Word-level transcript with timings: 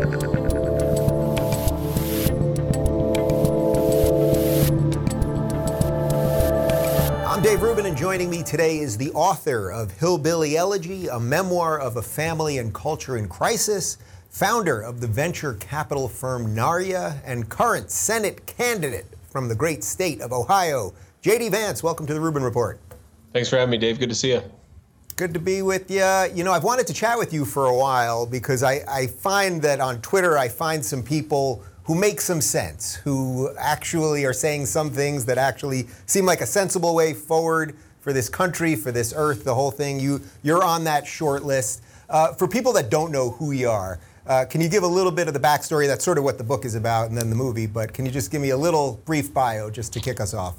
I'm 0.00 0.06
Dave 7.42 7.60
Rubin, 7.60 7.84
and 7.84 7.94
joining 7.94 8.30
me 8.30 8.42
today 8.42 8.78
is 8.78 8.96
the 8.96 9.10
author 9.10 9.70
of 9.70 9.90
Hillbilly 9.92 10.56
Elegy, 10.56 11.08
a 11.08 11.20
memoir 11.20 11.78
of 11.78 11.98
a 11.98 12.02
family 12.02 12.56
and 12.56 12.72
culture 12.72 13.18
in 13.18 13.28
crisis, 13.28 13.98
founder 14.30 14.80
of 14.80 15.02
the 15.02 15.06
venture 15.06 15.52
capital 15.54 16.08
firm 16.08 16.54
Narya, 16.56 17.20
and 17.26 17.50
current 17.50 17.90
Senate 17.90 18.46
candidate 18.46 19.06
from 19.30 19.48
the 19.48 19.54
great 19.54 19.84
state 19.84 20.22
of 20.22 20.32
Ohio. 20.32 20.94
JD 21.22 21.50
Vance, 21.50 21.82
welcome 21.82 22.06
to 22.06 22.14
the 22.14 22.20
Rubin 22.20 22.42
Report. 22.42 22.80
Thanks 23.34 23.50
for 23.50 23.58
having 23.58 23.72
me, 23.72 23.76
Dave. 23.76 23.98
Good 23.98 24.08
to 24.08 24.14
see 24.14 24.32
you. 24.32 24.42
Good 25.20 25.34
to 25.34 25.38
be 25.38 25.60
with 25.60 25.90
you. 25.90 26.02
You 26.34 26.44
know, 26.44 26.52
I've 26.52 26.64
wanted 26.64 26.86
to 26.86 26.94
chat 26.94 27.18
with 27.18 27.34
you 27.34 27.44
for 27.44 27.66
a 27.66 27.76
while 27.76 28.24
because 28.24 28.62
I, 28.62 28.80
I 28.88 29.06
find 29.06 29.60
that 29.60 29.78
on 29.78 30.00
Twitter 30.00 30.38
I 30.38 30.48
find 30.48 30.82
some 30.82 31.02
people 31.02 31.62
who 31.84 31.94
make 31.94 32.22
some 32.22 32.40
sense, 32.40 32.94
who 32.94 33.54
actually 33.58 34.24
are 34.24 34.32
saying 34.32 34.64
some 34.64 34.88
things 34.88 35.26
that 35.26 35.36
actually 35.36 35.88
seem 36.06 36.24
like 36.24 36.40
a 36.40 36.46
sensible 36.46 36.94
way 36.94 37.12
forward 37.12 37.76
for 38.00 38.14
this 38.14 38.30
country, 38.30 38.74
for 38.74 38.92
this 38.92 39.12
earth, 39.14 39.44
the 39.44 39.54
whole 39.54 39.70
thing. 39.70 40.00
You, 40.00 40.22
you're 40.42 40.64
on 40.64 40.84
that 40.84 41.06
short 41.06 41.42
list. 41.42 41.82
Uh, 42.08 42.32
for 42.32 42.48
people 42.48 42.72
that 42.72 42.88
don't 42.88 43.12
know 43.12 43.32
who 43.32 43.52
you 43.52 43.68
are, 43.68 44.00
uh, 44.26 44.46
can 44.48 44.62
you 44.62 44.70
give 44.70 44.84
a 44.84 44.88
little 44.88 45.12
bit 45.12 45.28
of 45.28 45.34
the 45.34 45.40
backstory? 45.40 45.86
That's 45.86 46.02
sort 46.02 46.16
of 46.16 46.24
what 46.24 46.38
the 46.38 46.44
book 46.44 46.64
is 46.64 46.74
about 46.74 47.10
and 47.10 47.18
then 47.18 47.28
the 47.28 47.36
movie, 47.36 47.66
but 47.66 47.92
can 47.92 48.06
you 48.06 48.10
just 48.10 48.30
give 48.30 48.40
me 48.40 48.50
a 48.50 48.56
little 48.56 49.02
brief 49.04 49.34
bio 49.34 49.68
just 49.68 49.92
to 49.92 50.00
kick 50.00 50.18
us 50.18 50.32
off? 50.32 50.56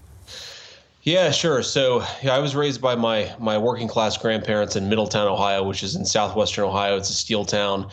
Yeah, 1.03 1.31
sure. 1.31 1.63
So 1.63 2.03
yeah, 2.21 2.35
I 2.35 2.39
was 2.39 2.55
raised 2.55 2.81
by 2.81 2.95
my 2.95 3.33
my 3.39 3.57
working 3.57 3.87
class 3.87 4.17
grandparents 4.17 4.75
in 4.75 4.87
Middletown, 4.87 5.27
Ohio, 5.27 5.63
which 5.63 5.81
is 5.83 5.95
in 5.95 6.05
southwestern 6.05 6.65
Ohio. 6.65 6.97
It's 6.97 7.09
a 7.09 7.13
steel 7.13 7.43
town. 7.43 7.89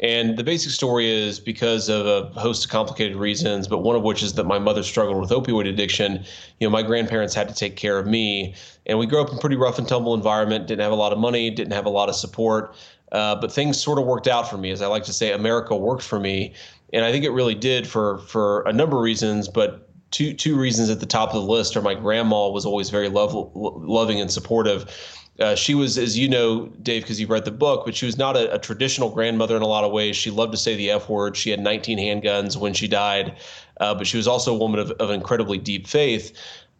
And 0.00 0.36
the 0.36 0.44
basic 0.44 0.72
story 0.72 1.10
is 1.10 1.40
because 1.40 1.88
of 1.88 2.06
a 2.06 2.28
host 2.38 2.66
of 2.66 2.70
complicated 2.70 3.16
reasons, 3.16 3.66
but 3.66 3.78
one 3.78 3.96
of 3.96 4.02
which 4.02 4.22
is 4.22 4.34
that 4.34 4.44
my 4.44 4.58
mother 4.58 4.82
struggled 4.82 5.18
with 5.18 5.30
opioid 5.30 5.66
addiction. 5.66 6.24
You 6.60 6.66
know, 6.66 6.70
my 6.70 6.82
grandparents 6.82 7.34
had 7.34 7.48
to 7.48 7.54
take 7.54 7.76
care 7.76 7.98
of 7.98 8.06
me, 8.06 8.54
and 8.84 8.98
we 8.98 9.06
grew 9.06 9.22
up 9.22 9.30
in 9.30 9.36
a 9.36 9.40
pretty 9.40 9.56
rough 9.56 9.78
and 9.78 9.88
tumble 9.88 10.12
environment. 10.14 10.66
Didn't 10.66 10.82
have 10.82 10.92
a 10.92 10.96
lot 10.96 11.12
of 11.12 11.18
money, 11.18 11.48
didn't 11.50 11.72
have 11.72 11.86
a 11.86 11.90
lot 11.90 12.10
of 12.10 12.14
support, 12.14 12.74
uh, 13.12 13.36
but 13.36 13.50
things 13.50 13.80
sort 13.82 13.98
of 13.98 14.04
worked 14.04 14.28
out 14.28 14.48
for 14.50 14.58
me. 14.58 14.70
As 14.70 14.82
I 14.82 14.86
like 14.86 15.04
to 15.04 15.14
say, 15.14 15.32
America 15.32 15.74
worked 15.74 16.02
for 16.02 16.20
me, 16.20 16.52
and 16.92 17.04
I 17.04 17.10
think 17.10 17.24
it 17.24 17.30
really 17.30 17.54
did 17.54 17.86
for 17.86 18.18
for 18.18 18.62
a 18.62 18.72
number 18.74 18.96
of 18.96 19.02
reasons. 19.02 19.48
But 19.48 19.85
two 20.10 20.32
two 20.32 20.56
reasons 20.56 20.90
at 20.90 21.00
the 21.00 21.06
top 21.06 21.30
of 21.30 21.34
the 21.34 21.50
list 21.50 21.76
are 21.76 21.82
my 21.82 21.94
grandma 21.94 22.48
was 22.48 22.66
always 22.66 22.90
very 22.90 23.08
love, 23.08 23.34
loving 23.54 24.20
and 24.20 24.30
supportive 24.30 24.90
uh, 25.38 25.54
she 25.54 25.74
was, 25.74 25.98
as 25.98 26.16
you 26.16 26.28
know, 26.28 26.66
Dave, 26.82 27.02
because 27.02 27.20
you've 27.20 27.30
read 27.30 27.44
the 27.44 27.50
book, 27.50 27.84
but 27.84 27.94
she 27.94 28.06
was 28.06 28.16
not 28.16 28.36
a, 28.36 28.54
a, 28.54 28.58
traditional 28.58 29.10
grandmother 29.10 29.54
in 29.54 29.62
a 29.62 29.66
lot 29.66 29.84
of 29.84 29.92
ways. 29.92 30.16
She 30.16 30.30
loved 30.30 30.52
to 30.52 30.58
say 30.58 30.76
the 30.76 30.90
F 30.90 31.10
word. 31.10 31.36
She 31.36 31.50
had 31.50 31.60
19 31.60 31.98
handguns 31.98 32.56
when 32.56 32.72
she 32.72 32.88
died, 32.88 33.36
uh, 33.78 33.94
but 33.94 34.06
she 34.06 34.16
was 34.16 34.26
also 34.26 34.54
a 34.54 34.58
woman 34.58 34.80
of, 34.80 34.92
of 34.92 35.10
incredibly 35.10 35.58
deep 35.58 35.86
faith. 35.86 36.32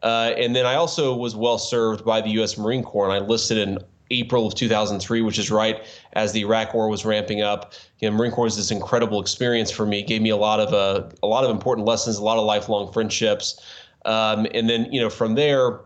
Uh, 0.02 0.33
and 0.38 0.56
then 0.56 0.64
I 0.64 0.74
also 0.74 1.14
was 1.14 1.36
well 1.36 1.58
served 1.58 2.05
by 2.05 2.20
the 2.20 2.30
U.S. 2.30 2.56
Marine 2.56 2.83
Corps, 2.83 3.11
and 3.11 3.12
I 3.12 3.27
listed 3.27 3.58
in 3.58 3.78
April 4.10 4.46
of 4.46 4.54
2003, 4.54 5.22
which 5.22 5.38
is 5.38 5.50
right 5.50 5.84
as 6.12 6.32
the 6.32 6.40
Iraq 6.40 6.74
War 6.74 6.88
was 6.88 7.04
ramping 7.04 7.42
up. 7.42 7.72
You 7.98 8.10
know, 8.10 8.16
Marine 8.16 8.32
Corps 8.32 8.44
was 8.44 8.56
this 8.56 8.70
incredible 8.70 9.20
experience 9.20 9.70
for 9.70 9.86
me. 9.86 10.02
Gave 10.02 10.22
me 10.22 10.30
a 10.30 10.36
lot 10.36 10.60
of 10.60 10.72
uh, 10.72 11.08
a 11.22 11.26
lot 11.26 11.44
of 11.44 11.50
important 11.50 11.86
lessons, 11.86 12.18
a 12.18 12.22
lot 12.22 12.38
of 12.38 12.44
lifelong 12.44 12.92
friendships. 12.92 13.60
Um, 14.04 14.46
and 14.54 14.70
then, 14.70 14.90
you 14.92 15.00
know, 15.00 15.10
from 15.10 15.34
there, 15.34 15.80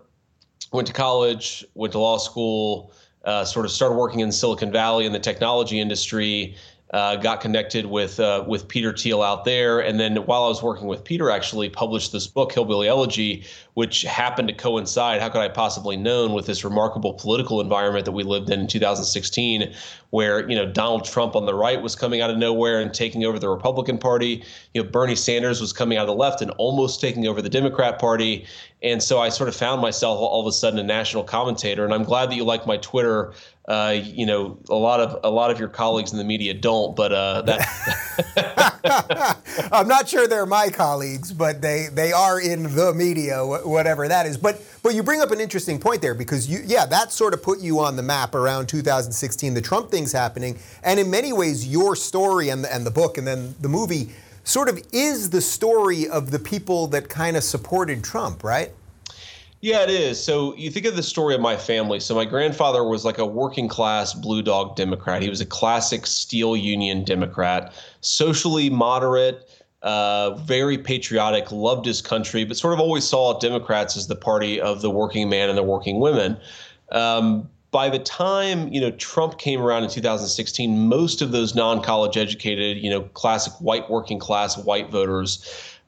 went 0.73 0.87
to 0.87 0.93
college, 0.93 1.65
went 1.75 1.93
to 1.93 1.99
law 1.99 2.19
school, 2.19 2.93
uh, 3.25 3.45
sort 3.45 3.65
of 3.65 3.73
started 3.73 3.95
working 3.95 4.21
in 4.21 4.31
Silicon 4.31 4.71
Valley 4.71 5.07
in 5.07 5.13
the 5.13 5.19
technology 5.19 5.81
industry, 5.81 6.55
uh, 6.93 7.15
got 7.17 7.41
connected 7.41 7.87
with 7.87 8.19
uh, 8.19 8.45
with 8.49 8.67
Peter 8.67 8.93
Thiel 8.93 9.23
out 9.23 9.45
there, 9.45 9.79
and 9.79 10.01
then 10.01 10.17
while 10.17 10.45
I 10.45 10.49
was 10.49 10.61
working 10.61 10.89
with 10.89 11.05
Peter, 11.05 11.31
actually 11.31 11.69
published 11.69 12.11
this 12.11 12.27
book, 12.27 12.53
Hillbilly 12.53 12.89
Elegy, 12.89 13.45
which 13.75 14.03
happened 14.03 14.49
to 14.49 14.55
coincide. 14.55 15.21
How 15.21 15.29
could 15.29 15.41
I 15.41 15.49
possibly 15.49 15.97
known 15.97 16.33
with 16.33 16.47
this 16.47 16.65
remarkable 16.65 17.15
political 17.15 17.61
environment 17.61 18.07
that 18.07 18.13
we 18.13 18.25
lived 18.25 18.51
in 18.51 18.61
in 18.61 18.67
2016, 18.67 19.73
where 20.11 20.49
you 20.51 20.57
know 20.57 20.67
Donald 20.67 21.05
Trump 21.05 21.37
on 21.37 21.47
the 21.47 21.55
right 21.55 21.81
was 21.81 21.95
coming 21.95 22.23
out 22.23 22.31
of 22.31 22.39
nowhere 22.39 22.81
and 22.81 22.93
taking 22.93 23.25
over 23.25 23.39
the 23.39 23.49
Republican 23.49 23.97
Party. 23.97 24.43
You 24.75 24.83
know 24.83 24.91
Bernie 24.91 25.15
Sanders 25.15 25.61
was 25.61 25.73
coming 25.73 25.97
out 25.97 26.03
of 26.03 26.09
the 26.09 26.15
left 26.15 26.43
and 26.43 26.51
almost 26.59 27.01
taking 27.01 27.29
over 27.29 27.41
the 27.41 27.49
Democrat 27.49 28.01
Party, 28.01 28.47
and 28.83 29.01
so 29.01 29.21
I 29.21 29.29
sort 29.29 29.49
of 29.49 29.55
found 29.55 29.81
myself 29.81 30.19
all 30.19 30.41
of 30.41 30.47
a 30.49 30.53
sudden 30.53 30.81
a 30.81 30.83
national 30.83 31.23
commentator. 31.23 31.85
And 31.85 31.95
I'm 31.95 32.05
glad 32.05 32.31
that 32.31 32.35
you 32.35 32.45
like 32.45 32.67
my 32.67 32.79
Twitter 32.79 33.33
uh, 33.71 33.93
you 33.93 34.27
know, 34.27 34.59
a 34.69 34.75
lot 34.75 34.99
of 34.99 35.21
a 35.23 35.31
lot 35.31 35.53
of 35.53 35.61
your 35.61 35.69
colleagues 35.69 36.11
in 36.11 36.19
the 36.19 36.25
media 36.25 36.53
don't, 36.53 36.97
but 36.97 37.13
uh, 37.13 37.43
that. 37.43 38.67
I'm 39.73 39.87
not 39.87 40.09
sure 40.09 40.27
they're 40.27 40.45
my 40.45 40.71
colleagues, 40.71 41.33
but 41.33 41.63
they 41.63 41.87
they 41.93 42.11
are 42.11 42.41
in 42.41 42.75
the 42.75 42.93
media, 42.93 43.47
whatever 43.47 44.09
that 44.09 44.27
is. 44.27 44.37
But 44.37 44.61
but 44.83 44.97
you 44.97 45.05
bring 45.05 45.21
up 45.21 45.31
an 45.31 45.41
interesting 45.41 45.79
point 45.79 46.03
there 46.03 46.15
because 46.15 46.51
you 46.51 46.63
yeah 46.67 46.85
that 46.87 47.13
sort 47.13 47.33
of 47.33 47.45
put 47.45 47.61
you 47.61 47.79
on 47.79 47.95
the 47.95 48.03
map 48.03 48.35
around 48.35 48.67
2016. 48.67 49.55
The 49.55 49.63
Trump 49.63 49.93
thing's 49.93 50.11
happening, 50.11 50.59
and 50.83 50.99
in 50.99 51.09
many 51.09 51.33
ways, 51.33 51.69
your 51.69 51.95
story 51.95 52.49
and 52.49 52.65
the, 52.65 52.75
and 52.75 52.85
the 52.85 52.91
book 52.91 53.19
and 53.19 53.27
then 53.27 53.55
the 53.61 53.69
movie 53.69 54.11
sort 54.43 54.69
of 54.69 54.83
is 54.93 55.31
the 55.31 55.41
story 55.41 56.09
of 56.09 56.33
the 56.33 56.41
people 56.41 56.89
that 56.89 57.09
kind 57.09 57.37
of 57.37 57.45
supported 57.45 58.03
Trump, 58.03 58.43
right? 58.43 58.73
Yeah, 59.63 59.83
it 59.83 59.91
is. 59.91 60.23
So 60.23 60.55
you 60.57 60.71
think 60.71 60.87
of 60.87 60.97
the 60.97 61.03
story 61.03 61.35
of 61.35 61.41
my 61.43 61.57
family. 61.57 62.01
So 62.01 62.15
my 62.15 62.25
grandfather 62.25 62.83
was 62.83 63.05
like 63.05 63.19
a 63.19 63.27
working 63.27 63.69
class 63.69 64.15
blue 64.15 64.41
dog 64.41 64.75
Democrat. 64.75 65.21
He 65.21 65.29
was 65.29 65.43
a 65.43 65.47
classic 65.47 66.07
steel 66.07 66.57
union 66.57 67.05
Democrat, 67.05 67.75
socially 68.01 68.71
moderate, 68.71 69.51
uh, 69.83 70.35
very 70.37 70.79
patriotic, 70.79 71.53
loved 71.53 71.85
his 71.85 72.01
country, 72.01 72.45
but 72.45 72.57
sort 72.57 72.73
of 72.73 72.81
always 72.81 73.05
saw 73.05 73.39
Democrats 73.39 73.99
as 73.99 74.07
the 74.07 74.17
party 74.17 74.59
of 74.59 74.81
the 74.81 74.91
working 74.91 75.29
man 75.29 75.51
and 75.51 75.59
the 75.59 75.63
working 75.63 76.01
women. 76.01 76.39
Um, 76.91 77.49
by 77.71 77.89
the 77.89 78.01
time 78.01 78.73
you 78.73 78.81
know 78.81 78.91
Trump 78.93 79.39
came 79.39 79.61
around 79.61 79.85
in 79.85 79.91
2016, 79.91 80.89
most 80.89 81.21
of 81.21 81.33
those 81.33 81.55
non-college 81.55 82.17
educated, 82.17 82.79
you 82.79 82.89
know, 82.89 83.03
classic 83.13 83.53
white 83.61 83.91
working 83.91 84.19
class 84.19 84.57
white 84.57 84.91
voters 84.91 85.45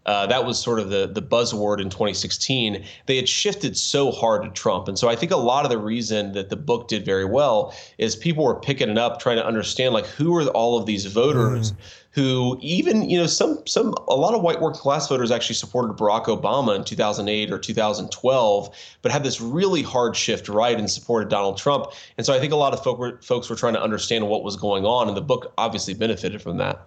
uh, 0.06 0.26
that 0.26 0.44
was 0.44 0.58
sort 0.58 0.80
of 0.80 0.90
the 0.90 1.06
the 1.06 1.22
buzzword 1.22 1.80
in 1.80 1.88
2016. 1.88 2.84
They 3.06 3.16
had 3.16 3.28
shifted 3.28 3.76
so 3.76 4.10
hard 4.10 4.42
to 4.42 4.50
Trump, 4.50 4.88
and 4.88 4.98
so 4.98 5.08
I 5.08 5.16
think 5.16 5.30
a 5.30 5.36
lot 5.36 5.64
of 5.64 5.70
the 5.70 5.78
reason 5.78 6.32
that 6.32 6.48
the 6.48 6.56
book 6.56 6.88
did 6.88 7.04
very 7.04 7.24
well 7.24 7.74
is 7.98 8.16
people 8.16 8.44
were 8.44 8.58
picking 8.58 8.90
it 8.90 8.98
up, 8.98 9.20
trying 9.20 9.36
to 9.36 9.46
understand 9.46 9.94
like 9.94 10.06
who 10.06 10.34
are 10.36 10.46
all 10.48 10.78
of 10.78 10.86
these 10.86 11.06
voters. 11.06 11.72
Mm. 11.72 11.76
Who 12.14 12.58
even 12.60 13.08
you 13.08 13.16
know 13.16 13.26
some 13.26 13.66
some 13.66 13.94
a 14.06 14.14
lot 14.14 14.34
of 14.34 14.42
white 14.42 14.60
working 14.60 14.80
class 14.80 15.08
voters 15.08 15.30
actually 15.30 15.54
supported 15.54 15.96
Barack 15.96 16.26
Obama 16.26 16.76
in 16.76 16.84
2008 16.84 17.50
or 17.50 17.58
2012, 17.58 18.96
but 19.00 19.10
had 19.10 19.24
this 19.24 19.40
really 19.40 19.80
hard 19.80 20.14
shift 20.14 20.46
right 20.46 20.78
and 20.78 20.90
supported 20.90 21.30
Donald 21.30 21.56
Trump. 21.56 21.86
And 22.18 22.26
so 22.26 22.34
I 22.34 22.38
think 22.38 22.52
a 22.52 22.56
lot 22.56 22.74
of 22.74 22.84
folk 22.84 22.98
were, 22.98 23.18
folks 23.22 23.48
were 23.48 23.56
trying 23.56 23.72
to 23.72 23.82
understand 23.82 24.28
what 24.28 24.44
was 24.44 24.56
going 24.56 24.84
on, 24.84 25.08
and 25.08 25.16
the 25.16 25.22
book 25.22 25.54
obviously 25.56 25.94
benefited 25.94 26.42
from 26.42 26.58
that. 26.58 26.86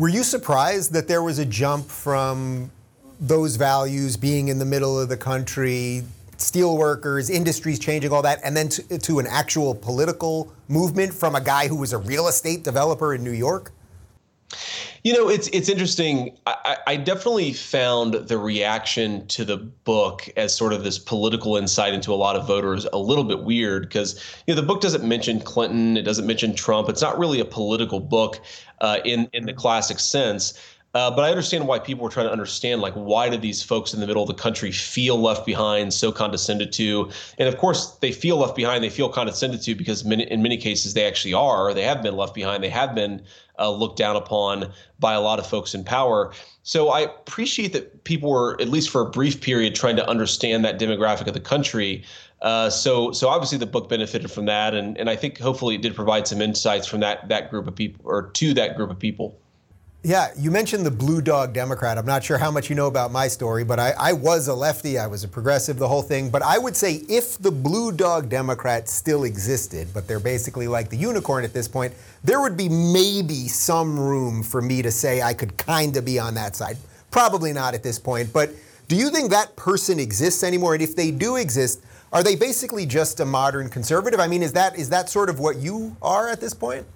Were 0.00 0.08
you 0.08 0.24
surprised 0.24 0.94
that 0.94 1.08
there 1.08 1.22
was 1.22 1.38
a 1.38 1.44
jump 1.44 1.90
from 1.90 2.70
those 3.20 3.56
values 3.56 4.16
being 4.16 4.48
in 4.48 4.58
the 4.58 4.64
middle 4.64 4.98
of 4.98 5.10
the 5.10 5.16
country, 5.18 6.04
steel 6.38 6.78
workers, 6.78 7.28
industries 7.28 7.78
changing, 7.78 8.10
all 8.10 8.22
that, 8.22 8.40
and 8.42 8.56
then 8.56 8.70
to, 8.70 8.98
to, 8.98 9.18
an 9.18 9.26
actual 9.28 9.74
political 9.74 10.50
movement 10.68 11.12
from 11.12 11.34
a 11.34 11.40
guy 11.42 11.68
who 11.68 11.76
was 11.76 11.92
a 11.92 11.98
real 11.98 12.28
estate 12.28 12.64
developer 12.64 13.12
in 13.12 13.22
New 13.22 13.30
York? 13.30 13.72
You 15.02 15.14
know, 15.14 15.28
it's 15.28 15.48
it's 15.48 15.68
interesting. 15.68 16.36
I, 16.46 16.76
I, 16.86 16.96
definitely 16.96 17.52
found 17.52 18.14
the 18.14 18.36
reaction 18.36 19.26
to 19.28 19.44
the 19.44 19.56
book 19.56 20.28
as 20.36 20.54
sort 20.54 20.72
of 20.72 20.84
this 20.84 20.98
political 20.98 21.56
insight 21.56 21.94
into 21.94 22.12
a 22.12 22.16
lot 22.16 22.36
of 22.36 22.46
voters 22.46 22.86
a 22.92 22.98
little 22.98 23.24
bit 23.24 23.44
weird 23.44 23.82
because 23.82 24.22
you 24.46 24.54
know 24.54 24.60
the 24.60 24.66
book 24.66 24.80
doesn't 24.80 25.04
mention 25.04 25.40
Clinton, 25.40 25.96
it 25.96 26.02
doesn't 26.02 26.26
mention 26.26 26.54
Trump. 26.54 26.88
It's 26.88 27.00
not 27.00 27.18
really 27.18 27.40
a 27.40 27.44
political 27.44 28.00
book 28.00 28.40
uh, 28.80 28.98
in 29.04 29.28
in 29.32 29.46
the 29.46 29.54
classic 29.54 30.00
sense. 30.00 30.58
Uh, 30.92 31.08
but 31.08 31.24
I 31.24 31.30
understand 31.30 31.68
why 31.68 31.78
people 31.78 32.02
were 32.02 32.10
trying 32.10 32.26
to 32.26 32.32
understand, 32.32 32.80
like, 32.80 32.94
why 32.94 33.28
did 33.28 33.42
these 33.42 33.62
folks 33.62 33.94
in 33.94 34.00
the 34.00 34.08
middle 34.08 34.22
of 34.22 34.28
the 34.28 34.34
country 34.34 34.72
feel 34.72 35.16
left 35.16 35.46
behind, 35.46 35.94
so 35.94 36.10
condescended 36.10 36.72
to? 36.72 37.08
And 37.38 37.48
of 37.48 37.58
course, 37.58 37.92
they 38.00 38.10
feel 38.10 38.38
left 38.38 38.56
behind. 38.56 38.82
They 38.82 38.90
feel 38.90 39.08
condescended 39.08 39.62
to 39.62 39.76
because 39.76 40.04
many, 40.04 40.24
in 40.24 40.42
many 40.42 40.56
cases 40.56 40.94
they 40.94 41.06
actually 41.06 41.32
are. 41.32 41.72
They 41.72 41.84
have 41.84 42.02
been 42.02 42.16
left 42.16 42.34
behind. 42.34 42.64
They 42.64 42.70
have 42.70 42.92
been 42.92 43.22
uh, 43.60 43.70
looked 43.70 43.98
down 43.98 44.16
upon 44.16 44.72
by 44.98 45.14
a 45.14 45.20
lot 45.20 45.38
of 45.38 45.46
folks 45.46 45.74
in 45.74 45.84
power. 45.84 46.32
So 46.64 46.88
I 46.88 47.00
appreciate 47.00 47.72
that 47.72 48.02
people 48.02 48.28
were, 48.28 48.60
at 48.60 48.68
least 48.68 48.90
for 48.90 49.02
a 49.02 49.08
brief 49.08 49.40
period, 49.40 49.76
trying 49.76 49.96
to 49.96 50.08
understand 50.08 50.64
that 50.64 50.80
demographic 50.80 51.28
of 51.28 51.34
the 51.34 51.40
country. 51.40 52.02
Uh, 52.42 52.68
so, 52.68 53.12
so 53.12 53.28
obviously 53.28 53.58
the 53.58 53.66
book 53.66 53.88
benefited 53.88 54.30
from 54.30 54.46
that, 54.46 54.74
and 54.74 54.96
and 54.98 55.10
I 55.10 55.14
think 55.14 55.38
hopefully 55.38 55.74
it 55.74 55.82
did 55.82 55.94
provide 55.94 56.26
some 56.26 56.40
insights 56.40 56.86
from 56.86 57.00
that 57.00 57.28
that 57.28 57.50
group 57.50 57.68
of 57.68 57.76
people 57.76 58.00
or 58.04 58.30
to 58.30 58.54
that 58.54 58.76
group 58.76 58.90
of 58.90 58.98
people. 58.98 59.38
Yeah, 60.02 60.28
you 60.34 60.50
mentioned 60.50 60.86
the 60.86 60.90
blue 60.90 61.20
dog 61.20 61.52
Democrat. 61.52 61.98
I'm 61.98 62.06
not 62.06 62.24
sure 62.24 62.38
how 62.38 62.50
much 62.50 62.70
you 62.70 62.74
know 62.74 62.86
about 62.86 63.12
my 63.12 63.28
story, 63.28 63.64
but 63.64 63.78
I, 63.78 63.90
I, 63.98 64.12
was 64.14 64.48
a 64.48 64.54
lefty. 64.54 64.98
I 64.98 65.06
was 65.06 65.24
a 65.24 65.28
progressive, 65.28 65.76
the 65.76 65.88
whole 65.88 66.00
thing. 66.00 66.30
But 66.30 66.40
I 66.40 66.56
would 66.56 66.74
say 66.74 67.02
if 67.06 67.36
the 67.36 67.50
blue 67.50 67.92
dog 67.92 68.30
Democrat 68.30 68.88
still 68.88 69.24
existed, 69.24 69.88
but 69.92 70.08
they're 70.08 70.18
basically 70.18 70.68
like 70.68 70.88
the 70.88 70.96
unicorn 70.96 71.44
at 71.44 71.52
this 71.52 71.68
point, 71.68 71.92
there 72.24 72.40
would 72.40 72.56
be 72.56 72.70
maybe 72.70 73.46
some 73.46 74.00
room 74.00 74.42
for 74.42 74.62
me 74.62 74.80
to 74.80 74.90
say 74.90 75.20
I 75.20 75.34
could 75.34 75.58
kind 75.58 75.94
of 75.98 76.06
be 76.06 76.18
on 76.18 76.32
that 76.32 76.56
side. 76.56 76.78
Probably 77.10 77.52
not 77.52 77.74
at 77.74 77.82
this 77.82 77.98
point. 77.98 78.32
But 78.32 78.52
do 78.88 78.96
you 78.96 79.10
think 79.10 79.30
that 79.32 79.54
person 79.54 80.00
exists 80.00 80.42
anymore? 80.42 80.72
And 80.72 80.82
if 80.82 80.96
they 80.96 81.10
do 81.10 81.36
exist, 81.36 81.84
are 82.10 82.22
they 82.22 82.36
basically 82.36 82.86
just 82.86 83.20
a 83.20 83.26
modern 83.26 83.68
conservative? 83.68 84.18
I 84.18 84.28
mean, 84.28 84.42
is 84.42 84.54
that 84.54 84.78
is 84.78 84.88
that 84.88 85.10
sort 85.10 85.28
of 85.28 85.40
what 85.40 85.56
you 85.56 85.94
are 86.00 86.30
at 86.30 86.40
this 86.40 86.54
point? 86.54 86.86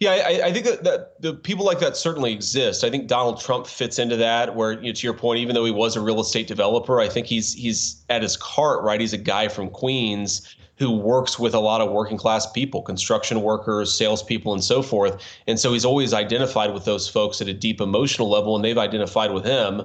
Yeah, 0.00 0.10
I, 0.10 0.46
I 0.46 0.52
think 0.52 0.66
that, 0.66 0.84
that, 0.84 1.20
the 1.22 1.34
people 1.34 1.64
like 1.64 1.78
that 1.78 1.96
certainly 1.96 2.32
exist. 2.32 2.82
I 2.82 2.90
think 2.90 3.06
Donald 3.06 3.40
Trump 3.40 3.66
fits 3.66 3.98
into 3.98 4.16
that. 4.16 4.54
Where, 4.54 4.72
you 4.72 4.88
know, 4.88 4.92
to 4.92 5.06
your 5.06 5.14
point, 5.14 5.38
even 5.38 5.54
though 5.54 5.64
he 5.64 5.70
was 5.70 5.96
a 5.96 6.00
real 6.00 6.20
estate 6.20 6.46
developer, 6.46 7.00
I 7.00 7.08
think 7.08 7.26
he's 7.26 7.54
he's 7.54 8.04
at 8.10 8.22
his 8.22 8.34
heart, 8.36 8.82
right? 8.82 9.00
He's 9.00 9.12
a 9.12 9.18
guy 9.18 9.48
from 9.48 9.70
Queens 9.70 10.56
who 10.76 10.90
works 10.90 11.38
with 11.38 11.54
a 11.54 11.60
lot 11.60 11.80
of 11.80 11.92
working 11.92 12.16
class 12.16 12.50
people, 12.50 12.82
construction 12.82 13.42
workers, 13.42 13.96
salespeople, 13.96 14.52
and 14.52 14.64
so 14.64 14.82
forth. 14.82 15.22
And 15.46 15.60
so 15.60 15.72
he's 15.72 15.84
always 15.84 16.12
identified 16.12 16.74
with 16.74 16.84
those 16.84 17.08
folks 17.08 17.40
at 17.40 17.46
a 17.46 17.54
deep 17.54 17.80
emotional 17.80 18.28
level, 18.28 18.56
and 18.56 18.64
they've 18.64 18.76
identified 18.76 19.32
with 19.32 19.44
him 19.44 19.82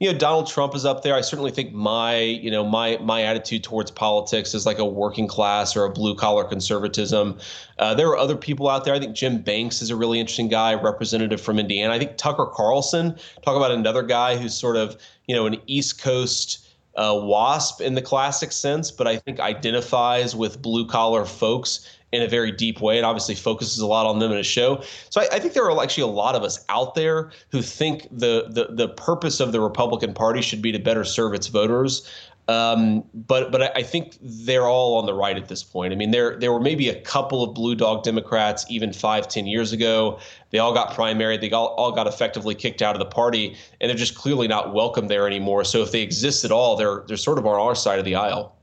you 0.00 0.10
know 0.10 0.18
Donald 0.18 0.46
Trump 0.46 0.74
is 0.74 0.86
up 0.86 1.02
there. 1.02 1.14
I 1.14 1.20
certainly 1.20 1.50
think 1.50 1.74
my 1.74 2.18
you 2.18 2.50
know 2.50 2.64
my 2.64 2.96
my 3.02 3.22
attitude 3.22 3.62
towards 3.62 3.90
politics 3.90 4.54
is 4.54 4.64
like 4.64 4.78
a 4.78 4.84
working 4.84 5.28
class 5.28 5.76
or 5.76 5.84
a 5.84 5.90
blue 5.90 6.14
collar 6.14 6.42
conservatism. 6.42 7.38
Uh, 7.78 7.94
there 7.94 8.08
are 8.08 8.16
other 8.16 8.36
people 8.36 8.68
out 8.68 8.86
there. 8.86 8.94
I 8.94 8.98
think 8.98 9.14
Jim 9.14 9.42
Banks 9.42 9.82
is 9.82 9.90
a 9.90 9.96
really 9.96 10.18
interesting 10.18 10.48
guy, 10.48 10.74
representative 10.74 11.40
from 11.40 11.58
Indiana. 11.58 11.92
I 11.92 11.98
think 11.98 12.16
Tucker 12.16 12.46
Carlson. 12.46 13.14
Talk 13.42 13.56
about 13.56 13.70
another 13.70 14.02
guy 14.02 14.36
who's 14.36 14.54
sort 14.54 14.76
of 14.76 14.96
you 15.28 15.36
know 15.36 15.46
an 15.46 15.56
East 15.66 16.00
Coast. 16.00 16.66
Uh, 16.96 17.14
WASP 17.22 17.80
in 17.80 17.94
the 17.94 18.02
classic 18.02 18.50
sense, 18.50 18.90
but 18.90 19.06
I 19.06 19.16
think 19.16 19.38
identifies 19.38 20.34
with 20.34 20.60
blue 20.60 20.84
collar 20.84 21.24
folks 21.24 21.88
in 22.12 22.22
a 22.22 22.28
very 22.28 22.50
deep 22.50 22.80
way 22.80 22.96
and 22.96 23.06
obviously 23.06 23.34
focuses 23.34 23.78
a 23.78 23.86
lot 23.86 24.06
on 24.06 24.18
them 24.18 24.32
in 24.32 24.38
a 24.38 24.42
show. 24.42 24.82
So 25.10 25.20
I, 25.20 25.28
I, 25.32 25.38
think 25.38 25.54
there 25.54 25.70
are 25.70 25.82
actually 25.82 26.02
a 26.02 26.08
lot 26.08 26.34
of 26.34 26.42
us 26.42 26.64
out 26.68 26.94
there 26.94 27.30
who 27.52 27.62
think 27.62 28.08
the, 28.10 28.46
the 28.48 28.74
the 28.74 28.88
purpose 28.88 29.38
of 29.38 29.52
the 29.52 29.60
Republican 29.60 30.12
Party 30.12 30.42
should 30.42 30.60
be 30.60 30.72
to 30.72 30.78
better 30.78 31.04
serve 31.04 31.34
its 31.34 31.46
voters. 31.46 32.08
Um, 32.48 33.04
but 33.14 33.52
but 33.52 33.76
I 33.76 33.82
think 33.84 34.16
they're 34.20 34.66
all 34.66 34.96
on 34.96 35.06
the 35.06 35.14
right 35.14 35.36
at 35.36 35.46
this 35.46 35.62
point. 35.62 35.92
I 35.92 35.96
mean, 35.96 36.10
there 36.10 36.36
there 36.36 36.52
were 36.52 36.58
maybe 36.58 36.88
a 36.88 37.00
couple 37.02 37.44
of 37.44 37.54
blue 37.54 37.76
dog 37.76 38.02
Democrats 38.02 38.66
even 38.68 38.92
five 38.92 39.28
ten 39.28 39.46
years 39.46 39.72
ago. 39.72 40.18
They 40.50 40.58
all 40.58 40.74
got 40.74 40.92
primary. 40.92 41.36
They 41.36 41.52
all, 41.52 41.68
all 41.76 41.92
got 41.92 42.08
effectively 42.08 42.56
kicked 42.56 42.82
out 42.82 42.96
of 42.96 42.98
the 42.98 43.06
party, 43.06 43.56
and 43.80 43.88
they're 43.88 43.96
just 43.96 44.16
clearly 44.16 44.48
not 44.48 44.74
welcome 44.74 45.06
there 45.06 45.28
anymore. 45.28 45.62
So 45.62 45.80
if 45.80 45.92
they 45.92 46.02
exist 46.02 46.44
at 46.44 46.50
all, 46.50 46.74
they're 46.74 47.04
they're 47.06 47.16
sort 47.16 47.38
of 47.38 47.46
on 47.46 47.60
our 47.60 47.76
side 47.76 48.00
of 48.00 48.04
the 48.04 48.16
aisle. 48.16 48.56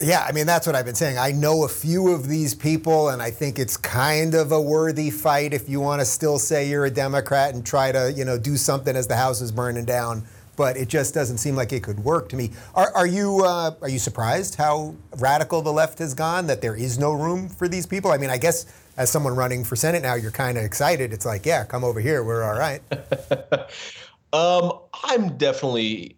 Yeah, 0.00 0.24
I 0.28 0.30
mean, 0.30 0.46
that's 0.46 0.64
what 0.64 0.76
I've 0.76 0.84
been 0.84 0.94
saying. 0.94 1.18
I 1.18 1.32
know 1.32 1.64
a 1.64 1.68
few 1.68 2.12
of 2.12 2.28
these 2.28 2.54
people, 2.54 3.08
and 3.08 3.20
I 3.20 3.32
think 3.32 3.58
it's 3.58 3.76
kind 3.76 4.34
of 4.34 4.52
a 4.52 4.60
worthy 4.60 5.10
fight 5.10 5.52
if 5.52 5.68
you 5.68 5.80
want 5.80 6.00
to 6.00 6.04
still 6.04 6.38
say 6.38 6.68
you're 6.68 6.84
a 6.84 6.90
Democrat 6.90 7.52
and 7.54 7.66
try 7.66 7.90
to, 7.90 8.12
you 8.12 8.24
know, 8.24 8.38
do 8.38 8.56
something 8.56 8.94
as 8.94 9.08
the 9.08 9.16
house 9.16 9.40
is 9.40 9.50
burning 9.50 9.84
down. 9.84 10.24
But 10.56 10.76
it 10.76 10.88
just 10.88 11.14
doesn't 11.14 11.38
seem 11.38 11.56
like 11.56 11.72
it 11.72 11.82
could 11.82 12.00
work 12.00 12.28
to 12.30 12.36
me. 12.36 12.50
Are, 12.74 12.92
are 12.94 13.06
you 13.06 13.44
uh, 13.44 13.74
are 13.80 13.88
you 13.88 14.00
surprised 14.00 14.56
how 14.56 14.94
radical 15.18 15.62
the 15.62 15.72
left 15.72 16.00
has 16.00 16.14
gone? 16.14 16.48
That 16.48 16.60
there 16.60 16.74
is 16.74 16.98
no 16.98 17.12
room 17.12 17.48
for 17.48 17.68
these 17.68 17.86
people? 17.86 18.10
I 18.10 18.18
mean, 18.18 18.30
I 18.30 18.38
guess 18.38 18.66
as 18.96 19.08
someone 19.08 19.36
running 19.36 19.62
for 19.62 19.76
Senate 19.76 20.02
now, 20.02 20.14
you're 20.14 20.32
kind 20.32 20.58
of 20.58 20.64
excited. 20.64 21.12
It's 21.12 21.24
like, 21.24 21.46
yeah, 21.46 21.64
come 21.64 21.84
over 21.84 22.00
here. 22.00 22.24
We're 22.24 22.42
all 22.42 22.58
right. 22.58 22.82
um, 24.32 24.72
I'm 25.04 25.36
definitely 25.36 26.16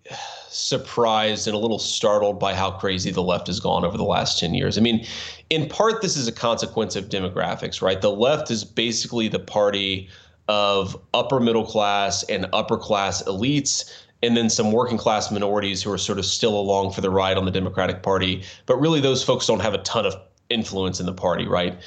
surprised 0.48 1.46
and 1.46 1.54
a 1.54 1.58
little 1.58 1.78
startled 1.78 2.40
by 2.40 2.54
how 2.54 2.72
crazy 2.72 3.10
the 3.10 3.22
left 3.22 3.46
has 3.46 3.60
gone 3.60 3.84
over 3.84 3.96
the 3.96 4.04
last 4.04 4.38
10 4.40 4.54
years. 4.54 4.76
I 4.76 4.80
mean, 4.80 5.06
in 5.48 5.68
part, 5.68 6.02
this 6.02 6.16
is 6.16 6.26
a 6.26 6.32
consequence 6.32 6.96
of 6.96 7.08
demographics, 7.08 7.80
right? 7.80 8.00
The 8.00 8.10
left 8.10 8.50
is 8.50 8.64
basically 8.64 9.28
the 9.28 9.38
party 9.38 10.08
of 10.48 11.00
upper 11.14 11.38
middle 11.38 11.64
class 11.64 12.24
and 12.24 12.46
upper 12.52 12.76
class 12.76 13.22
elites 13.22 13.88
and 14.22 14.36
then 14.36 14.50
some 14.50 14.72
working 14.72 14.98
class 14.98 15.30
minorities 15.30 15.82
who 15.82 15.92
are 15.92 15.98
sort 15.98 16.18
of 16.18 16.26
still 16.26 16.58
along 16.58 16.92
for 16.92 17.00
the 17.00 17.10
ride 17.10 17.38
on 17.38 17.44
the 17.44 17.50
Democratic 17.50 18.02
Party. 18.02 18.42
But 18.66 18.76
really, 18.76 19.00
those 19.00 19.24
folks 19.24 19.46
don't 19.46 19.60
have 19.60 19.72
a 19.72 19.78
ton 19.78 20.04
of 20.04 20.14
influence 20.50 21.00
in 21.00 21.06
the 21.06 21.12
party, 21.12 21.46
right? 21.46 21.78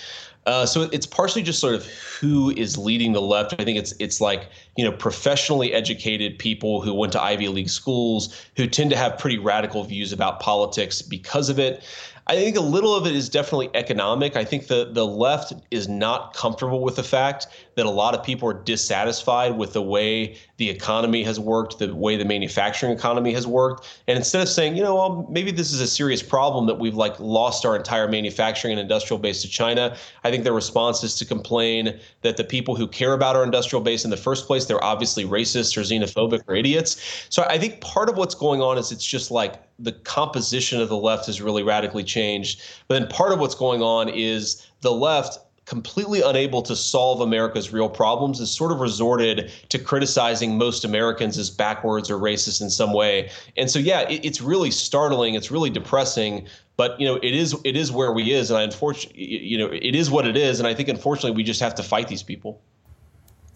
Uh, 0.45 0.65
so 0.65 0.89
it's 0.91 1.05
partially 1.05 1.41
just 1.41 1.59
sort 1.59 1.73
of 1.73 1.85
who 1.85 2.51
is 2.51 2.77
leading 2.77 3.13
the 3.13 3.21
left. 3.21 3.55
I 3.59 3.63
think 3.63 3.77
it's 3.77 3.93
it's 3.99 4.19
like 4.19 4.49
you 4.75 4.83
know 4.83 4.91
professionally 4.91 5.73
educated 5.73 6.37
people 6.37 6.81
who 6.81 6.93
went 6.93 7.13
to 7.13 7.21
Ivy 7.21 7.47
League 7.47 7.69
schools 7.69 8.35
who 8.57 8.67
tend 8.67 8.89
to 8.89 8.97
have 8.97 9.17
pretty 9.17 9.37
radical 9.37 9.83
views 9.83 10.11
about 10.11 10.39
politics 10.39 11.01
because 11.01 11.49
of 11.49 11.59
it. 11.59 11.83
I 12.27 12.35
think 12.35 12.55
a 12.55 12.61
little 12.61 12.95
of 12.95 13.05
it 13.05 13.15
is 13.15 13.27
definitely 13.27 13.69
economic. 13.73 14.35
I 14.35 14.45
think 14.45 14.67
the 14.67 14.89
the 14.91 15.05
left 15.05 15.53
is 15.71 15.87
not 15.87 16.33
comfortable 16.33 16.81
with 16.81 16.95
the 16.95 17.03
fact 17.03 17.47
that 17.75 17.85
a 17.85 17.89
lot 17.89 18.13
of 18.13 18.23
people 18.23 18.49
are 18.49 18.53
dissatisfied 18.53 19.57
with 19.57 19.73
the 19.73 19.81
way 19.81 20.37
the 20.63 20.69
economy 20.69 21.23
has 21.23 21.39
worked, 21.41 21.79
the 21.79 21.93
way 21.93 22.15
the 22.15 22.23
manufacturing 22.23 22.93
economy 22.93 23.33
has 23.33 23.45
worked, 23.45 23.99
and 24.07 24.17
instead 24.17 24.41
of 24.41 24.47
saying, 24.47 24.77
you 24.77 24.83
know, 24.83 24.95
well, 24.95 25.27
maybe 25.29 25.51
this 25.51 25.73
is 25.73 25.81
a 25.81 25.87
serious 25.87 26.23
problem 26.23 26.67
that 26.67 26.79
we've 26.79 26.95
like 26.95 27.19
lost 27.19 27.65
our 27.65 27.75
entire 27.75 28.07
manufacturing 28.07 28.71
and 28.71 28.79
industrial 28.79 29.19
base 29.19 29.41
to 29.41 29.49
China, 29.49 29.97
I 30.23 30.31
think 30.31 30.45
their 30.45 30.53
response 30.53 31.03
is 31.03 31.15
to 31.15 31.25
complain 31.25 31.99
that 32.21 32.37
the 32.37 32.45
people 32.45 32.77
who 32.77 32.87
care 32.87 33.11
about 33.11 33.35
our 33.35 33.43
industrial 33.43 33.81
base 33.81 34.05
in 34.05 34.09
the 34.09 34.17
first 34.17 34.47
place, 34.47 34.63
they're 34.63 34.83
obviously 34.83 35.25
racist 35.25 35.75
or 35.75 35.81
xenophobic 35.81 36.43
or 36.47 36.55
idiots. 36.55 37.25
So 37.27 37.43
I 37.49 37.57
think 37.57 37.81
part 37.81 38.07
of 38.07 38.15
what's 38.15 38.35
going 38.35 38.61
on 38.61 38.77
is 38.77 38.93
it's 38.93 39.05
just 39.05 39.31
like 39.31 39.61
the 39.79 39.91
composition 39.91 40.79
of 40.79 40.87
the 40.87 40.97
left 40.97 41.25
has 41.25 41.41
really 41.41 41.63
radically 41.63 42.05
changed. 42.05 42.61
But 42.87 42.99
then 42.99 43.09
part 43.09 43.33
of 43.33 43.39
what's 43.39 43.55
going 43.55 43.81
on 43.81 44.07
is 44.07 44.65
the 44.79 44.93
left 44.93 45.39
completely 45.65 46.21
unable 46.21 46.61
to 46.61 46.75
solve 46.75 47.21
America's 47.21 47.71
real 47.71 47.89
problems 47.89 48.39
has 48.39 48.51
sort 48.51 48.71
of 48.71 48.79
resorted 48.79 49.51
to 49.69 49.79
criticizing 49.79 50.57
most 50.57 50.83
Americans 50.83 51.37
as 51.37 51.49
backwards 51.49 52.09
or 52.09 52.17
racist 52.17 52.61
in 52.61 52.69
some 52.69 52.93
way. 52.93 53.29
And 53.55 53.71
so 53.71 53.79
yeah, 53.79 54.01
it, 54.01 54.25
it's 54.25 54.41
really 54.41 54.71
startling, 54.71 55.35
it's 55.35 55.51
really 55.51 55.69
depressing, 55.69 56.47
but 56.75 56.99
you 56.99 57.05
know, 57.05 57.15
it 57.15 57.33
is 57.33 57.55
it 57.63 57.77
is 57.77 57.91
where 57.91 58.11
we 58.11 58.33
is 58.33 58.49
and 58.49 58.57
I 58.57 58.63
unfortunately 58.63 59.23
you 59.23 59.57
know, 59.57 59.69
it 59.71 59.95
is 59.95 60.11
what 60.11 60.27
it 60.27 60.35
is 60.35 60.59
and 60.59 60.67
I 60.67 60.73
think 60.73 60.89
unfortunately 60.89 61.31
we 61.31 61.43
just 61.43 61.61
have 61.61 61.75
to 61.75 61.83
fight 61.83 62.07
these 62.07 62.23
people. 62.23 62.61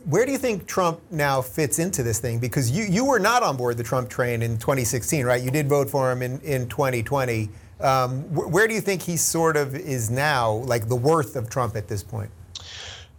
Where 0.06 0.26
do 0.26 0.32
you 0.32 0.38
think 0.38 0.68
Trump 0.68 1.02
now 1.12 1.42
fits 1.42 1.80
into 1.80 2.02
this 2.02 2.20
thing? 2.20 2.40
Because 2.40 2.72
you, 2.72 2.86
you 2.86 3.04
were 3.04 3.20
not 3.20 3.44
on 3.44 3.58
board 3.58 3.76
the 3.76 3.84
Trump 3.84 4.10
train 4.10 4.42
in 4.42 4.58
2016, 4.58 5.26
right? 5.26 5.44
You 5.44 5.52
did 5.52 5.68
vote 5.68 5.90
for 5.90 6.10
him 6.10 6.22
in, 6.22 6.40
in 6.42 6.70
2020. 6.70 7.50
Um, 7.80 8.24
wh- 8.24 8.52
where 8.52 8.68
do 8.68 8.74
you 8.74 8.82
think 8.82 9.02
he 9.02 9.18
sort 9.18 9.58
of 9.58 9.76
is 9.76 10.10
now, 10.10 10.52
like 10.52 10.88
the 10.88 10.96
worth 10.96 11.36
of 11.36 11.50
Trump 11.50 11.76
at 11.76 11.88
this 11.88 12.04
point? 12.04 12.32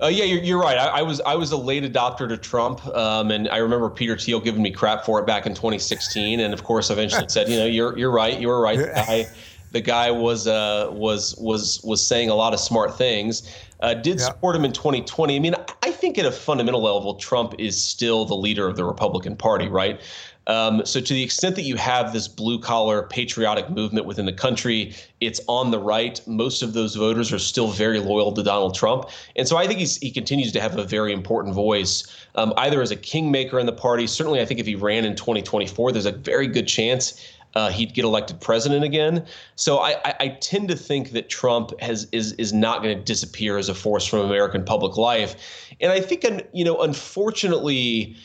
Uh, 0.00 0.06
yeah, 0.06 0.24
you're, 0.24 0.42
you're 0.42 0.60
right. 0.60 0.78
I, 0.78 1.00
I, 1.00 1.02
was 1.02 1.20
I 1.22 1.34
was 1.34 1.50
a 1.50 1.56
late 1.56 1.82
adopter 1.82 2.28
to 2.28 2.36
Trump, 2.36 2.86
um, 2.88 3.32
and 3.32 3.48
I 3.48 3.56
remember 3.56 3.90
Peter 3.90 4.16
Thiel 4.16 4.38
giving 4.40 4.62
me 4.62 4.70
crap 4.70 5.04
for 5.04 5.18
it 5.18 5.26
back 5.26 5.44
in 5.44 5.54
2016. 5.54 6.38
And 6.38 6.54
of 6.54 6.62
course, 6.62 6.90
eventually 6.90 7.28
said, 7.28 7.48
you 7.48 7.58
know, 7.58 7.66
you're 7.66 7.98
you're 7.98 8.12
right. 8.12 8.38
You 8.38 8.48
were 8.48 8.60
right. 8.60 8.78
The 8.78 8.86
guy, 8.86 9.26
the 9.72 9.80
guy 9.80 10.10
was 10.12 10.46
uh, 10.46 10.88
was 10.92 11.34
was 11.38 11.80
was 11.82 12.04
saying 12.04 12.30
a 12.30 12.34
lot 12.34 12.54
of 12.54 12.60
smart 12.60 12.96
things. 12.96 13.52
Uh, 13.80 13.94
did 13.94 14.18
yeah. 14.18 14.24
support 14.24 14.56
him 14.56 14.64
in 14.64 14.72
2020. 14.72 15.36
I 15.36 15.38
mean, 15.38 15.54
I 15.82 15.90
think 15.92 16.18
at 16.18 16.26
a 16.26 16.32
fundamental 16.32 16.82
level, 16.82 17.14
Trump 17.14 17.54
is 17.58 17.80
still 17.80 18.24
the 18.24 18.34
leader 18.34 18.66
of 18.66 18.76
the 18.76 18.84
Republican 18.84 19.36
Party, 19.36 19.68
right? 19.68 20.00
Um, 20.48 20.84
so, 20.86 20.98
to 21.00 21.12
the 21.12 21.22
extent 21.22 21.56
that 21.56 21.62
you 21.62 21.76
have 21.76 22.14
this 22.14 22.26
blue 22.26 22.58
collar 22.58 23.02
patriotic 23.02 23.68
movement 23.68 24.06
within 24.06 24.24
the 24.24 24.32
country, 24.32 24.94
it's 25.20 25.40
on 25.46 25.70
the 25.70 25.78
right. 25.78 26.20
Most 26.26 26.62
of 26.62 26.72
those 26.72 26.96
voters 26.96 27.30
are 27.32 27.38
still 27.38 27.68
very 27.68 28.00
loyal 28.00 28.32
to 28.32 28.42
Donald 28.42 28.74
Trump. 28.74 29.10
And 29.36 29.46
so 29.46 29.58
I 29.58 29.66
think 29.66 29.78
he's, 29.78 29.98
he 29.98 30.10
continues 30.10 30.50
to 30.52 30.60
have 30.60 30.76
a 30.78 30.84
very 30.84 31.12
important 31.12 31.54
voice, 31.54 32.06
um, 32.34 32.54
either 32.56 32.80
as 32.80 32.90
a 32.90 32.96
kingmaker 32.96 33.58
in 33.58 33.66
the 33.66 33.72
party. 33.72 34.06
Certainly, 34.06 34.40
I 34.40 34.46
think 34.46 34.58
if 34.58 34.66
he 34.66 34.74
ran 34.74 35.04
in 35.04 35.14
2024, 35.14 35.92
there's 35.92 36.06
a 36.06 36.12
very 36.12 36.46
good 36.46 36.66
chance 36.66 37.22
uh, 37.58 37.70
he'd 37.70 37.92
get 37.92 38.04
elected 38.04 38.40
president 38.40 38.84
again. 38.84 39.26
So 39.56 39.78
I, 39.78 39.96
I, 40.04 40.14
I, 40.20 40.28
tend 40.40 40.68
to 40.68 40.76
think 40.76 41.10
that 41.10 41.28
Trump 41.28 41.78
has 41.80 42.06
is 42.12 42.32
is 42.34 42.52
not 42.52 42.82
going 42.82 42.96
to 42.96 43.02
disappear 43.02 43.58
as 43.58 43.68
a 43.68 43.74
force 43.74 44.06
from 44.06 44.20
American 44.20 44.64
public 44.64 44.96
life, 44.96 45.34
and 45.80 45.90
I 45.90 46.00
think 46.00 46.24
you 46.52 46.64
know 46.64 46.80
unfortunately 46.80 48.16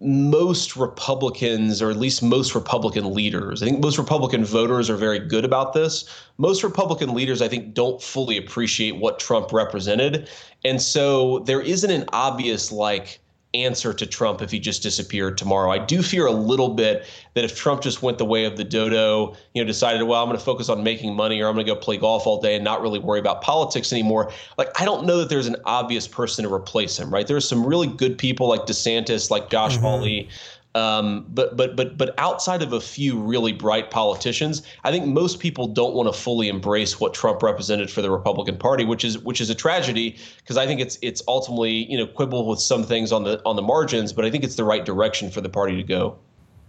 most 0.00 0.74
Republicans, 0.74 1.80
or 1.80 1.90
at 1.90 1.96
least 1.96 2.24
most 2.24 2.56
Republican 2.56 3.14
leaders, 3.14 3.62
I 3.62 3.66
think 3.66 3.80
most 3.80 3.98
Republican 3.98 4.44
voters 4.44 4.90
are 4.90 4.96
very 4.96 5.20
good 5.20 5.44
about 5.44 5.74
this. 5.74 6.04
Most 6.38 6.64
Republican 6.64 7.14
leaders, 7.14 7.40
I 7.40 7.46
think, 7.46 7.72
don't 7.72 8.02
fully 8.02 8.36
appreciate 8.36 8.96
what 8.96 9.20
Trump 9.20 9.52
represented. 9.52 10.28
And 10.64 10.82
so 10.82 11.38
there 11.40 11.60
isn't 11.60 11.90
an 11.90 12.04
obvious, 12.12 12.72
like, 12.72 13.20
answer 13.54 13.92
to 13.92 14.06
Trump 14.06 14.40
if 14.40 14.50
he 14.50 14.58
just 14.58 14.82
disappeared 14.82 15.36
tomorrow. 15.36 15.70
I 15.70 15.78
do 15.78 16.02
fear 16.02 16.26
a 16.26 16.32
little 16.32 16.70
bit 16.70 17.06
that 17.34 17.44
if 17.44 17.56
Trump 17.56 17.82
just 17.82 18.02
went 18.02 18.18
the 18.18 18.24
way 18.24 18.44
of 18.44 18.56
the 18.56 18.64
dodo, 18.64 19.36
you 19.54 19.62
know, 19.62 19.66
decided, 19.66 20.02
well, 20.04 20.22
I'm 20.22 20.28
going 20.28 20.38
to 20.38 20.44
focus 20.44 20.68
on 20.68 20.82
making 20.82 21.14
money 21.14 21.40
or 21.40 21.48
I'm 21.48 21.54
going 21.54 21.66
to 21.66 21.72
go 21.72 21.78
play 21.78 21.96
golf 21.96 22.26
all 22.26 22.40
day 22.40 22.54
and 22.54 22.64
not 22.64 22.80
really 22.80 22.98
worry 22.98 23.20
about 23.20 23.42
politics 23.42 23.92
anymore. 23.92 24.32
Like, 24.56 24.68
I 24.80 24.84
don't 24.84 25.04
know 25.06 25.18
that 25.18 25.28
there's 25.28 25.46
an 25.46 25.56
obvious 25.64 26.08
person 26.08 26.44
to 26.44 26.52
replace 26.52 26.98
him, 26.98 27.12
right? 27.12 27.26
There's 27.26 27.48
some 27.48 27.66
really 27.66 27.86
good 27.86 28.16
people 28.18 28.48
like 28.48 28.62
DeSantis, 28.62 29.30
like 29.30 29.50
Josh 29.50 29.76
mm-hmm. 29.76 30.28
Um, 30.74 31.26
but 31.28 31.56
but 31.56 31.76
but 31.76 31.98
but 31.98 32.14
outside 32.18 32.62
of 32.62 32.72
a 32.72 32.80
few 32.80 33.18
really 33.18 33.52
bright 33.52 33.90
politicians, 33.90 34.62
I 34.84 34.90
think 34.90 35.06
most 35.06 35.38
people 35.38 35.66
don't 35.66 35.94
want 35.94 36.12
to 36.12 36.18
fully 36.18 36.48
embrace 36.48 36.98
what 36.98 37.12
Trump 37.12 37.42
represented 37.42 37.90
for 37.90 38.00
the 38.00 38.10
Republican 38.10 38.56
Party, 38.56 38.84
which 38.84 39.04
is 39.04 39.18
which 39.18 39.40
is 39.40 39.50
a 39.50 39.54
tragedy 39.54 40.16
because 40.38 40.56
I 40.56 40.66
think 40.66 40.80
it's 40.80 40.98
it's 41.02 41.22
ultimately 41.28 41.90
you 41.90 41.98
know 41.98 42.06
quibble 42.06 42.46
with 42.48 42.60
some 42.60 42.84
things 42.84 43.12
on 43.12 43.24
the 43.24 43.42
on 43.44 43.56
the 43.56 43.62
margins, 43.62 44.14
but 44.14 44.24
I 44.24 44.30
think 44.30 44.44
it's 44.44 44.56
the 44.56 44.64
right 44.64 44.84
direction 44.84 45.30
for 45.30 45.42
the 45.42 45.50
party 45.50 45.76
to 45.76 45.82
go. 45.82 46.18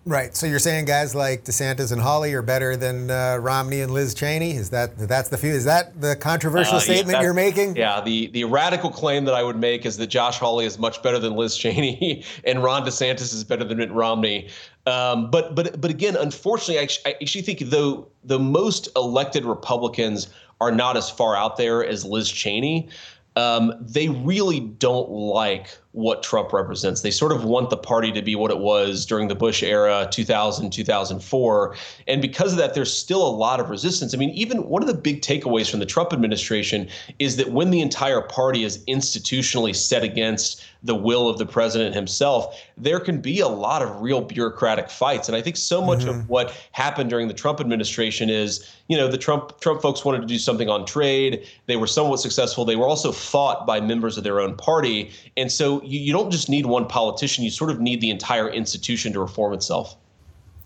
Right. 0.05 0.36
So 0.36 0.45
you're 0.45 0.60
saying 0.60 0.83
guys 0.86 1.15
like 1.15 1.45
DeSantis 1.45 1.93
and 1.93 2.01
Hawley 2.01 2.33
are 2.33 2.41
better 2.41 2.75
than 2.75 3.10
uh, 3.10 3.38
Romney 3.38 3.79
and 3.79 3.93
Liz 3.93 4.13
Cheney? 4.13 4.51
Is 4.51 4.69
that 4.72 4.98
that's 4.98 5.29
the 5.29 5.38
few? 5.38 5.51
Is 5.51 5.63
that 5.63 6.00
the 6.01 6.17
controversial 6.17 6.75
uh, 6.75 6.81
statement 6.81 7.17
yeah, 7.17 7.22
you're 7.22 7.33
making? 7.33 7.77
Yeah. 7.77 8.01
The 8.01 8.27
the 8.27 8.43
radical 8.43 8.89
claim 8.89 9.24
that 9.25 9.33
I 9.33 9.43
would 9.43 9.55
make 9.55 9.86
is 9.86 9.95
that 9.98 10.07
Josh 10.07 10.39
Hawley 10.39 10.65
is 10.65 10.77
much 10.77 11.01
better 11.01 11.19
than 11.19 11.36
Liz 11.38 11.55
Cheney, 11.55 12.25
and 12.43 12.62
Ron 12.62 12.86
DeSantis 12.86 13.33
is 13.33 13.45
better 13.45 13.63
than 13.63 13.77
Mitt 13.77 13.91
Romney. 13.91 14.50
Um, 14.86 15.31
but 15.31 15.55
but 15.55 15.79
but 15.79 15.89
again, 15.89 16.17
unfortunately, 16.17 16.79
I 16.79 16.83
actually, 16.83 17.13
I 17.13 17.17
actually 17.22 17.41
think 17.43 17.60
though 17.60 18.07
the 18.25 18.39
most 18.39 18.89
elected 18.98 19.45
Republicans 19.45 20.27
are 20.60 20.72
not 20.72 20.98
as 20.98 21.10
far 21.10 21.36
out 21.38 21.55
there 21.55 21.86
as 21.86 22.03
Liz 22.03 22.29
Cheney. 22.29 22.89
Um, 23.36 23.74
they 23.79 24.10
really 24.10 24.60
don't 24.60 25.10
like 25.10 25.75
what 25.93 26.23
Trump 26.23 26.51
represents. 26.51 27.01
They 27.01 27.12
sort 27.12 27.31
of 27.31 27.45
want 27.45 27.69
the 27.69 27.77
party 27.77 28.12
to 28.12 28.21
be 28.21 28.35
what 28.35 28.50
it 28.50 28.57
was 28.57 29.05
during 29.05 29.27
the 29.27 29.35
Bush 29.35 29.62
era, 29.62 30.07
2000, 30.12 30.71
2004. 30.71 31.75
And 32.07 32.21
because 32.21 32.51
of 32.51 32.57
that, 32.57 32.73
there's 32.73 32.91
still 32.91 33.25
a 33.25 33.29
lot 33.29 33.59
of 33.59 33.69
resistance. 33.69 34.13
I 34.13 34.17
mean, 34.17 34.31
even 34.31 34.67
one 34.67 34.81
of 34.81 34.88
the 34.88 34.95
big 34.95 35.21
takeaways 35.21 35.69
from 35.69 35.79
the 35.79 35.85
Trump 35.85 36.12
administration 36.12 36.89
is 37.19 37.38
that 37.38 37.51
when 37.51 37.69
the 37.69 37.79
entire 37.79 38.21
party 38.21 38.63
is 38.63 38.83
institutionally 38.85 39.75
set 39.75 40.03
against 40.03 40.65
the 40.83 40.95
will 40.95 41.29
of 41.29 41.38
the 41.38 41.45
president 41.45 41.95
himself, 41.95 42.62
there 42.75 43.00
can 43.00 43.21
be 43.21 43.39
a 43.39 43.47
lot 43.47 43.81
of 43.81 44.01
real 44.01 44.19
bureaucratic 44.19 44.89
fights. 44.89 45.29
And 45.29 45.35
I 45.35 45.41
think 45.41 45.55
so 45.55 45.81
much 45.81 46.00
mm-hmm. 46.00 46.21
of 46.21 46.29
what 46.29 46.53
happened 46.73 47.09
during 47.09 47.29
the 47.29 47.33
Trump 47.33 47.62
administration 47.62 48.29
is, 48.29 48.69
you 48.88 48.97
know, 48.97 49.07
the 49.07 49.17
Trump 49.17 49.62
Trump 49.62 49.81
folks 49.81 50.03
wanted 50.03 50.21
to 50.21 50.27
do 50.27 50.38
something 50.38 50.69
on 50.69 50.85
trade. 50.85 51.47
They 51.67 51.77
were 51.77 51.88
somewhat 51.88 52.19
successful. 52.19 52.65
They 52.65 52.75
were 52.75 52.88
also 52.88 53.12
fought 53.12 53.65
by 53.65 53.79
members 53.79 54.17
of 54.17 54.25
their 54.25 54.41
own 54.41 54.57
party. 54.57 55.12
And 55.38 55.51
so 55.51 55.81
you, 55.84 56.00
you 56.00 56.13
don't 56.13 56.32
just 56.32 56.50
need 56.50 56.66
one 56.66 56.88
politician, 56.88 57.44
you 57.44 57.50
sort 57.50 57.70
of 57.70 57.80
need 57.80 58.02
the 58.02 58.10
entire 58.10 58.50
institution 58.50 59.13
to 59.13 59.20
reform 59.20 59.54
itself. 59.54 59.98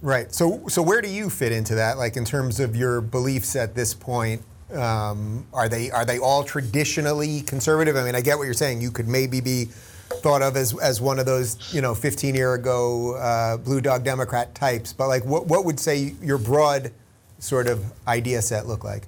Right. 0.01 0.33
So, 0.33 0.67
so 0.67 0.81
where 0.81 1.01
do 1.01 1.09
you 1.09 1.29
fit 1.29 1.51
into 1.51 1.75
that? 1.75 1.97
Like 1.97 2.17
in 2.17 2.25
terms 2.25 2.59
of 2.59 2.75
your 2.75 3.01
beliefs 3.01 3.55
at 3.55 3.73
this 3.73 3.93
point, 3.93 4.41
um, 4.73 5.47
are 5.53 5.69
they 5.69 5.89
are 5.91 6.05
they 6.05 6.19
all 6.19 6.43
traditionally 6.43 7.41
conservative? 7.41 7.95
I 7.95 8.03
mean, 8.03 8.15
I 8.15 8.21
get 8.21 8.37
what 8.37 8.45
you're 8.45 8.53
saying. 8.53 8.81
You 8.81 8.91
could 8.91 9.07
maybe 9.07 9.39
be 9.39 9.65
thought 10.21 10.41
of 10.41 10.55
as, 10.55 10.77
as 10.79 11.01
one 11.01 11.19
of 11.19 11.25
those, 11.25 11.73
you 11.73 11.81
know, 11.81 11.95
15 11.95 12.35
year 12.35 12.53
ago 12.53 13.15
uh, 13.15 13.57
blue 13.57 13.81
dog 13.81 14.03
Democrat 14.03 14.53
types. 14.55 14.93
But 14.93 15.07
like, 15.07 15.25
what 15.25 15.47
what 15.47 15.65
would 15.65 15.79
say 15.79 16.13
your 16.21 16.37
broad 16.37 16.91
sort 17.39 17.67
of 17.67 17.83
idea 18.07 18.41
set 18.41 18.67
look 18.67 18.83
like? 18.83 19.07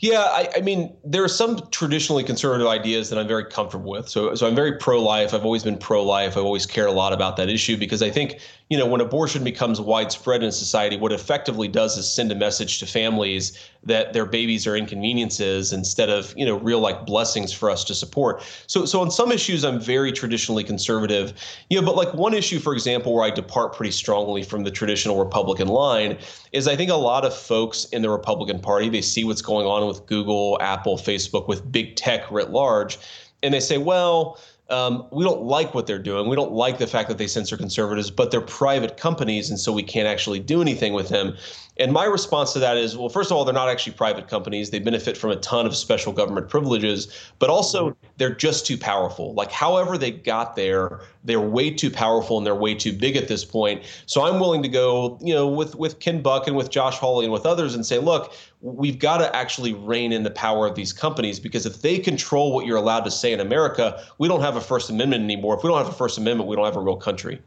Yeah, 0.00 0.20
I, 0.20 0.48
I, 0.56 0.60
mean, 0.60 0.96
there 1.04 1.24
are 1.24 1.28
some 1.28 1.60
traditionally 1.70 2.22
conservative 2.22 2.68
ideas 2.68 3.10
that 3.10 3.18
I'm 3.18 3.26
very 3.26 3.44
comfortable 3.44 3.90
with. 3.90 4.08
So, 4.08 4.32
so 4.36 4.46
I'm 4.46 4.54
very 4.54 4.78
pro-life. 4.78 5.34
I've 5.34 5.44
always 5.44 5.64
been 5.64 5.76
pro-life. 5.76 6.36
I've 6.36 6.44
always 6.44 6.66
cared 6.66 6.88
a 6.88 6.92
lot 6.92 7.12
about 7.12 7.36
that 7.36 7.48
issue 7.48 7.76
because 7.76 8.00
I 8.00 8.10
think, 8.10 8.38
you 8.68 8.76
know, 8.76 8.86
when 8.86 9.00
abortion 9.00 9.44
becomes 9.44 9.80
widespread 9.80 10.42
in 10.42 10.52
society, 10.52 10.96
what 10.98 11.10
effectively 11.10 11.68
does 11.68 11.96
is 11.96 12.10
send 12.10 12.30
a 12.30 12.34
message 12.34 12.78
to 12.80 12.86
families 12.86 13.58
that 13.82 14.12
their 14.12 14.26
babies 14.26 14.66
are 14.66 14.76
inconveniences 14.76 15.72
instead 15.72 16.10
of, 16.10 16.34
you 16.36 16.44
know, 16.44 16.58
real 16.58 16.80
like 16.80 17.06
blessings 17.06 17.50
for 17.50 17.70
us 17.70 17.82
to 17.84 17.94
support. 17.94 18.42
So, 18.66 18.84
so 18.84 19.00
on 19.00 19.10
some 19.10 19.32
issues, 19.32 19.64
I'm 19.64 19.80
very 19.80 20.12
traditionally 20.12 20.64
conservative. 20.64 21.32
You 21.70 21.80
know, 21.80 21.86
but 21.86 21.96
like 21.96 22.12
one 22.12 22.34
issue, 22.34 22.58
for 22.58 22.74
example, 22.74 23.14
where 23.14 23.24
I 23.24 23.30
depart 23.30 23.74
pretty 23.74 23.92
strongly 23.92 24.42
from 24.42 24.64
the 24.64 24.70
traditional 24.70 25.18
Republican 25.18 25.68
line 25.68 26.18
is 26.52 26.68
I 26.68 26.76
think 26.76 26.90
a 26.90 26.96
lot 26.96 27.24
of 27.24 27.34
folks 27.34 27.86
in 27.86 28.02
the 28.02 28.10
Republican 28.10 28.60
Party 28.60 28.90
they 28.90 29.00
see 29.00 29.24
what's 29.24 29.42
going 29.42 29.66
on 29.66 29.86
with 29.88 30.04
Google, 30.04 30.58
Apple, 30.60 30.98
Facebook, 30.98 31.48
with 31.48 31.72
big 31.72 31.96
tech 31.96 32.30
writ 32.30 32.50
large, 32.50 32.98
and 33.42 33.54
they 33.54 33.60
say, 33.60 33.78
well, 33.78 34.38
um, 34.70 35.06
we 35.10 35.24
don't 35.24 35.42
like 35.42 35.74
what 35.74 35.86
they're 35.86 35.98
doing. 35.98 36.28
We 36.28 36.36
don't 36.36 36.52
like 36.52 36.78
the 36.78 36.86
fact 36.86 37.08
that 37.08 37.16
they 37.16 37.26
censor 37.26 37.56
conservatives, 37.56 38.10
but 38.10 38.30
they're 38.30 38.40
private 38.40 38.96
companies, 38.96 39.48
and 39.48 39.58
so 39.58 39.72
we 39.72 39.82
can't 39.82 40.06
actually 40.06 40.40
do 40.40 40.60
anything 40.60 40.92
with 40.92 41.08
them. 41.08 41.36
And 41.78 41.92
my 41.92 42.04
response 42.04 42.52
to 42.54 42.58
that 42.58 42.76
is 42.76 42.96
well, 42.96 43.08
first 43.08 43.30
of 43.30 43.36
all, 43.36 43.44
they're 43.44 43.54
not 43.54 43.68
actually 43.68 43.92
private 43.92 44.28
companies. 44.28 44.70
They 44.70 44.80
benefit 44.80 45.16
from 45.16 45.30
a 45.30 45.36
ton 45.36 45.64
of 45.64 45.76
special 45.76 46.12
government 46.12 46.48
privileges, 46.48 47.08
but 47.38 47.50
also 47.50 47.96
they're 48.16 48.34
just 48.34 48.66
too 48.66 48.76
powerful. 48.76 49.32
Like, 49.34 49.52
however 49.52 49.96
they 49.96 50.10
got 50.10 50.56
there, 50.56 51.00
they're 51.24 51.40
way 51.40 51.70
too 51.70 51.90
powerful 51.90 52.36
and 52.36 52.46
they're 52.46 52.54
way 52.54 52.74
too 52.74 52.92
big 52.92 53.16
at 53.16 53.28
this 53.28 53.44
point. 53.44 53.84
So 54.06 54.22
I'm 54.22 54.40
willing 54.40 54.62
to 54.64 54.68
go, 54.68 55.18
you 55.22 55.32
know, 55.32 55.46
with, 55.46 55.76
with 55.76 56.00
Ken 56.00 56.20
Buck 56.20 56.48
and 56.48 56.56
with 56.56 56.70
Josh 56.70 56.96
Hawley 56.96 57.24
and 57.24 57.32
with 57.32 57.46
others 57.46 57.74
and 57.74 57.86
say, 57.86 57.98
look, 57.98 58.34
we've 58.60 58.98
got 58.98 59.18
to 59.18 59.36
actually 59.36 59.72
rein 59.74 60.12
in 60.12 60.22
the 60.22 60.30
power 60.30 60.66
of 60.66 60.74
these 60.74 60.92
companies 60.92 61.38
because 61.38 61.66
if 61.66 61.80
they 61.80 61.98
control 61.98 62.52
what 62.52 62.66
you're 62.66 62.76
allowed 62.76 63.04
to 63.04 63.10
say 63.10 63.32
in 63.32 63.40
America, 63.40 64.04
we 64.18 64.26
don't 64.26 64.40
have 64.40 64.56
a 64.56 64.60
First 64.60 64.90
Amendment 64.90 65.22
anymore. 65.22 65.56
If 65.56 65.62
we 65.62 65.68
don't 65.68 65.78
have 65.78 65.88
a 65.88 65.96
First 65.96 66.18
Amendment, 66.18 66.48
we 66.48 66.56
don't 66.56 66.64
have 66.64 66.76
a 66.76 66.80
real 66.80 66.96
country. 66.96 67.40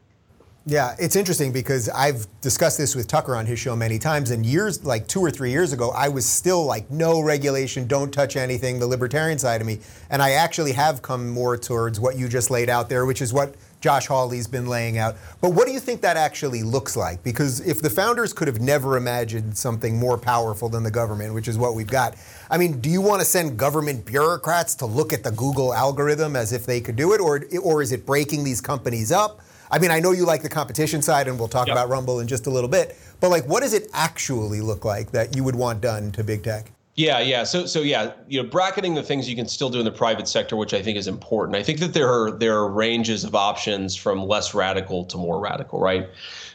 Yeah, 0.68 0.96
it's 1.00 1.16
interesting 1.16 1.52
because 1.52 1.90
I've 1.90 2.28
discussed 2.40 2.78
this 2.78 2.94
with 2.94 3.08
Tucker 3.08 3.36
on 3.36 3.48
his 3.48 3.58
show 3.58 3.76
many 3.76 3.98
times. 3.98 4.30
And 4.30 4.46
years, 4.46 4.86
like 4.86 5.08
two 5.08 5.20
or 5.20 5.32
three 5.32 5.50
years 5.50 5.74
ago, 5.74 5.90
I 5.90 6.08
was 6.08 6.24
still 6.24 6.66
like, 6.66 6.90
no 6.92 7.20
regulation, 7.20 7.88
don't 7.88 8.14
touch 8.14 8.36
anything, 8.36 8.78
the 8.78 8.86
libertarian 8.86 9.40
side 9.40 9.60
of 9.60 9.66
me. 9.66 9.80
And 10.12 10.22
I 10.22 10.32
actually 10.32 10.74
have 10.74 11.02
come 11.02 11.30
more 11.30 11.58
towards 11.58 12.00
what 12.00 12.16
you 12.16 12.30
just 12.30 12.52
laid 12.52 12.70
out 12.70 12.90
there, 12.90 13.08
which 13.08 13.24
is 13.24 13.34
what 13.34 13.56
Josh 13.82 14.08
Hawley's 14.08 14.48
been 14.48 14.68
laying 14.68 14.98
out. 15.00 15.18
But 15.42 15.54
what 15.54 15.68
do 15.68 15.74
you 15.74 15.80
think 15.80 16.02
that 16.02 16.16
actually 16.16 16.64
looks 16.64 16.96
like? 16.96 17.24
Because 17.24 17.60
if 17.62 17.82
the 17.82 17.90
founders 17.90 18.32
could 18.32 18.48
have 18.48 18.62
never 18.62 18.96
imagined 18.96 19.58
something 19.58 19.98
more 19.98 20.18
powerful 20.18 20.70
than 20.70 20.84
the 20.84 20.92
government, 20.92 21.34
which 21.34 21.48
is 21.48 21.58
what 21.58 21.74
we've 21.74 21.88
got, 21.88 22.16
I 22.50 22.58
mean, 22.58 22.80
do 22.80 22.90
you 22.90 23.02
want 23.02 23.22
to 23.22 23.26
send 23.26 23.58
government 23.58 24.06
bureaucrats 24.06 24.76
to 24.76 24.86
look 24.86 25.12
at 25.12 25.24
the 25.24 25.32
Google 25.32 25.74
algorithm 25.74 26.36
as 26.36 26.54
if 26.54 26.66
they 26.66 26.80
could 26.80 26.96
do 26.96 27.14
it? 27.14 27.20
Or, 27.20 27.44
or 27.62 27.82
is 27.82 27.92
it 27.92 28.06
breaking 28.06 28.44
these 28.44 28.62
companies 28.62 29.12
up? 29.12 29.42
I 29.72 29.80
mean, 29.80 29.90
I 29.90 30.00
know 30.00 30.12
you 30.12 30.26
like 30.26 30.44
the 30.44 30.50
competition 30.50 31.02
side, 31.02 31.28
and 31.28 31.40
we'll 31.40 31.48
talk 31.48 31.68
yep. 31.68 31.76
about 31.76 31.90
Rumble 31.90 32.20
in 32.20 32.28
just 32.28 32.46
a 32.46 32.50
little 32.50 32.70
bit. 32.70 32.98
But 33.20 33.30
like, 33.30 33.48
what 33.48 33.62
does 33.62 33.74
it 33.74 33.90
actually 33.94 34.62
look 34.62 34.86
like 34.86 35.12
that 35.12 35.36
you 35.36 35.44
would 35.44 35.56
want 35.56 35.82
done 35.82 36.12
to 36.12 36.24
big 36.24 36.44
tech? 36.44 36.72
Yeah, 36.96 37.20
yeah. 37.20 37.44
So, 37.46 37.66
so 37.66 37.82
yeah, 37.82 38.12
you 38.28 38.44
know, 38.44 38.50
bracketing 38.50 38.96
the 38.96 39.04
things 39.04 39.30
you 39.30 39.36
can 39.36 39.48
still 39.48 39.70
do 39.70 39.80
in 39.80 39.86
the 39.86 39.92
private 39.92 40.28
sector, 40.28 40.58
which 40.58 40.74
I 40.74 40.82
think 40.82 40.98
is 40.98 41.08
important. 41.08 41.56
I 41.56 41.64
think 41.64 41.80
that 41.80 41.94
there 41.94 42.10
are 42.10 42.32
there 42.32 42.58
are 42.58 42.70
ranges 42.70 43.24
of 43.24 43.34
options 43.34 43.96
from 43.96 44.28
less 44.28 44.54
radical 44.54 45.06
to 45.06 45.18
more 45.18 45.40
radical, 45.40 45.80
right? 45.80 46.10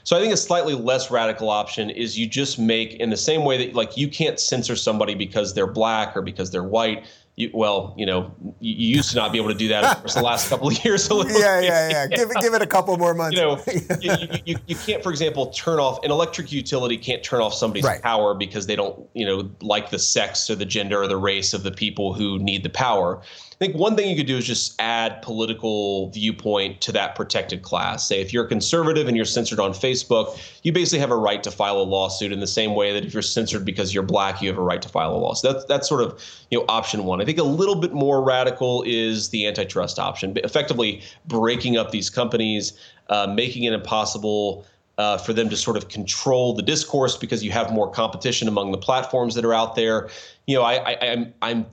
So 0.04 0.16
I 0.16 0.20
think 0.20 0.34
a 0.34 0.36
slightly 0.36 0.74
less 0.74 1.10
radical 1.10 1.48
option 1.48 1.88
is 1.88 2.18
you 2.18 2.26
just 2.26 2.58
make 2.58 2.94
in 2.94 3.08
the 3.08 3.16
same 3.16 3.44
way 3.44 3.64
that 3.64 3.74
like 3.74 3.96
you 3.96 4.08
can't 4.08 4.38
censor 4.38 4.76
somebody 4.76 5.14
because 5.14 5.54
they're 5.54 5.66
black 5.66 6.14
or 6.16 6.22
because 6.22 6.50
they're 6.50 6.62
white 6.62 7.06
you, 7.36 7.50
well, 7.52 7.94
you 7.98 8.06
know, 8.06 8.34
you, 8.60 8.96
used 8.96 9.10
to 9.10 9.16
not 9.16 9.30
be 9.30 9.36
able 9.36 9.50
to 9.50 9.54
do 9.54 9.68
that. 9.68 9.84
Of 9.84 9.98
course, 9.98 10.14
the 10.14 10.22
last 10.22 10.48
couple 10.48 10.68
of 10.68 10.84
years. 10.84 11.06
yeah, 11.10 11.60
yeah, 11.60 11.88
yeah. 11.90 12.06
Give 12.06 12.30
it, 12.30 12.36
give 12.40 12.54
it 12.54 12.62
a 12.62 12.66
couple 12.66 12.96
more 12.96 13.12
months. 13.12 13.36
You 13.36 13.42
know, 13.42 13.62
you, 14.00 14.40
you, 14.46 14.56
you, 14.66 14.74
can't, 14.74 15.02
for 15.02 15.10
example, 15.10 15.48
turn 15.48 15.78
off 15.78 16.02
an 16.02 16.10
electric 16.10 16.50
utility 16.50 16.96
can't 16.96 17.22
turn 17.22 17.42
off 17.42 17.52
somebody's 17.52 17.84
right. 17.84 18.00
power 18.00 18.34
because 18.34 18.66
they 18.66 18.74
don't, 18.74 19.06
you 19.12 19.26
know, 19.26 19.50
like 19.60 19.90
the 19.90 19.98
sex 19.98 20.48
or 20.48 20.54
the 20.54 20.64
gender 20.64 21.02
or 21.02 21.06
the 21.06 21.18
race 21.18 21.52
of 21.52 21.62
the 21.62 21.72
people 21.72 22.14
who 22.14 22.38
need 22.38 22.62
the 22.62 22.70
power. 22.70 23.20
I 23.56 23.64
think 23.64 23.76
one 23.76 23.96
thing 23.96 24.10
you 24.10 24.16
could 24.16 24.26
do 24.26 24.36
is 24.36 24.44
just 24.44 24.78
add 24.78 25.22
political 25.22 26.10
viewpoint 26.10 26.82
to 26.82 26.92
that 26.92 27.14
protected 27.14 27.62
class. 27.62 28.06
Say 28.06 28.20
if 28.20 28.30
you're 28.30 28.44
a 28.44 28.48
conservative 28.48 29.08
and 29.08 29.16
you're 29.16 29.24
censored 29.24 29.58
on 29.58 29.72
Facebook, 29.72 30.38
you 30.62 30.72
basically 30.72 30.98
have 30.98 31.10
a 31.10 31.16
right 31.16 31.42
to 31.42 31.50
file 31.50 31.80
a 31.80 31.82
lawsuit 31.82 32.32
in 32.32 32.40
the 32.40 32.46
same 32.46 32.74
way 32.74 32.92
that 32.92 33.06
if 33.06 33.14
you're 33.14 33.22
censored 33.22 33.64
because 33.64 33.94
you're 33.94 34.02
black, 34.02 34.42
you 34.42 34.48
have 34.50 34.58
a 34.58 34.62
right 34.62 34.82
to 34.82 34.90
file 34.90 35.14
a 35.14 35.16
lawsuit. 35.16 35.54
That's 35.54 35.64
that's 35.64 35.88
sort 35.88 36.02
of 36.02 36.22
you 36.50 36.58
know 36.58 36.66
option 36.68 37.04
one. 37.04 37.22
I 37.22 37.24
think 37.24 37.38
a 37.38 37.44
little 37.44 37.76
bit 37.76 37.94
more 37.94 38.22
radical 38.22 38.84
is 38.86 39.30
the 39.30 39.46
antitrust 39.46 39.98
option, 39.98 40.36
effectively 40.44 41.00
breaking 41.26 41.78
up 41.78 41.92
these 41.92 42.10
companies, 42.10 42.74
uh, 43.08 43.26
making 43.26 43.64
it 43.64 43.72
impossible. 43.72 44.66
Uh, 44.98 45.18
for 45.18 45.34
them 45.34 45.50
to 45.50 45.58
sort 45.58 45.76
of 45.76 45.90
control 45.90 46.54
the 46.54 46.62
discourse 46.62 47.18
because 47.18 47.44
you 47.44 47.50
have 47.50 47.70
more 47.70 47.90
competition 47.90 48.48
among 48.48 48.72
the 48.72 48.78
platforms 48.78 49.34
that 49.34 49.44
are 49.44 49.52
out 49.52 49.74
there. 49.74 50.08
You 50.46 50.56
know, 50.56 50.62
I, 50.62 50.92
I, 50.92 51.10
I'm 51.12 51.34
I'm 51.42 51.66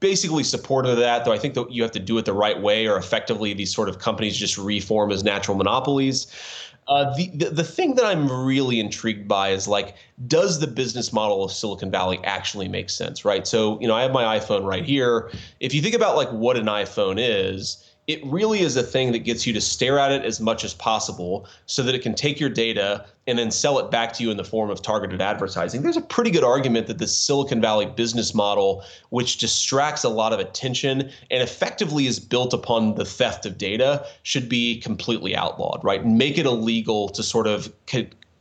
basically 0.00 0.44
supportive 0.44 0.92
of 0.92 0.98
that, 0.98 1.24
though 1.24 1.32
I 1.32 1.38
think 1.38 1.54
that 1.54 1.70
you 1.70 1.82
have 1.82 1.92
to 1.92 2.00
do 2.00 2.18
it 2.18 2.24
the 2.24 2.32
right 2.32 2.60
way, 2.60 2.86
or 2.86 2.96
effectively 2.96 3.52
these 3.54 3.74
sort 3.74 3.88
of 3.88 3.98
companies 3.98 4.36
just 4.36 4.56
reform 4.58 5.10
as 5.10 5.24
natural 5.24 5.56
monopolies. 5.56 6.26
Uh, 6.88 7.14
the, 7.16 7.30
the, 7.34 7.50
the 7.50 7.64
thing 7.64 7.94
that 7.94 8.04
I'm 8.04 8.30
really 8.30 8.80
intrigued 8.80 9.28
by 9.28 9.50
is 9.50 9.68
like, 9.68 9.94
does 10.26 10.58
the 10.58 10.66
business 10.66 11.12
model 11.12 11.44
of 11.44 11.52
Silicon 11.52 11.90
Valley 11.90 12.18
actually 12.24 12.68
make 12.68 12.90
sense, 12.90 13.24
right? 13.24 13.46
So, 13.46 13.80
you 13.80 13.86
know, 13.86 13.94
I 13.94 14.02
have 14.02 14.12
my 14.12 14.38
iPhone 14.38 14.64
right 14.64 14.84
here. 14.84 15.30
If 15.60 15.74
you 15.74 15.80
think 15.80 15.94
about 15.94 16.16
like 16.16 16.30
what 16.30 16.56
an 16.56 16.66
iPhone 16.66 17.16
is, 17.18 17.91
it 18.08 18.20
really 18.26 18.60
is 18.60 18.76
a 18.76 18.82
thing 18.82 19.12
that 19.12 19.20
gets 19.20 19.46
you 19.46 19.52
to 19.52 19.60
stare 19.60 19.98
at 19.98 20.10
it 20.10 20.24
as 20.24 20.40
much 20.40 20.64
as 20.64 20.74
possible 20.74 21.46
so 21.66 21.84
that 21.84 21.94
it 21.94 22.02
can 22.02 22.14
take 22.14 22.40
your 22.40 22.50
data 22.50 23.06
and 23.28 23.38
then 23.38 23.50
sell 23.52 23.78
it 23.78 23.92
back 23.92 24.12
to 24.12 24.24
you 24.24 24.30
in 24.32 24.36
the 24.36 24.44
form 24.44 24.70
of 24.70 24.82
targeted 24.82 25.20
advertising. 25.20 25.82
There's 25.82 25.96
a 25.96 26.02
pretty 26.02 26.32
good 26.32 26.42
argument 26.42 26.88
that 26.88 26.98
this 26.98 27.16
Silicon 27.16 27.60
Valley 27.60 27.86
business 27.86 28.34
model, 28.34 28.84
which 29.10 29.38
distracts 29.38 30.02
a 30.02 30.08
lot 30.08 30.32
of 30.32 30.40
attention 30.40 31.10
and 31.30 31.42
effectively 31.42 32.08
is 32.08 32.18
built 32.18 32.52
upon 32.52 32.96
the 32.96 33.04
theft 33.04 33.46
of 33.46 33.56
data, 33.56 34.04
should 34.24 34.48
be 34.48 34.80
completely 34.80 35.36
outlawed, 35.36 35.82
right? 35.84 36.04
Make 36.04 36.38
it 36.38 36.46
illegal 36.46 37.08
to 37.10 37.22
sort 37.22 37.46
of 37.46 37.72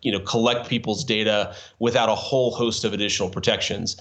you 0.02 0.12
know 0.12 0.20
collect 0.22 0.68
people's 0.68 1.04
data 1.04 1.56
without 1.78 2.10
a 2.10 2.16
whole 2.16 2.52
host 2.52 2.84
of 2.84 2.94
additional 2.94 3.30
protections. 3.30 3.98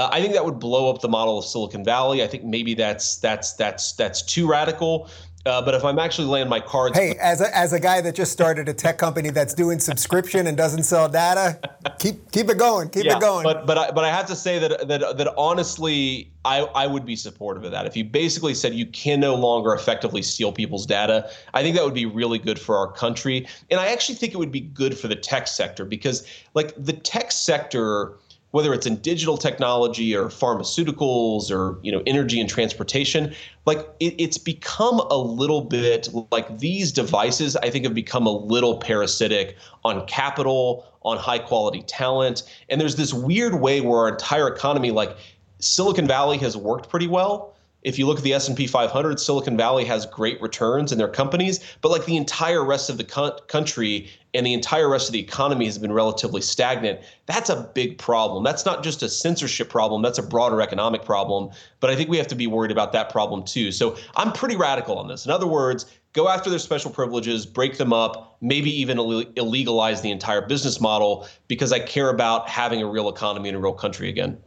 Uh, 0.00 0.08
I 0.10 0.22
think 0.22 0.32
that 0.32 0.46
would 0.46 0.58
blow 0.58 0.88
up 0.88 1.02
the 1.02 1.10
model 1.10 1.38
of 1.38 1.44
Silicon 1.44 1.84
Valley. 1.84 2.22
I 2.22 2.26
think 2.26 2.42
maybe 2.42 2.72
that's 2.72 3.16
that's 3.16 3.52
that's 3.52 3.92
that's 3.92 4.22
too 4.22 4.48
radical. 4.48 5.10
Uh, 5.44 5.60
but 5.60 5.74
if 5.74 5.84
I'm 5.84 5.98
actually 5.98 6.28
laying 6.28 6.48
my 6.48 6.60
cards, 6.60 6.96
hey, 6.96 7.16
as 7.20 7.42
a, 7.42 7.54
as 7.54 7.74
a 7.74 7.80
guy 7.80 8.00
that 8.00 8.14
just 8.14 8.32
started 8.32 8.66
a 8.70 8.72
tech 8.72 8.96
company 8.96 9.28
that's 9.28 9.52
doing 9.52 9.78
subscription 9.78 10.46
and 10.46 10.56
doesn't 10.56 10.84
sell 10.84 11.06
data, 11.06 11.60
keep 11.98 12.30
keep 12.30 12.48
it 12.48 12.56
going, 12.56 12.88
keep 12.88 13.04
yeah, 13.04 13.16
it 13.16 13.20
going. 13.20 13.44
But 13.44 13.66
but 13.66 13.76
I, 13.76 13.90
but 13.90 14.04
I 14.04 14.08
have 14.08 14.24
to 14.28 14.36
say 14.36 14.58
that 14.58 14.88
that 14.88 15.18
that 15.18 15.34
honestly, 15.36 16.30
I 16.46 16.60
I 16.60 16.86
would 16.86 17.04
be 17.04 17.16
supportive 17.16 17.64
of 17.64 17.70
that. 17.72 17.84
If 17.84 17.94
you 17.94 18.04
basically 18.04 18.54
said 18.54 18.72
you 18.72 18.86
can 18.86 19.20
no 19.20 19.34
longer 19.34 19.74
effectively 19.74 20.22
steal 20.22 20.50
people's 20.50 20.86
data, 20.86 21.30
I 21.52 21.62
think 21.62 21.76
that 21.76 21.84
would 21.84 21.92
be 21.92 22.06
really 22.06 22.38
good 22.38 22.58
for 22.58 22.78
our 22.78 22.90
country, 22.90 23.46
and 23.70 23.78
I 23.78 23.92
actually 23.92 24.14
think 24.14 24.32
it 24.32 24.38
would 24.38 24.52
be 24.52 24.60
good 24.60 24.96
for 24.96 25.08
the 25.08 25.16
tech 25.16 25.46
sector 25.46 25.84
because 25.84 26.26
like 26.54 26.72
the 26.82 26.94
tech 26.94 27.32
sector 27.32 28.16
whether 28.52 28.74
it's 28.74 28.86
in 28.86 28.96
digital 28.96 29.36
technology 29.36 30.14
or 30.16 30.26
pharmaceuticals 30.26 31.50
or 31.50 31.78
you 31.82 31.92
know 31.92 32.02
energy 32.06 32.40
and 32.40 32.48
transportation 32.48 33.34
like 33.66 33.78
it, 34.00 34.14
it's 34.18 34.38
become 34.38 35.00
a 35.00 35.16
little 35.16 35.62
bit 35.62 36.08
like 36.30 36.58
these 36.58 36.92
devices 36.92 37.56
i 37.56 37.70
think 37.70 37.84
have 37.84 37.94
become 37.94 38.26
a 38.26 38.32
little 38.32 38.78
parasitic 38.78 39.56
on 39.84 40.06
capital 40.06 40.90
on 41.02 41.16
high 41.16 41.38
quality 41.38 41.82
talent. 41.82 42.42
And 42.68 42.80
there's 42.80 42.96
this 42.96 43.12
weird 43.12 43.60
way 43.60 43.80
where 43.80 44.00
our 44.00 44.08
entire 44.08 44.48
economy 44.48 44.90
like 44.90 45.16
silicon 45.58 46.06
valley 46.06 46.38
has 46.38 46.56
worked 46.56 46.88
pretty 46.88 47.06
well. 47.06 47.54
If 47.82 47.98
you 47.98 48.06
look 48.06 48.18
at 48.18 48.24
the 48.24 48.34
S&P 48.34 48.66
500, 48.66 49.18
Silicon 49.18 49.56
Valley 49.56 49.86
has 49.86 50.04
great 50.04 50.38
returns 50.42 50.92
in 50.92 50.98
their 50.98 51.08
companies, 51.08 51.60
but 51.80 51.90
like 51.90 52.04
the 52.04 52.18
entire 52.18 52.62
rest 52.62 52.90
of 52.90 52.98
the 52.98 53.04
co- 53.04 53.38
country 53.48 54.10
and 54.34 54.46
the 54.46 54.52
entire 54.52 54.88
rest 54.88 55.08
of 55.08 55.12
the 55.12 55.20
economy 55.20 55.64
has 55.64 55.78
been 55.78 55.92
relatively 55.92 56.40
stagnant. 56.40 57.00
That's 57.26 57.50
a 57.50 57.70
big 57.74 57.98
problem. 57.98 58.44
That's 58.44 58.64
not 58.64 58.82
just 58.82 59.02
a 59.02 59.08
censorship 59.08 59.68
problem, 59.68 60.02
that's 60.02 60.18
a 60.18 60.22
broader 60.22 60.60
economic 60.60 61.04
problem, 61.04 61.50
but 61.80 61.90
I 61.90 61.96
think 61.96 62.08
we 62.08 62.16
have 62.18 62.28
to 62.28 62.34
be 62.34 62.46
worried 62.46 62.70
about 62.70 62.92
that 62.92 63.10
problem 63.10 63.44
too. 63.44 63.72
So 63.72 63.96
I'm 64.16 64.32
pretty 64.32 64.56
radical 64.56 64.98
on 64.98 65.08
this. 65.08 65.24
In 65.24 65.30
other 65.30 65.46
words, 65.46 65.86
go 66.12 66.28
after 66.28 66.50
their 66.50 66.58
special 66.58 66.90
privileges, 66.90 67.46
break 67.46 67.78
them 67.78 67.92
up, 67.92 68.36
maybe 68.40 68.70
even 68.70 68.98
Ill- 68.98 69.24
illegalize 69.24 70.02
the 70.02 70.10
entire 70.10 70.46
business 70.46 70.80
model 70.80 71.26
because 71.48 71.72
I 71.72 71.80
care 71.80 72.10
about 72.10 72.48
having 72.48 72.82
a 72.82 72.86
real 72.86 73.08
economy 73.08 73.48
and 73.48 73.56
a 73.56 73.60
real 73.60 73.72
country 73.72 74.08
again. 74.08 74.38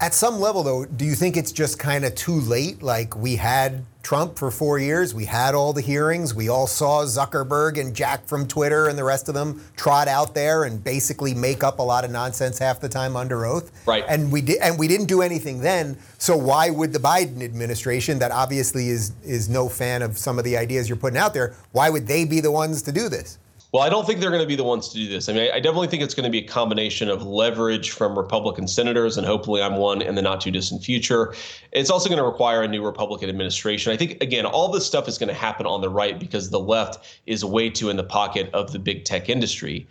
At 0.00 0.14
some 0.14 0.38
level, 0.38 0.62
though, 0.62 0.84
do 0.84 1.04
you 1.04 1.16
think 1.16 1.36
it's 1.36 1.50
just 1.50 1.80
kind 1.80 2.04
of 2.04 2.14
too 2.14 2.38
late? 2.38 2.84
Like 2.84 3.16
we 3.16 3.34
had 3.34 3.84
Trump 4.04 4.38
for 4.38 4.48
four 4.52 4.78
years, 4.78 5.12
we 5.12 5.24
had 5.24 5.56
all 5.56 5.72
the 5.72 5.80
hearings, 5.80 6.32
we 6.32 6.48
all 6.48 6.68
saw 6.68 7.02
Zuckerberg 7.02 7.80
and 7.80 7.96
Jack 7.96 8.24
from 8.24 8.46
Twitter 8.46 8.86
and 8.86 8.96
the 8.96 9.02
rest 9.02 9.28
of 9.28 9.34
them 9.34 9.60
trot 9.76 10.06
out 10.06 10.36
there 10.36 10.62
and 10.62 10.84
basically 10.84 11.34
make 11.34 11.64
up 11.64 11.80
a 11.80 11.82
lot 11.82 12.04
of 12.04 12.12
nonsense 12.12 12.60
half 12.60 12.78
the 12.78 12.88
time 12.88 13.16
under 13.16 13.44
oath. 13.44 13.72
Right. 13.88 14.04
And 14.08 14.30
we 14.30 14.40
did, 14.40 14.58
and 14.58 14.78
we 14.78 14.86
didn't 14.86 15.06
do 15.06 15.20
anything 15.20 15.62
then. 15.62 15.98
So 16.16 16.36
why 16.36 16.70
would 16.70 16.92
the 16.92 17.00
Biden 17.00 17.42
administration, 17.42 18.20
that 18.20 18.30
obviously 18.30 18.90
is 18.90 19.12
is 19.24 19.48
no 19.48 19.68
fan 19.68 20.02
of 20.02 20.16
some 20.16 20.38
of 20.38 20.44
the 20.44 20.56
ideas 20.56 20.88
you're 20.88 20.96
putting 20.96 21.18
out 21.18 21.34
there, 21.34 21.56
why 21.72 21.90
would 21.90 22.06
they 22.06 22.24
be 22.24 22.40
the 22.40 22.52
ones 22.52 22.82
to 22.82 22.92
do 22.92 23.08
this? 23.08 23.38
Well, 23.70 23.82
I 23.82 23.90
don't 23.90 24.06
think 24.06 24.20
they're 24.20 24.30
going 24.30 24.42
to 24.42 24.48
be 24.48 24.56
the 24.56 24.64
ones 24.64 24.88
to 24.88 24.94
do 24.94 25.08
this. 25.08 25.28
I 25.28 25.34
mean, 25.34 25.50
I 25.52 25.60
definitely 25.60 25.88
think 25.88 26.02
it's 26.02 26.14
going 26.14 26.24
to 26.24 26.30
be 26.30 26.38
a 26.38 26.46
combination 26.46 27.10
of 27.10 27.22
leverage 27.22 27.90
from 27.90 28.18
Republican 28.18 28.66
senators, 28.66 29.18
and 29.18 29.26
hopefully 29.26 29.60
I'm 29.60 29.76
one 29.76 30.00
in 30.00 30.14
the 30.14 30.22
not 30.22 30.40
too 30.40 30.50
distant 30.50 30.82
future. 30.82 31.34
It's 31.72 31.90
also 31.90 32.08
going 32.08 32.18
to 32.18 32.24
require 32.24 32.62
a 32.62 32.68
new 32.68 32.82
Republican 32.82 33.28
administration. 33.28 33.92
I 33.92 33.98
think, 33.98 34.22
again, 34.22 34.46
all 34.46 34.68
this 34.68 34.86
stuff 34.86 35.06
is 35.06 35.18
going 35.18 35.28
to 35.28 35.34
happen 35.34 35.66
on 35.66 35.82
the 35.82 35.90
right 35.90 36.18
because 36.18 36.48
the 36.48 36.60
left 36.60 37.20
is 37.26 37.44
way 37.44 37.68
too 37.68 37.90
in 37.90 37.98
the 37.98 38.04
pocket 38.04 38.48
of 38.54 38.72
the 38.72 38.78
big 38.78 39.04
tech 39.04 39.28
industry. 39.28 39.86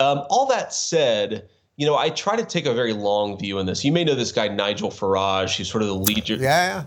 Um, 0.00 0.24
all 0.28 0.46
that 0.46 0.74
said, 0.74 1.48
you 1.76 1.86
know, 1.86 1.96
I 1.96 2.10
try 2.10 2.34
to 2.34 2.44
take 2.44 2.66
a 2.66 2.74
very 2.74 2.92
long 2.92 3.38
view 3.38 3.60
in 3.60 3.66
this. 3.66 3.84
You 3.84 3.92
may 3.92 4.02
know 4.02 4.16
this 4.16 4.32
guy, 4.32 4.48
Nigel 4.48 4.90
Farage. 4.90 5.56
He's 5.56 5.68
sort 5.70 5.82
of 5.82 5.88
the 5.88 5.94
lead. 5.94 6.28
Yeah 6.28 6.84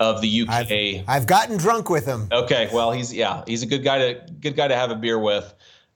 of 0.00 0.20
the 0.20 0.42
UK. 0.42 0.50
I've, 0.50 1.04
I've, 1.06 1.26
gotten 1.26 1.56
drunk 1.56 1.88
with 1.88 2.04
him. 2.06 2.26
Okay, 2.32 2.68
well 2.72 2.90
he's 2.90 3.14
yeah 3.14 3.44
he's 3.46 3.62
a 3.62 3.66
good 3.66 3.84
guy 3.84 3.98
to 3.98 4.32
good 4.40 4.56
guy 4.56 4.66
to 4.66 4.74
have 4.74 4.90
a 4.90 4.96
beer 4.96 5.18
with. 5.18 5.54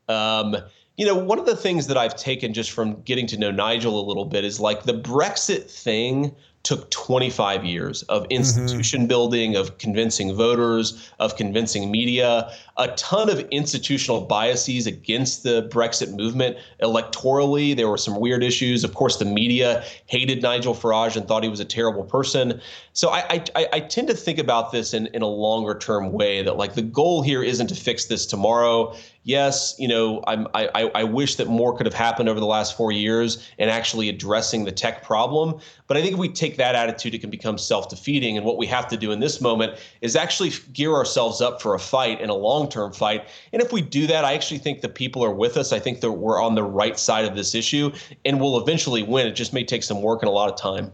Um, 0.09 0.57
you 0.97 1.05
know, 1.05 1.15
one 1.15 1.39
of 1.39 1.47
the 1.47 1.57
things 1.57 1.89
that 1.89 1.97
I've 1.97 2.17
taken 2.17 2.55
just 2.55 2.71
from 2.71 3.03
getting 3.03 3.27
to 3.29 3.37
know 3.37 3.51
Nigel 3.51 4.01
a 4.01 4.05
little 4.07 4.25
bit 4.25 4.45
is 4.45 4.61
like 4.61 4.85
the 4.85 4.95
Brexit 4.95 5.71
thing 5.71 6.35
took 6.63 6.91
25 6.91 7.65
years 7.65 8.03
of 8.05 8.23
mm-hmm. 8.25 8.33
institution 8.33 9.01
mm-hmm. 9.03 9.09
building, 9.09 9.57
of 9.57 9.79
convincing 9.79 10.35
voters, 10.35 11.11
of 11.21 11.37
convincing 11.37 11.91
media, 11.91 12.51
a 12.79 12.89
ton 12.89 13.31
of 13.31 13.41
institutional 13.51 14.21
biases 14.21 14.87
against 14.87 15.43
the 15.43 15.69
Brexit 15.73 16.15
movement. 16.15 16.59
Electorally, 16.83 17.75
there 17.75 17.89
were 17.89 17.97
some 17.97 18.21
weird 18.21 18.43
issues. 18.43 18.85
Of 18.85 18.95
course, 18.95 19.17
the 19.17 19.25
media 19.25 19.83
hated 20.07 20.43
Nigel 20.43 20.75
Farage 20.75 21.17
and 21.17 21.27
thought 21.27 21.43
he 21.43 21.49
was 21.49 21.61
a 21.61 21.65
terrible 21.65 22.05
person. 22.05 22.61
So 22.93 23.11
I, 23.11 23.45
I, 23.55 23.69
I 23.73 23.81
tend 23.81 24.09
to 24.09 24.15
think 24.15 24.39
about 24.39 24.73
this 24.73 24.93
in, 24.93 25.07
in 25.09 25.23
a 25.23 25.27
longer 25.27 25.79
term 25.79 26.13
way 26.13 26.43
that 26.43 26.57
like 26.57 26.75
the 26.75 26.83
goal 26.83 27.23
here 27.23 27.43
isn't 27.43 27.69
to 27.69 27.75
fix 27.75 28.07
this 28.07 28.27
tomorrow 28.27 28.95
yes, 29.27 29.75
you 29.77 29.89
know, 29.89 30.23
I'm, 30.29 30.47
I, 30.55 30.89
I 30.95 31.03
wish 31.03 31.35
that 31.35 31.49
more 31.49 31.77
could 31.77 31.85
have 31.85 31.95
happened 31.95 32.29
over 32.29 32.39
the 32.39 32.47
last 32.47 32.77
four 32.77 32.93
years 32.93 33.47
in 33.59 33.69
actually 33.69 34.09
addressing 34.09 34.65
the 34.65 34.71
tech 34.71 35.03
problem. 35.03 35.59
But 35.89 35.97
I 35.97 36.01
think 36.01 36.13
if 36.15 36.19
we 36.19 36.29
take 36.29 36.57
that 36.59 36.77
attitude, 36.77 37.13
it 37.13 37.21
can 37.21 37.29
become 37.29 37.59
self 37.59 37.89
defeating. 37.89 38.37
And 38.37 38.47
what 38.47 38.57
we 38.57 38.67
have 38.69 38.87
to 38.89 38.97
do 38.97 39.11
in 39.11 39.19
this 39.19 39.41
moment 39.41 39.79
is 40.01 40.15
actually 40.15 40.53
gear 40.73 40.95
ourselves 40.95 41.41
up 41.41 41.61
for 41.61 41.75
a 41.75 41.79
fight 41.79 42.21
in 42.21 42.31
a 42.31 42.35
long 42.35 42.66
term 42.67 42.93
fight. 42.93 43.29
And 43.53 43.63
if 43.63 43.73
we 43.73 43.81
do 43.81 44.07
that, 44.07 44.25
I 44.25 44.35
actually 44.35 44.59
think 44.59 44.81
the 44.81 44.89
people 44.89 45.25
are 45.25 45.35
with 45.35 45.57
us. 45.57 45.73
I 45.73 45.79
think 45.79 46.01
that 46.01 46.13
we're 46.13 46.41
on 46.43 46.55
the 46.55 46.63
right 46.63 46.99
side 46.99 47.25
of 47.25 47.35
this 47.35 47.55
issue 47.55 47.93
and 48.25 48.41
we'll 48.41 48.59
eventually 48.61 49.03
win. 49.03 49.27
It 49.27 49.33
just 49.33 49.53
may 49.53 49.65
take 49.65 49.83
some 49.83 50.03
work 50.03 50.23
and 50.23 50.29
a 50.29 50.33
lot 50.33 50.51
of 50.51 50.59
time. 50.59 50.93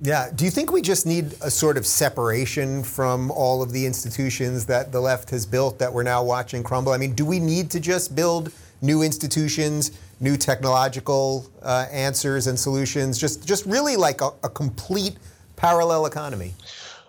Yeah. 0.00 0.30
Do 0.34 0.44
you 0.44 0.50
think 0.50 0.72
we 0.72 0.82
just 0.82 1.06
need 1.06 1.34
a 1.40 1.50
sort 1.50 1.76
of 1.76 1.86
separation 1.86 2.82
from 2.82 3.30
all 3.30 3.62
of 3.62 3.72
the 3.72 3.86
institutions 3.86 4.66
that 4.66 4.92
the 4.92 5.00
left 5.00 5.30
has 5.30 5.46
built 5.46 5.78
that 5.78 5.92
we're 5.92 6.02
now 6.02 6.22
watching 6.22 6.62
crumble? 6.62 6.92
I 6.92 6.98
mean, 6.98 7.14
do 7.14 7.24
we 7.24 7.38
need 7.38 7.70
to 7.70 7.80
just 7.80 8.14
build 8.14 8.52
new 8.82 9.02
institutions, 9.02 9.92
new 10.20 10.36
technological 10.36 11.50
uh, 11.62 11.86
answers 11.90 12.48
and 12.48 12.58
solutions, 12.58 13.18
just 13.18 13.46
just 13.46 13.64
really 13.66 13.96
like 13.96 14.20
a, 14.20 14.30
a 14.42 14.48
complete 14.48 15.16
parallel 15.56 16.06
economy? 16.06 16.54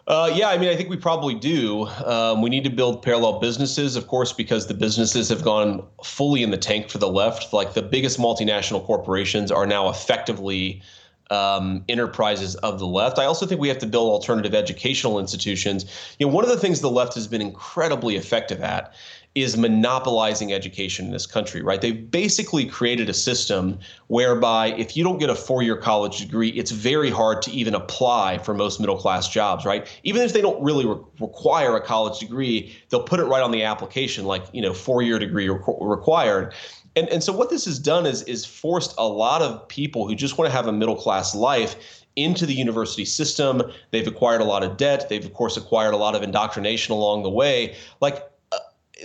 Uh, 0.08 0.32
yeah, 0.36 0.50
I 0.50 0.58
mean, 0.60 0.70
I 0.70 0.76
think 0.76 0.90
we 0.90 0.98
probably 0.98 1.34
do. 1.34 1.88
Um, 2.06 2.42
we 2.44 2.50
need 2.52 2.64
to 2.66 2.70
build 2.70 3.02
parallel 3.02 3.40
businesses, 3.40 3.96
of 3.96 4.08
course, 4.08 4.32
because 4.32 4.68
the 4.68 4.76
businesses 4.76 5.30
have 5.30 5.44
gone 5.44 5.84
fully 6.04 6.44
in 6.44 6.52
the 6.52 6.58
tank 6.58 6.90
for 6.90 7.00
the 7.00 7.10
left. 7.10 7.54
Like 7.54 7.74
the 7.74 7.82
biggest 7.82 8.20
multinational 8.20 8.86
corporations 8.86 9.52
are 9.52 9.66
now 9.66 9.90
effectively 9.90 10.84
um, 11.32 11.84
enterprises 11.90 12.54
of 12.58 12.78
the 12.78 12.86
left. 12.86 13.18
I 13.18 13.26
also 13.26 13.48
think 13.48 13.60
we 13.60 13.68
have 13.68 13.80
to 13.80 13.88
build 13.88 14.12
alternative 14.12 14.54
educational 14.54 15.20
institutions. 15.20 15.86
You 16.20 16.28
know, 16.28 16.32
one 16.34 16.44
of 16.44 16.52
the 16.52 16.58
things 16.58 16.82
the 16.82 16.92
left 16.92 17.16
has 17.16 17.28
been 17.28 17.42
incredibly 17.42 18.16
effective 18.16 18.62
at 18.62 18.94
is 19.36 19.58
monopolizing 19.58 20.54
education 20.54 21.06
in 21.06 21.12
this 21.12 21.26
country, 21.26 21.62
right? 21.62 21.82
They've 21.82 22.10
basically 22.10 22.66
created 22.66 23.10
a 23.10 23.14
system 23.14 23.78
whereby 24.08 24.68
if 24.68 24.96
you 24.96 25.04
don't 25.04 25.18
get 25.18 25.30
a 25.30 25.36
four 25.36 25.62
year 25.62 25.76
college 25.76 26.20
degree, 26.20 26.50
it's 26.50 26.72
very 26.72 27.10
hard 27.10 27.42
to 27.44 27.52
even 27.52 27.76
apply 27.76 28.38
for 28.38 28.54
most 28.54 28.80
middle 28.80 28.96
class 28.96 29.28
jobs, 29.28 29.66
right? 29.66 29.86
Even 30.04 30.22
if 30.22 30.32
they 30.32 30.42
don't 30.42 30.62
really 30.64 30.86
re- 30.86 30.96
require 31.20 31.76
a 31.76 31.82
college 31.82 32.20
degree, 32.20 32.74
they'll 32.90 33.04
put 33.04 33.20
it 33.20 33.26
right 33.26 33.44
on 33.44 33.52
the 33.52 33.62
application, 33.62 34.24
like, 34.24 34.46
you 34.54 34.62
know, 34.62 34.74
four 34.74 35.02
year 35.02 35.20
degree 35.20 35.50
re- 35.50 35.60
required. 35.82 36.54
And, 36.96 37.10
and 37.10 37.22
so 37.22 37.34
what 37.34 37.50
this 37.50 37.66
has 37.66 37.78
done 37.78 38.06
is 38.06 38.22
is 38.24 38.46
forced 38.46 38.96
a 38.98 39.06
lot 39.06 39.42
of 39.42 39.68
people 39.68 40.08
who 40.08 40.16
just 40.16 40.38
want 40.38 40.50
to 40.50 40.56
have 40.56 40.68
a 40.68 40.72
middle 40.72 40.96
class 40.96 41.36
life 41.36 42.06
into 42.16 42.46
the 42.46 42.54
university 42.54 43.04
system. 43.04 43.62
They've 43.92 44.08
acquired 44.08 44.40
a 44.40 44.46
lot 44.46 44.64
of 44.64 44.78
debt. 44.78 45.10
They've 45.10 45.26
of 45.26 45.34
course 45.34 45.58
acquired 45.58 45.94
a 45.94 45.98
lot 45.98 46.16
of 46.16 46.24
indoctrination 46.24 46.94
along 46.94 47.24
the 47.24 47.30
way. 47.30 47.76
Like 48.00 48.24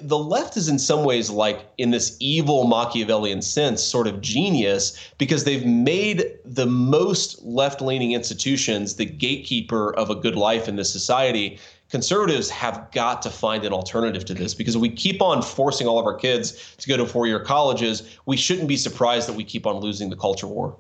the 0.03 0.19
left 0.19 0.57
is 0.57 0.69
in 0.69 0.79
some 0.79 1.05
ways 1.05 1.31
like 1.31 1.67
in 1.79 1.91
this 1.91 2.17
evil 2.21 2.67
Machiavellian 2.67 3.43
sense 3.43 3.83
sort 3.83 4.07
of 4.07 4.21
genius 4.21 4.99
because 5.19 5.45
they've 5.45 5.67
made 5.67 6.39
the 6.45 6.67
most 6.67 7.43
left-leaning 7.43 8.13
institutions 8.13 8.97
the 8.97 9.05
gatekeeper 9.05 9.95
of 9.95 10.11
a 10.11 10.15
good 10.15 10.37
life 10.37 10.69
in 10.69 10.77
this 10.77 10.93
society 10.93 11.59
conservatives 11.91 12.49
have 12.49 12.89
got 12.93 13.21
to 13.23 13.31
find 13.31 13.65
an 13.65 13.73
alternative 13.73 14.25
to 14.25 14.35
this 14.35 14.55
because 14.55 14.77
if 14.77 14.81
we 14.81 14.89
keep 14.89 15.21
on 15.21 15.43
forcing 15.43 15.87
all 15.87 15.99
of 15.99 16.07
our 16.07 16.15
kids 16.15 16.75
to 16.77 16.89
go 16.89 16.97
to 16.97 17.05
four 17.05 17.27
year 17.27 17.41
colleges, 17.41 18.17
we 18.27 18.37
shouldn't 18.37 18.69
be 18.69 18.77
surprised 18.77 19.29
that 19.29 19.35
we 19.35 19.45
keep 19.45 19.67
on 19.67 19.77
losing 19.77 20.09
the 20.09 20.17
culture 20.17 20.47
war. 20.47 20.77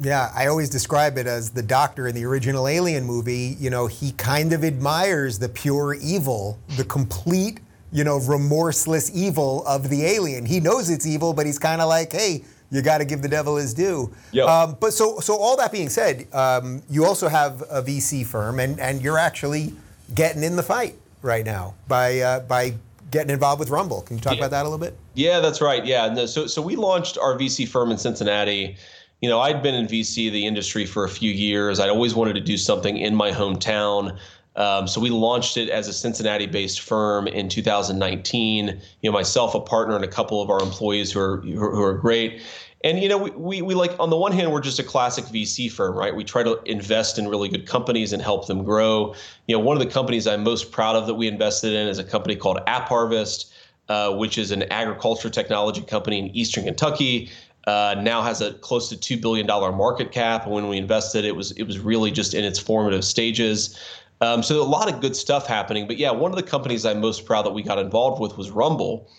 Yeah, 0.00 0.30
I 0.34 0.46
always 0.46 0.70
describe 0.70 1.18
it 1.18 1.26
as 1.26 1.50
the 1.50 1.62
doctor 1.62 2.06
in 2.06 2.14
the 2.14 2.24
original 2.24 2.68
Alien 2.68 3.04
movie. 3.04 3.56
You 3.58 3.68
know, 3.68 3.88
he 3.88 4.12
kind 4.12 4.52
of 4.52 4.64
admires 4.64 5.40
the 5.40 5.48
pure 5.48 5.94
evil, 5.94 6.58
the 6.76 6.84
complete, 6.84 7.60
you 7.92 8.04
know, 8.04 8.18
remorseless 8.20 9.10
evil 9.14 9.66
of 9.66 9.88
the 9.88 10.04
alien. 10.04 10.44
He 10.46 10.60
knows 10.60 10.90
it's 10.90 11.06
evil, 11.06 11.32
but 11.32 11.46
he's 11.46 11.58
kind 11.58 11.80
of 11.80 11.88
like, 11.88 12.12
hey, 12.12 12.44
you 12.70 12.82
got 12.82 12.98
to 12.98 13.04
give 13.06 13.22
the 13.22 13.28
devil 13.28 13.56
his 13.56 13.72
due. 13.72 14.12
Yep. 14.32 14.46
Um, 14.46 14.76
but 14.78 14.92
so, 14.92 15.20
so 15.20 15.36
all 15.36 15.56
that 15.56 15.72
being 15.72 15.88
said, 15.88 16.26
um, 16.34 16.82
you 16.90 17.04
also 17.06 17.28
have 17.28 17.62
a 17.62 17.82
VC 17.82 18.26
firm, 18.26 18.60
and, 18.60 18.78
and 18.78 19.00
you're 19.00 19.18
actually 19.18 19.72
getting 20.14 20.42
in 20.42 20.56
the 20.56 20.62
fight 20.62 20.94
right 21.22 21.44
now 21.44 21.74
by 21.88 22.20
uh, 22.20 22.40
by 22.40 22.74
getting 23.10 23.30
involved 23.30 23.58
with 23.58 23.70
Rumble. 23.70 24.02
Can 24.02 24.16
you 24.18 24.22
talk 24.22 24.34
Yeah. 24.34 24.40
about 24.40 24.50
that 24.50 24.62
a 24.62 24.68
little 24.68 24.78
bit? 24.78 24.96
Yeah, 25.14 25.40
that's 25.40 25.60
right. 25.62 25.84
Yeah, 25.86 26.08
no, 26.12 26.26
so 26.26 26.46
so 26.46 26.60
we 26.60 26.76
launched 26.76 27.16
our 27.16 27.34
VC 27.38 27.66
firm 27.66 27.90
in 27.90 27.96
Cincinnati. 27.98 28.76
You 29.22 29.28
know, 29.30 29.40
I'd 29.40 29.62
been 29.62 29.74
in 29.74 29.86
VC 29.86 30.30
the 30.30 30.46
industry 30.46 30.84
for 30.86 31.04
a 31.04 31.08
few 31.08 31.32
years. 31.32 31.80
I'd 31.80 31.88
always 31.88 32.14
wanted 32.14 32.34
to 32.34 32.40
do 32.40 32.56
something 32.58 32.98
in 32.98 33.14
my 33.14 33.30
hometown. 33.32 34.16
Um, 34.58 34.88
so 34.88 35.00
we 35.00 35.08
launched 35.08 35.56
it 35.56 35.70
as 35.70 35.86
a 35.86 35.92
Cincinnati-based 35.92 36.80
firm 36.80 37.28
in 37.28 37.48
2019. 37.48 38.66
You 38.66 39.10
know, 39.10 39.12
myself, 39.12 39.54
a 39.54 39.60
partner, 39.60 39.94
and 39.94 40.04
a 40.04 40.08
couple 40.08 40.42
of 40.42 40.50
our 40.50 40.60
employees 40.60 41.12
who 41.12 41.20
are 41.20 41.40
who 41.40 41.82
are 41.82 41.94
great. 41.94 42.42
And 42.84 43.00
you 43.00 43.08
know, 43.08 43.18
we, 43.18 43.30
we 43.30 43.62
we 43.62 43.74
like 43.74 43.92
on 44.00 44.10
the 44.10 44.16
one 44.16 44.32
hand, 44.32 44.52
we're 44.52 44.60
just 44.60 44.80
a 44.80 44.82
classic 44.82 45.24
VC 45.26 45.70
firm, 45.70 45.96
right? 45.96 46.14
We 46.14 46.24
try 46.24 46.42
to 46.42 46.60
invest 46.64 47.18
in 47.18 47.28
really 47.28 47.48
good 47.48 47.66
companies 47.66 48.12
and 48.12 48.20
help 48.20 48.48
them 48.48 48.64
grow. 48.64 49.14
You 49.46 49.56
know, 49.56 49.60
one 49.60 49.76
of 49.76 49.82
the 49.82 49.90
companies 49.90 50.26
I'm 50.26 50.42
most 50.42 50.72
proud 50.72 50.96
of 50.96 51.06
that 51.06 51.14
we 51.14 51.28
invested 51.28 51.72
in 51.72 51.86
is 51.86 51.98
a 51.98 52.04
company 52.04 52.34
called 52.34 52.58
App 52.66 52.88
Harvest, 52.88 53.52
uh, 53.88 54.12
which 54.12 54.38
is 54.38 54.50
an 54.50 54.64
agriculture 54.64 55.30
technology 55.30 55.82
company 55.82 56.18
in 56.18 56.36
Eastern 56.36 56.64
Kentucky. 56.64 57.30
Uh, 57.66 57.94
now 58.00 58.22
has 58.22 58.40
a 58.40 58.54
close 58.54 58.88
to 58.88 58.96
two 58.96 59.18
billion 59.18 59.46
dollar 59.46 59.70
market 59.70 60.10
cap. 60.10 60.46
And 60.46 60.52
when 60.54 60.68
we 60.68 60.78
invested, 60.78 61.24
it 61.24 61.36
was 61.36 61.52
it 61.52 61.64
was 61.64 61.78
really 61.78 62.10
just 62.10 62.34
in 62.34 62.44
its 62.44 62.58
formative 62.58 63.04
stages. 63.04 63.78
Um, 64.20 64.42
so 64.42 64.60
a 64.60 64.64
lot 64.64 64.92
of 64.92 65.00
good 65.00 65.14
stuff 65.14 65.46
happening. 65.46 65.86
But 65.86 65.96
yeah, 65.96 66.10
one 66.10 66.32
of 66.32 66.36
the 66.36 66.42
companies 66.42 66.84
I'm 66.84 67.00
most 67.00 67.24
proud 67.24 67.42
that 67.46 67.52
we 67.52 67.62
got 67.62 67.78
involved 67.78 68.20
with 68.20 68.36
was 68.36 68.50
Rumble. 68.50 69.10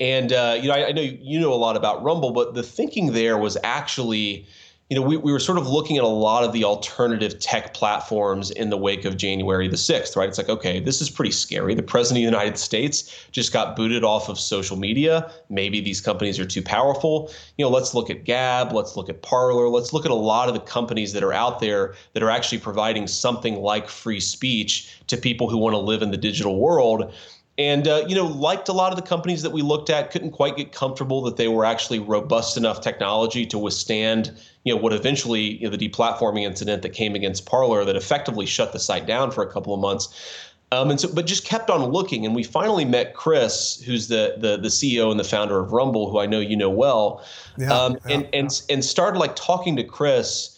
And 0.00 0.32
uh, 0.32 0.58
you 0.60 0.68
know, 0.68 0.74
I, 0.74 0.88
I 0.88 0.92
know 0.92 1.02
you 1.02 1.40
know 1.40 1.52
a 1.52 1.56
lot 1.56 1.76
about 1.76 2.02
Rumble, 2.02 2.32
but 2.32 2.54
the 2.54 2.62
thinking 2.62 3.12
there 3.12 3.38
was 3.38 3.56
actually, 3.62 4.46
you 4.92 5.00
know, 5.00 5.06
we, 5.06 5.16
we 5.16 5.32
were 5.32 5.38
sort 5.38 5.56
of 5.56 5.66
looking 5.66 5.96
at 5.96 6.04
a 6.04 6.06
lot 6.06 6.44
of 6.44 6.52
the 6.52 6.64
alternative 6.64 7.40
tech 7.40 7.72
platforms 7.72 8.50
in 8.50 8.68
the 8.68 8.76
wake 8.76 9.06
of 9.06 9.16
January 9.16 9.66
the 9.66 9.74
6th, 9.74 10.16
right? 10.16 10.28
It's 10.28 10.36
like, 10.36 10.50
okay, 10.50 10.80
this 10.80 11.00
is 11.00 11.08
pretty 11.08 11.30
scary. 11.30 11.74
The 11.74 11.82
president 11.82 12.18
of 12.18 12.30
the 12.30 12.36
United 12.36 12.58
States 12.58 13.26
just 13.32 13.54
got 13.54 13.74
booted 13.74 14.04
off 14.04 14.28
of 14.28 14.38
social 14.38 14.76
media. 14.76 15.32
Maybe 15.48 15.80
these 15.80 16.02
companies 16.02 16.38
are 16.38 16.44
too 16.44 16.60
powerful. 16.60 17.32
You 17.56 17.64
know, 17.64 17.70
let's 17.70 17.94
look 17.94 18.10
at 18.10 18.24
Gab, 18.24 18.74
let's 18.74 18.94
look 18.94 19.08
at 19.08 19.22
Parler, 19.22 19.70
let's 19.70 19.94
look 19.94 20.04
at 20.04 20.10
a 20.10 20.14
lot 20.14 20.48
of 20.48 20.52
the 20.52 20.60
companies 20.60 21.14
that 21.14 21.22
are 21.22 21.32
out 21.32 21.60
there 21.60 21.94
that 22.12 22.22
are 22.22 22.28
actually 22.28 22.58
providing 22.58 23.06
something 23.06 23.62
like 23.62 23.88
free 23.88 24.20
speech 24.20 25.00
to 25.06 25.16
people 25.16 25.48
who 25.48 25.56
want 25.56 25.72
to 25.72 25.78
live 25.78 26.02
in 26.02 26.10
the 26.10 26.18
digital 26.18 26.60
world 26.60 27.14
and 27.58 27.86
uh, 27.86 28.04
you 28.08 28.14
know 28.14 28.26
liked 28.26 28.68
a 28.68 28.72
lot 28.72 28.92
of 28.92 28.96
the 28.96 29.06
companies 29.06 29.42
that 29.42 29.50
we 29.50 29.62
looked 29.62 29.90
at 29.90 30.10
couldn't 30.10 30.30
quite 30.30 30.56
get 30.56 30.72
comfortable 30.72 31.22
that 31.22 31.36
they 31.36 31.48
were 31.48 31.64
actually 31.64 31.98
robust 31.98 32.56
enough 32.56 32.80
technology 32.80 33.44
to 33.46 33.58
withstand 33.58 34.32
you 34.64 34.74
know 34.74 34.80
what 34.80 34.92
eventually 34.92 35.58
you 35.58 35.68
know, 35.68 35.76
the 35.76 35.88
deplatforming 35.88 36.42
incident 36.42 36.82
that 36.82 36.90
came 36.90 37.14
against 37.14 37.46
Parler 37.46 37.84
that 37.84 37.96
effectively 37.96 38.46
shut 38.46 38.72
the 38.72 38.78
site 38.78 39.06
down 39.06 39.30
for 39.30 39.42
a 39.42 39.52
couple 39.52 39.74
of 39.74 39.80
months. 39.80 40.48
Um, 40.70 40.90
and 40.90 40.98
so 40.98 41.12
but 41.12 41.26
just 41.26 41.44
kept 41.44 41.68
on 41.68 41.84
looking 41.84 42.24
and 42.24 42.34
we 42.34 42.42
finally 42.42 42.86
met 42.86 43.12
chris 43.12 43.82
who's 43.84 44.08
the 44.08 44.36
the, 44.38 44.56
the 44.56 44.68
ceo 44.68 45.10
and 45.10 45.20
the 45.20 45.24
founder 45.24 45.60
of 45.60 45.72
rumble 45.72 46.10
who 46.10 46.18
i 46.18 46.24
know 46.24 46.40
you 46.40 46.56
know 46.56 46.70
well. 46.70 47.22
Yeah, 47.58 47.70
um, 47.74 47.98
yeah, 48.06 48.14
and 48.14 48.28
and 48.32 48.62
and 48.70 48.82
started 48.82 49.18
like 49.18 49.36
talking 49.36 49.76
to 49.76 49.84
chris 49.84 50.51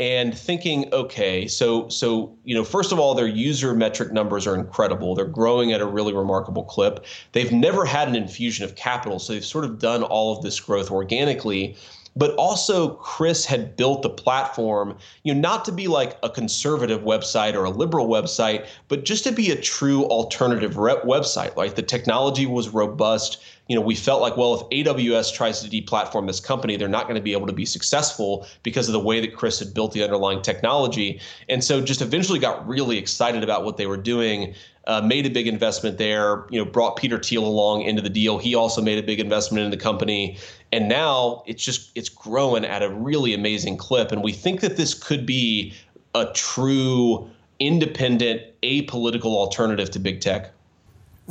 and 0.00 0.36
thinking, 0.36 0.92
okay, 0.94 1.46
so 1.46 1.86
so 1.90 2.34
you 2.44 2.54
know, 2.54 2.64
first 2.64 2.90
of 2.90 2.98
all, 2.98 3.14
their 3.14 3.28
user 3.28 3.74
metric 3.74 4.12
numbers 4.12 4.46
are 4.46 4.54
incredible. 4.54 5.14
They're 5.14 5.26
growing 5.26 5.72
at 5.72 5.82
a 5.82 5.86
really 5.86 6.14
remarkable 6.14 6.64
clip. 6.64 7.04
They've 7.32 7.52
never 7.52 7.84
had 7.84 8.08
an 8.08 8.16
infusion 8.16 8.64
of 8.64 8.74
capital, 8.74 9.18
so 9.18 9.34
they've 9.34 9.44
sort 9.44 9.66
of 9.66 9.78
done 9.78 10.02
all 10.02 10.34
of 10.34 10.42
this 10.42 10.58
growth 10.58 10.90
organically. 10.90 11.76
But 12.16 12.34
also, 12.34 12.94
Chris 12.94 13.44
had 13.44 13.76
built 13.76 14.02
the 14.02 14.10
platform, 14.10 14.96
you 15.22 15.32
know, 15.32 15.40
not 15.40 15.64
to 15.66 15.72
be 15.72 15.86
like 15.86 16.18
a 16.24 16.30
conservative 16.30 17.02
website 17.02 17.54
or 17.54 17.64
a 17.64 17.70
liberal 17.70 18.08
website, 18.08 18.66
but 18.88 19.04
just 19.04 19.22
to 19.24 19.32
be 19.32 19.50
a 19.52 19.56
true 19.60 20.04
alternative 20.06 20.76
re- 20.76 20.96
website. 21.04 21.54
Like 21.56 21.76
the 21.76 21.82
technology 21.82 22.46
was 22.46 22.70
robust 22.70 23.40
you 23.70 23.76
know, 23.76 23.82
we 23.82 23.94
felt 23.94 24.20
like, 24.20 24.36
well, 24.36 24.68
if 24.72 24.84
AWS 24.84 25.32
tries 25.32 25.62
to 25.62 25.68
deplatform 25.70 26.26
this 26.26 26.40
company, 26.40 26.76
they're 26.76 26.88
not 26.88 27.04
going 27.04 27.14
to 27.14 27.20
be 27.20 27.30
able 27.30 27.46
to 27.46 27.52
be 27.52 27.64
successful 27.64 28.44
because 28.64 28.88
of 28.88 28.92
the 28.94 28.98
way 28.98 29.20
that 29.20 29.36
Chris 29.36 29.60
had 29.60 29.72
built 29.72 29.92
the 29.92 30.02
underlying 30.02 30.42
technology. 30.42 31.20
And 31.48 31.62
so 31.62 31.80
just 31.80 32.02
eventually 32.02 32.40
got 32.40 32.66
really 32.66 32.98
excited 32.98 33.44
about 33.44 33.64
what 33.64 33.76
they 33.76 33.86
were 33.86 33.96
doing, 33.96 34.56
uh, 34.88 35.02
made 35.02 35.24
a 35.24 35.30
big 35.30 35.46
investment 35.46 35.98
there, 35.98 36.46
you 36.50 36.58
know, 36.58 36.68
brought 36.68 36.96
Peter 36.96 37.16
Thiel 37.16 37.44
along 37.44 37.82
into 37.82 38.02
the 38.02 38.10
deal. 38.10 38.38
He 38.38 38.56
also 38.56 38.82
made 38.82 38.98
a 38.98 39.06
big 39.06 39.20
investment 39.20 39.64
in 39.64 39.70
the 39.70 39.76
company. 39.76 40.36
And 40.72 40.88
now 40.88 41.44
it's 41.46 41.64
just 41.64 41.92
it's 41.94 42.08
growing 42.08 42.64
at 42.64 42.82
a 42.82 42.90
really 42.90 43.34
amazing 43.34 43.76
clip. 43.76 44.10
And 44.10 44.20
we 44.20 44.32
think 44.32 44.62
that 44.62 44.78
this 44.78 44.94
could 44.94 45.24
be 45.24 45.74
a 46.16 46.26
true 46.34 47.30
independent, 47.60 48.42
apolitical 48.64 49.36
alternative 49.36 49.92
to 49.92 50.00
big 50.00 50.20
tech. 50.20 50.50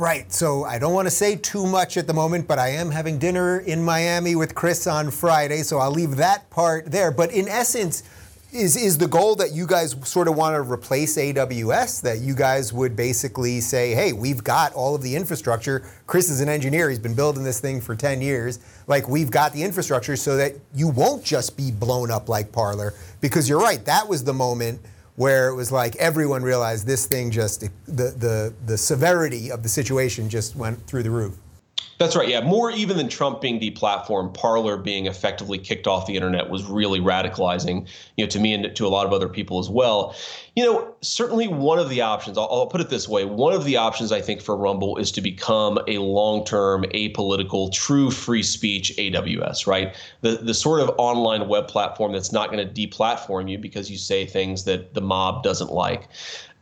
Right. 0.00 0.32
So 0.32 0.64
I 0.64 0.78
don't 0.78 0.94
want 0.94 1.08
to 1.08 1.10
say 1.10 1.36
too 1.36 1.66
much 1.66 1.98
at 1.98 2.06
the 2.06 2.14
moment, 2.14 2.48
but 2.48 2.58
I 2.58 2.70
am 2.70 2.90
having 2.90 3.18
dinner 3.18 3.58
in 3.58 3.82
Miami 3.82 4.34
with 4.34 4.54
Chris 4.54 4.86
on 4.86 5.10
Friday, 5.10 5.62
so 5.62 5.76
I'll 5.76 5.90
leave 5.90 6.16
that 6.16 6.48
part 6.48 6.90
there. 6.90 7.10
But 7.10 7.32
in 7.32 7.46
essence, 7.46 8.02
is 8.50 8.76
is 8.76 8.96
the 8.96 9.06
goal 9.06 9.34
that 9.34 9.52
you 9.52 9.66
guys 9.66 9.94
sort 10.04 10.26
of 10.26 10.36
want 10.36 10.54
to 10.54 10.62
replace 10.62 11.18
AWS? 11.18 12.00
That 12.00 12.20
you 12.20 12.34
guys 12.34 12.72
would 12.72 12.96
basically 12.96 13.60
say, 13.60 13.92
"Hey, 13.92 14.14
we've 14.14 14.42
got 14.42 14.72
all 14.72 14.94
of 14.94 15.02
the 15.02 15.14
infrastructure. 15.14 15.84
Chris 16.06 16.30
is 16.30 16.40
an 16.40 16.48
engineer; 16.48 16.88
he's 16.88 16.98
been 16.98 17.14
building 17.14 17.44
this 17.44 17.60
thing 17.60 17.82
for 17.82 17.94
10 17.94 18.22
years. 18.22 18.58
Like 18.86 19.06
we've 19.06 19.30
got 19.30 19.52
the 19.52 19.62
infrastructure, 19.62 20.16
so 20.16 20.34
that 20.38 20.54
you 20.74 20.88
won't 20.88 21.22
just 21.22 21.58
be 21.58 21.70
blown 21.70 22.10
up 22.10 22.26
like 22.26 22.52
Parler." 22.52 22.94
Because 23.20 23.50
you're 23.50 23.60
right, 23.60 23.84
that 23.84 24.08
was 24.08 24.24
the 24.24 24.32
moment 24.32 24.80
where 25.16 25.48
it 25.48 25.54
was 25.54 25.70
like 25.72 25.96
everyone 25.96 26.42
realized 26.42 26.86
this 26.86 27.06
thing 27.06 27.30
just 27.30 27.60
the 27.60 27.70
the 27.86 28.54
the 28.66 28.78
severity 28.78 29.50
of 29.50 29.62
the 29.62 29.68
situation 29.68 30.28
just 30.28 30.56
went 30.56 30.86
through 30.86 31.02
the 31.02 31.10
roof. 31.10 31.36
That's 32.00 32.16
right. 32.16 32.28
Yeah, 32.28 32.40
more 32.40 32.70
even 32.70 32.96
than 32.96 33.10
Trump 33.10 33.42
being 33.42 33.60
deplatformed, 33.60 34.32
Parler 34.32 34.78
being 34.78 35.04
effectively 35.04 35.58
kicked 35.58 35.86
off 35.86 36.06
the 36.06 36.16
internet 36.16 36.48
was 36.48 36.64
really 36.64 36.98
radicalizing, 36.98 37.86
you 38.16 38.24
know, 38.24 38.28
to 38.30 38.38
me 38.40 38.54
and 38.54 38.74
to 38.74 38.86
a 38.86 38.88
lot 38.88 39.04
of 39.04 39.12
other 39.12 39.28
people 39.28 39.58
as 39.58 39.68
well. 39.68 40.16
You 40.56 40.64
know, 40.64 40.94
certainly 41.02 41.46
one 41.46 41.78
of 41.78 41.90
the 41.90 42.00
options. 42.00 42.38
I'll, 42.38 42.48
I'll 42.50 42.68
put 42.68 42.80
it 42.80 42.88
this 42.88 43.06
way: 43.06 43.26
one 43.26 43.52
of 43.52 43.66
the 43.66 43.76
options 43.76 44.12
I 44.12 44.22
think 44.22 44.40
for 44.40 44.56
Rumble 44.56 44.96
is 44.96 45.12
to 45.12 45.20
become 45.20 45.78
a 45.88 45.98
long-term, 45.98 46.84
apolitical, 46.94 47.70
true 47.70 48.10
free 48.10 48.42
speech 48.42 48.94
AWS. 48.96 49.66
Right, 49.66 49.94
the 50.22 50.38
the 50.38 50.54
sort 50.54 50.80
of 50.80 50.90
online 50.96 51.48
web 51.48 51.68
platform 51.68 52.12
that's 52.12 52.32
not 52.32 52.50
going 52.50 52.66
to 52.66 52.88
deplatform 52.88 53.50
you 53.50 53.58
because 53.58 53.90
you 53.90 53.98
say 53.98 54.24
things 54.24 54.64
that 54.64 54.94
the 54.94 55.02
mob 55.02 55.42
doesn't 55.42 55.70
like. 55.70 56.08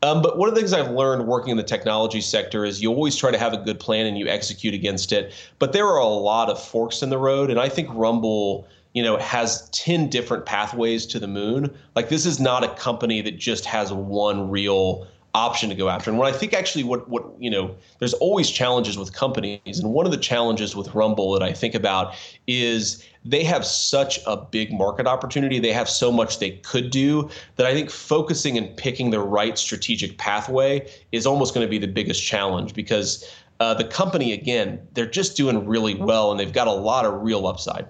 Um, 0.02 0.22
but 0.22 0.38
one 0.38 0.48
of 0.48 0.54
the 0.54 0.60
things 0.60 0.72
I've 0.72 0.90
learned 0.90 1.26
working 1.26 1.50
in 1.50 1.56
the 1.56 1.62
technology 1.62 2.20
sector 2.20 2.64
is 2.64 2.80
you 2.80 2.90
always 2.90 3.16
try 3.16 3.30
to 3.30 3.38
have 3.38 3.52
a 3.52 3.56
good 3.56 3.80
plan 3.80 4.06
and 4.06 4.16
you 4.16 4.28
execute 4.28 4.74
against 4.74 5.12
it. 5.12 5.32
But 5.58 5.72
there 5.72 5.86
are 5.86 5.98
a 5.98 6.06
lot 6.06 6.50
of 6.50 6.62
forks 6.62 7.02
in 7.02 7.10
the 7.10 7.18
road, 7.18 7.50
and 7.50 7.58
I 7.58 7.68
think 7.68 7.88
Rumble, 7.92 8.66
you 8.92 9.02
know, 9.02 9.16
has 9.16 9.68
ten 9.70 10.08
different 10.08 10.46
pathways 10.46 11.04
to 11.06 11.18
the 11.18 11.26
moon. 11.26 11.76
Like 11.96 12.08
this 12.08 12.26
is 12.26 12.38
not 12.38 12.62
a 12.62 12.68
company 12.74 13.22
that 13.22 13.38
just 13.38 13.64
has 13.64 13.92
one 13.92 14.50
real 14.50 15.06
option 15.34 15.68
to 15.68 15.74
go 15.74 15.88
after. 15.88 16.10
And 16.10 16.18
what 16.18 16.32
I 16.32 16.36
think 16.36 16.54
actually 16.54 16.84
what 16.84 17.08
what 17.08 17.24
you 17.38 17.50
know, 17.50 17.74
there's 17.98 18.14
always 18.14 18.50
challenges 18.50 18.98
with 18.98 19.12
companies, 19.12 19.78
and 19.78 19.92
one 19.92 20.06
of 20.06 20.12
the 20.12 20.18
challenges 20.18 20.74
with 20.74 20.94
Rumble 20.94 21.32
that 21.32 21.42
I 21.42 21.52
think 21.52 21.74
about 21.74 22.14
is 22.46 23.04
they 23.24 23.44
have 23.44 23.64
such 23.64 24.20
a 24.26 24.36
big 24.36 24.72
market 24.72 25.06
opportunity. 25.06 25.58
They 25.58 25.72
have 25.72 25.88
so 25.88 26.10
much 26.10 26.38
they 26.38 26.52
could 26.52 26.90
do 26.90 27.28
that 27.56 27.66
I 27.66 27.74
think 27.74 27.90
focusing 27.90 28.56
and 28.56 28.74
picking 28.76 29.10
the 29.10 29.20
right 29.20 29.58
strategic 29.58 30.18
pathway 30.18 30.90
is 31.12 31.26
almost 31.26 31.54
going 31.54 31.66
to 31.66 31.70
be 31.70 31.78
the 31.78 31.92
biggest 31.92 32.24
challenge 32.24 32.74
because 32.74 33.28
uh, 33.60 33.74
the 33.74 33.84
company, 33.84 34.32
again, 34.32 34.80
they're 34.94 35.06
just 35.06 35.36
doing 35.36 35.66
really 35.66 35.94
well 35.94 36.30
and 36.30 36.38
they've 36.38 36.52
got 36.52 36.68
a 36.68 36.72
lot 36.72 37.04
of 37.04 37.22
real 37.22 37.46
upside. 37.46 37.86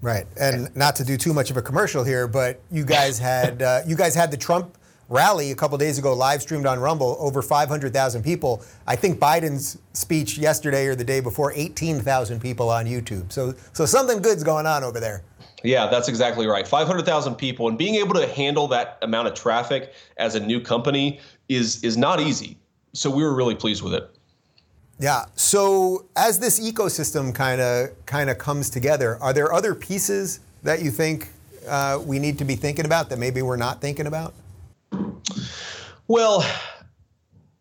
Right, 0.00 0.26
and 0.38 0.74
not 0.76 0.96
to 0.96 1.04
do 1.04 1.16
too 1.16 1.32
much 1.32 1.50
of 1.50 1.56
a 1.56 1.62
commercial 1.62 2.04
here, 2.04 2.28
but 2.28 2.60
you 2.70 2.84
guys 2.84 3.18
had 3.18 3.62
uh, 3.62 3.80
you 3.86 3.96
guys 3.96 4.14
had 4.14 4.30
the 4.30 4.36
Trump 4.36 4.76
rally 5.08 5.50
a 5.50 5.54
couple 5.54 5.76
days 5.78 5.98
ago, 5.98 6.14
live 6.14 6.42
streamed 6.42 6.66
on 6.66 6.78
Rumble, 6.78 7.16
over 7.18 7.42
500,000 7.42 8.22
people. 8.22 8.62
I 8.86 8.96
think 8.96 9.18
Biden's 9.18 9.78
speech 9.92 10.38
yesterday 10.38 10.86
or 10.86 10.94
the 10.94 11.04
day 11.04 11.20
before, 11.20 11.52
18,000 11.54 12.40
people 12.40 12.70
on 12.70 12.86
YouTube. 12.86 13.30
So, 13.32 13.54
so 13.72 13.86
something 13.86 14.20
good's 14.22 14.44
going 14.44 14.66
on 14.66 14.84
over 14.84 15.00
there. 15.00 15.22
Yeah, 15.62 15.86
that's 15.86 16.08
exactly 16.08 16.46
right. 16.46 16.68
500,000 16.68 17.36
people 17.36 17.68
and 17.68 17.78
being 17.78 17.94
able 17.94 18.14
to 18.14 18.26
handle 18.26 18.68
that 18.68 18.98
amount 19.00 19.28
of 19.28 19.34
traffic 19.34 19.94
as 20.18 20.34
a 20.34 20.40
new 20.40 20.60
company 20.60 21.20
is 21.48 21.82
is 21.82 21.96
not 21.96 22.20
easy. 22.20 22.58
So 22.92 23.10
we 23.10 23.22
were 23.22 23.34
really 23.34 23.54
pleased 23.54 23.82
with 23.82 23.94
it. 23.94 24.10
Yeah. 25.00 25.24
So 25.34 26.06
as 26.16 26.38
this 26.38 26.60
ecosystem 26.60 27.34
kind 27.34 27.60
of 27.60 27.88
kind 28.06 28.28
of 28.28 28.38
comes 28.38 28.68
together, 28.70 29.16
are 29.22 29.32
there 29.32 29.52
other 29.52 29.74
pieces 29.74 30.40
that 30.62 30.82
you 30.82 30.90
think 30.90 31.30
uh, 31.66 31.98
we 32.04 32.18
need 32.18 32.38
to 32.38 32.44
be 32.44 32.56
thinking 32.56 32.84
about 32.84 33.08
that 33.08 33.18
maybe 33.18 33.40
we're 33.40 33.56
not 33.56 33.80
thinking 33.80 34.06
about? 34.06 34.34
Well, 36.08 36.44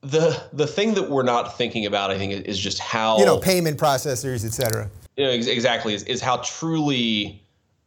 the 0.02 0.41
the 0.52 0.67
thing 0.67 0.93
that 0.95 1.10
we're 1.10 1.23
not 1.23 1.58
thinking 1.58 1.86
about, 1.86 2.12
I 2.12 2.17
think, 2.17 2.45
is 2.45 2.60
just 2.60 2.80
how 2.80 3.17
you 3.17 3.26
know 3.26 3.38
payment 3.38 3.80
processors, 3.80 4.45
et 4.45 4.54
cetera. 4.54 4.89
You 5.15 5.26
know, 5.26 5.32
exactly 5.32 5.93
is, 5.93 6.04
is 6.04 6.21
how 6.21 6.38
truly 6.38 7.41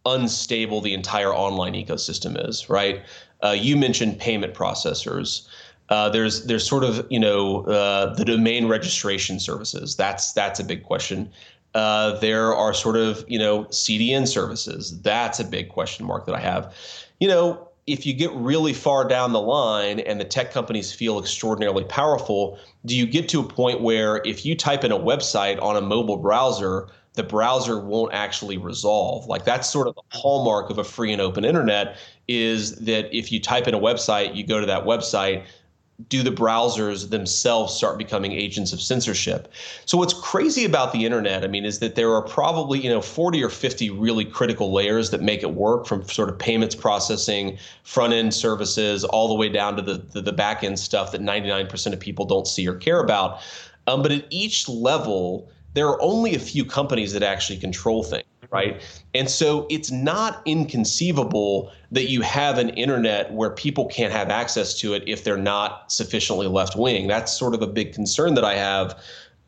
unstable 0.07 0.81
the 0.81 0.95
entire 0.95 1.35
online 1.35 1.75
ecosystem 1.75 2.49
is. 2.49 2.71
Right? 2.71 3.03
Uh, 3.45 3.51
you 3.51 3.77
mentioned 3.77 4.19
payment 4.19 4.55
processors. 4.55 5.47
Uh, 5.89 6.09
there's 6.09 6.47
there's 6.47 6.67
sort 6.67 6.85
of 6.85 7.07
you 7.11 7.21
know 7.21 7.65
uh, 7.67 8.15
the 8.15 8.25
domain 8.25 8.67
registration 8.67 9.39
services. 9.39 9.95
That's 9.95 10.33
that's 10.33 10.59
a 10.59 10.65
big 10.65 10.85
question. 10.85 11.31
Uh, 11.75 12.19
there 12.21 12.55
are 12.55 12.73
sort 12.73 12.97
of 12.97 13.25
you 13.29 13.39
know 13.39 13.65
CDN 13.67 14.27
services. 14.27 15.01
That's 15.03 15.39
a 15.39 15.45
big 15.45 15.69
question 15.69 16.07
mark 16.07 16.25
that 16.27 16.35
I 16.35 16.41
have. 16.41 16.75
You 17.21 17.29
know, 17.29 17.69
if 17.87 18.05
you 18.05 18.13
get 18.13 18.33
really 18.33 18.73
far 18.73 19.07
down 19.07 19.33
the 19.33 19.41
line 19.41 20.01
and 20.01 20.21
the 20.21 20.25
tech 20.25 20.53
companies 20.53 20.93
feel 20.93 21.19
extraordinarily 21.19 21.85
powerful, 21.85 22.59
do 22.85 22.97
you 22.97 23.07
get 23.07 23.29
to 23.29 23.41
a 23.41 23.45
point 23.45 23.81
where 23.81 24.21
if 24.25 24.45
you 24.45 24.57
type 24.57 24.83
in 24.83 24.91
a 24.91 24.99
website 24.99 25.63
on 25.63 25.77
a 25.77 25.81
mobile 25.81 26.17
browser, 26.17 26.89
the 27.15 27.23
browser 27.23 27.81
won't 27.81 28.13
actually 28.13 28.59
resolve? 28.59 29.27
Like 29.27 29.45
that's 29.45 29.71
sort 29.71 29.87
of 29.87 29.95
the 29.95 30.03
hallmark 30.19 30.69
of 30.69 30.79
a 30.79 30.85
free 30.85 31.13
and 31.13 31.23
open 31.23 31.45
internet 31.45 31.97
is 32.27 32.75
that 32.81 33.17
if 33.17 33.31
you 33.31 33.41
type 33.41 33.69
in 33.69 33.75
a 33.75 33.79
website, 33.79 34.35
you 34.35 34.45
go 34.45 34.59
to 34.59 34.67
that 34.67 34.85
website, 34.85 35.47
do 36.09 36.23
the 36.23 36.31
browsers 36.31 37.11
themselves 37.11 37.75
start 37.75 37.97
becoming 37.99 38.33
agents 38.33 38.73
of 38.73 38.81
censorship? 38.81 39.53
So 39.87 39.97
what's 39.97 40.13
crazy 40.13 40.65
about 40.65 40.93
the 40.93 41.05
internet, 41.07 41.45
I 41.45 41.47
mean, 41.47 41.65
is 41.65 41.79
that 41.79 41.95
there 41.95 42.13
are 42.15 42.23
probably, 42.23 42.81
you 42.81 42.91
know, 42.91 43.01
40 43.01 43.43
or 43.43 43.49
50 43.49 43.91
really 43.91 44.25
critical 44.25 44.73
layers 44.73 45.11
that 45.11 45.23
make 45.23 45.43
it 45.43 45.55
work 45.55 45.87
from 45.87 46.07
sort 46.09 46.29
of 46.29 46.39
payments 46.39 46.75
processing, 46.75 47.59
front 47.83 48.13
end 48.13 48.35
services, 48.35 49.05
all 49.05 49.29
the 49.29 49.35
way 49.35 49.49
down 49.49 49.77
to 49.77 49.83
the, 49.83 49.95
the, 49.95 50.21
the 50.21 50.33
back 50.33 50.63
end 50.63 50.79
stuff 50.79 51.13
that 51.13 51.21
99% 51.21 51.93
of 51.93 52.01
people 52.01 52.25
don't 52.25 52.47
see 52.47 52.69
or 52.69 52.75
care 52.75 53.01
about. 53.01 53.41
Um, 53.87 54.03
but 54.03 54.13
at 54.13 54.25
each 54.31 54.69
level, 54.69 55.51
there 55.75 55.89
are 55.89 56.01
only 56.03 56.35
a 56.35 56.39
few 56.39 56.65
companies 56.65 57.13
that 57.13 57.23
actually 57.23 57.59
control 57.59 58.03
things 58.03 58.26
right? 58.51 58.83
And 59.15 59.31
so 59.31 59.67
it's 59.71 59.91
not 59.91 60.43
inconceivable 60.45 61.71
that 61.91 62.11
you 62.11 62.23
have 62.23 62.59
an 62.59 62.71
internet 62.71 63.33
where 63.33 63.51
people 63.51 63.87
can't 63.87 64.13
have 64.13 64.29
access 64.29 64.79
to 64.81 64.95
it 64.95 65.03
if 65.07 65.25
they're 65.25 65.37
not 65.37 65.91
sufficiently 65.91 66.47
left 66.47 66.77
wing. 66.77 67.07
That's 67.07 67.33
sort 67.33 67.55
of 67.55 67.63
a 67.63 67.67
big 67.67 67.93
concern 67.93 68.35
that 68.35 68.45
I 68.45 68.55
have. 68.55 68.99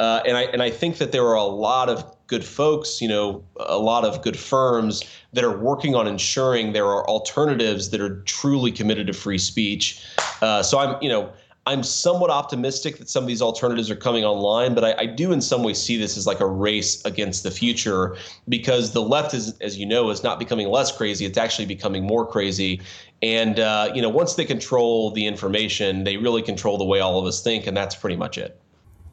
Uh, 0.01 0.23
and 0.25 0.37
I 0.37 0.43
and 0.45 0.63
I 0.63 0.71
think 0.71 0.99
that 0.99 1.11
there 1.11 1.27
are 1.27 1.35
a 1.35 1.43
lot 1.43 1.89
of 1.89 2.05
good 2.29 2.45
folks, 2.45 3.01
you 3.01 3.09
know, 3.09 3.43
a 3.57 3.79
lot 3.79 4.05
of 4.05 4.23
good 4.23 4.39
firms 4.39 5.03
that 5.33 5.43
are 5.43 5.57
working 5.57 5.95
on 5.95 6.07
ensuring 6.07 6.73
there 6.73 6.87
are 6.87 7.09
alternatives 7.09 7.91
that 7.91 8.01
are 8.01 8.21
truly 8.23 8.71
committed 8.71 9.09
to 9.09 9.13
free 9.13 9.39
speech. 9.39 10.01
Uh, 10.41 10.63
so 10.63 10.79
I'm, 10.79 11.03
you 11.03 11.09
know, 11.09 11.33
I'm 11.69 11.83
somewhat 11.83 12.31
optimistic 12.31 12.97
that 12.97 13.11
some 13.11 13.25
of 13.25 13.29
these 13.29 13.43
alternatives 13.43 13.91
are 13.91 13.97
coming 13.97 14.25
online, 14.25 14.75
but 14.75 14.85
I, 14.85 15.03
I, 15.03 15.05
do 15.05 15.33
in 15.33 15.43
some 15.43 15.63
ways 15.63 15.77
see 15.77 15.99
this 15.99 16.17
as 16.17 16.27
like 16.27 16.41
a 16.41 16.47
race 16.47 17.05
against 17.05 17.43
the 17.43 17.51
future 17.51 18.17
because 18.49 18.93
the 18.93 19.03
left 19.03 19.35
is, 19.35 19.53
as 19.61 19.77
you 19.77 19.85
know, 19.85 20.09
is 20.09 20.23
not 20.23 20.39
becoming 20.39 20.71
less 20.71 20.91
crazy; 20.97 21.27
it's 21.27 21.37
actually 21.37 21.67
becoming 21.67 22.07
more 22.07 22.27
crazy. 22.27 22.81
And 23.21 23.61
uh, 23.61 23.93
you 23.95 24.01
know, 24.01 24.09
once 24.09 24.35
they 24.35 24.47
control 24.47 25.11
the 25.11 25.27
information, 25.27 26.05
they 26.05 26.17
really 26.17 26.41
control 26.41 26.79
the 26.79 26.87
way 26.87 27.01
all 27.01 27.19
of 27.19 27.27
us 27.27 27.43
think, 27.43 27.67
and 27.67 27.77
that's 27.77 27.95
pretty 27.95 28.17
much 28.17 28.39
it. 28.39 28.59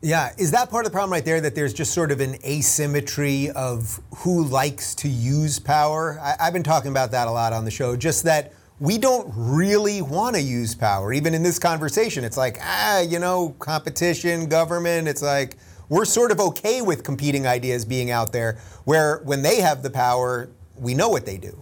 Yeah, 0.02 0.32
is 0.38 0.52
that 0.52 0.70
part 0.70 0.86
of 0.86 0.92
the 0.94 0.96
problem 0.96 1.12
right 1.12 1.26
there? 1.26 1.42
That 1.42 1.56
there's 1.56 1.74
just 1.74 1.94
sort 1.94 2.10
of 2.10 2.22
an 2.22 2.38
asymmetry 2.46 3.50
of 3.50 4.00
who 4.20 4.46
likes 4.46 4.96
to 4.96 5.10
use 5.10 5.60
power. 5.60 6.18
I, 6.22 6.36
I've 6.40 6.54
been 6.54 6.64
talking 6.64 6.92
about 6.92 7.12
that 7.12 7.28
a 7.28 7.32
lot 7.32 7.52
on 7.52 7.66
the 7.66 7.72
show. 7.72 7.98
Just 7.98 8.24
that 8.24 8.54
we 8.80 8.98
don't 8.98 9.32
really 9.36 10.02
want 10.02 10.36
to 10.36 10.42
use 10.42 10.76
power. 10.76 11.14
Even 11.14 11.34
in 11.34 11.44
this 11.44 11.60
conversation, 11.60 12.24
it's 12.24 12.38
like, 12.38 12.58
ah, 12.62 13.00
you 13.00 13.20
know, 13.20 13.56
competition, 13.60 14.48
government, 14.50 15.08
it's 15.08 15.22
like 15.22 15.58
we're 15.90 16.06
sort 16.06 16.32
of 16.32 16.40
okay 16.40 16.82
with 16.82 17.04
competing 17.04 17.48
ideas 17.48 17.86
being 17.86 18.12
out 18.12 18.32
there, 18.32 18.58
where 18.84 19.22
when 19.24 19.42
they 19.42 19.62
have 19.62 19.84
the 19.84 19.90
power, 19.90 20.50
we 20.78 20.94
know 20.94 21.10
what 21.10 21.26
they 21.26 21.38
do. 21.38 21.62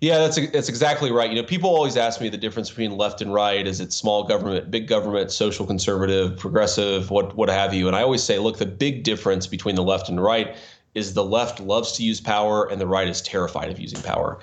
Yeah, 0.00 0.18
that's 0.18 0.36
that's 0.50 0.68
exactly 0.68 1.10
right. 1.10 1.30
You 1.30 1.36
know, 1.36 1.48
people 1.48 1.70
always 1.70 1.96
ask 1.96 2.20
me 2.20 2.28
the 2.28 2.36
difference 2.36 2.68
between 2.68 2.96
left 2.96 3.22
and 3.22 3.32
right. 3.32 3.66
Is 3.66 3.80
it 3.80 3.92
small 3.92 4.24
government, 4.24 4.70
big 4.70 4.86
government, 4.86 5.32
social 5.32 5.66
conservative, 5.66 6.38
progressive, 6.38 7.10
what 7.10 7.34
what 7.36 7.48
have 7.48 7.72
you? 7.72 7.86
And 7.86 7.96
I 7.96 8.02
always 8.02 8.22
say, 8.22 8.38
look, 8.38 8.58
the 8.58 8.66
big 8.66 9.02
difference 9.02 9.46
between 9.46 9.76
the 9.76 9.82
left 9.82 10.10
and 10.10 10.22
right 10.22 10.56
is 10.94 11.14
the 11.14 11.24
left 11.24 11.58
loves 11.58 11.92
to 11.92 12.02
use 12.02 12.20
power 12.20 12.70
and 12.70 12.80
the 12.80 12.86
right 12.86 13.08
is 13.08 13.22
terrified 13.22 13.70
of 13.70 13.80
using 13.80 14.02
power. 14.02 14.38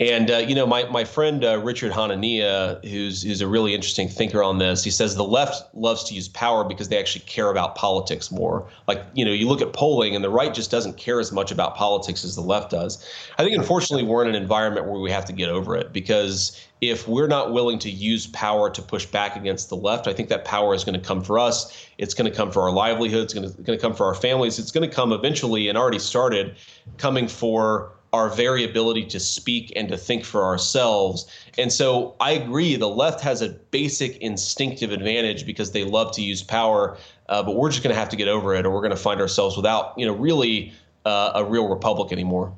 And 0.00 0.30
uh, 0.30 0.38
you 0.38 0.54
know, 0.54 0.66
my 0.66 0.84
my 0.84 1.04
friend 1.04 1.44
uh, 1.44 1.58
Richard 1.58 1.90
Hanania, 1.90 2.84
who's 2.88 3.22
who's 3.22 3.40
a 3.40 3.48
really 3.48 3.74
interesting 3.74 4.08
thinker 4.08 4.42
on 4.42 4.58
this, 4.58 4.84
he 4.84 4.90
says 4.90 5.16
the 5.16 5.24
left 5.24 5.74
loves 5.74 6.04
to 6.04 6.14
use 6.14 6.28
power 6.28 6.62
because 6.62 6.88
they 6.88 6.98
actually 6.98 7.24
care 7.24 7.50
about 7.50 7.74
politics 7.74 8.30
more. 8.30 8.68
Like 8.86 9.02
you 9.14 9.24
know, 9.24 9.32
you 9.32 9.48
look 9.48 9.60
at 9.60 9.72
polling, 9.72 10.14
and 10.14 10.24
the 10.24 10.30
right 10.30 10.54
just 10.54 10.70
doesn't 10.70 10.96
care 10.98 11.18
as 11.18 11.32
much 11.32 11.50
about 11.50 11.74
politics 11.74 12.24
as 12.24 12.36
the 12.36 12.42
left 12.42 12.70
does. 12.70 13.04
I 13.38 13.44
think 13.44 13.56
unfortunately 13.56 14.06
we're 14.06 14.22
in 14.22 14.28
an 14.28 14.40
environment 14.40 14.86
where 14.86 15.00
we 15.00 15.10
have 15.10 15.24
to 15.24 15.32
get 15.32 15.48
over 15.48 15.74
it 15.74 15.92
because 15.92 16.64
if 16.80 17.08
we're 17.08 17.26
not 17.26 17.52
willing 17.52 17.80
to 17.80 17.90
use 17.90 18.28
power 18.28 18.70
to 18.70 18.80
push 18.80 19.04
back 19.04 19.34
against 19.34 19.68
the 19.68 19.76
left, 19.76 20.06
I 20.06 20.12
think 20.12 20.28
that 20.28 20.44
power 20.44 20.74
is 20.74 20.84
going 20.84 20.94
to 20.94 21.04
come 21.04 21.22
for 21.24 21.40
us. 21.40 21.88
It's 21.98 22.14
going 22.14 22.30
to 22.30 22.36
come 22.36 22.52
for 22.52 22.62
our 22.62 22.70
livelihoods. 22.70 23.34
It's 23.34 23.54
going 23.54 23.76
to 23.76 23.78
come 23.78 23.94
for 23.94 24.06
our 24.06 24.14
families. 24.14 24.60
It's 24.60 24.70
going 24.70 24.88
to 24.88 24.94
come 24.94 25.12
eventually, 25.12 25.68
and 25.68 25.76
already 25.76 25.98
started, 25.98 26.54
coming 26.98 27.26
for 27.26 27.97
our 28.12 28.30
variability 28.30 29.04
to 29.04 29.20
speak 29.20 29.72
and 29.76 29.88
to 29.88 29.96
think 29.96 30.24
for 30.24 30.44
ourselves. 30.44 31.26
And 31.58 31.72
so 31.72 32.14
I 32.20 32.32
agree, 32.32 32.76
the 32.76 32.88
left 32.88 33.20
has 33.20 33.42
a 33.42 33.50
basic 33.50 34.16
instinctive 34.18 34.92
advantage 34.92 35.44
because 35.44 35.72
they 35.72 35.84
love 35.84 36.12
to 36.14 36.22
use 36.22 36.42
power, 36.42 36.96
uh, 37.28 37.42
but 37.42 37.54
we're 37.54 37.70
just 37.70 37.82
going 37.82 37.94
to 37.94 37.98
have 37.98 38.08
to 38.10 38.16
get 38.16 38.28
over 38.28 38.54
it, 38.54 38.64
or 38.64 38.70
we're 38.70 38.80
going 38.80 38.90
to 38.90 38.96
find 38.96 39.20
ourselves 39.20 39.56
without, 39.56 39.92
you 39.98 40.06
know, 40.06 40.14
really 40.14 40.72
uh, 41.04 41.32
a 41.34 41.44
real 41.44 41.68
republic 41.68 42.12
anymore. 42.12 42.52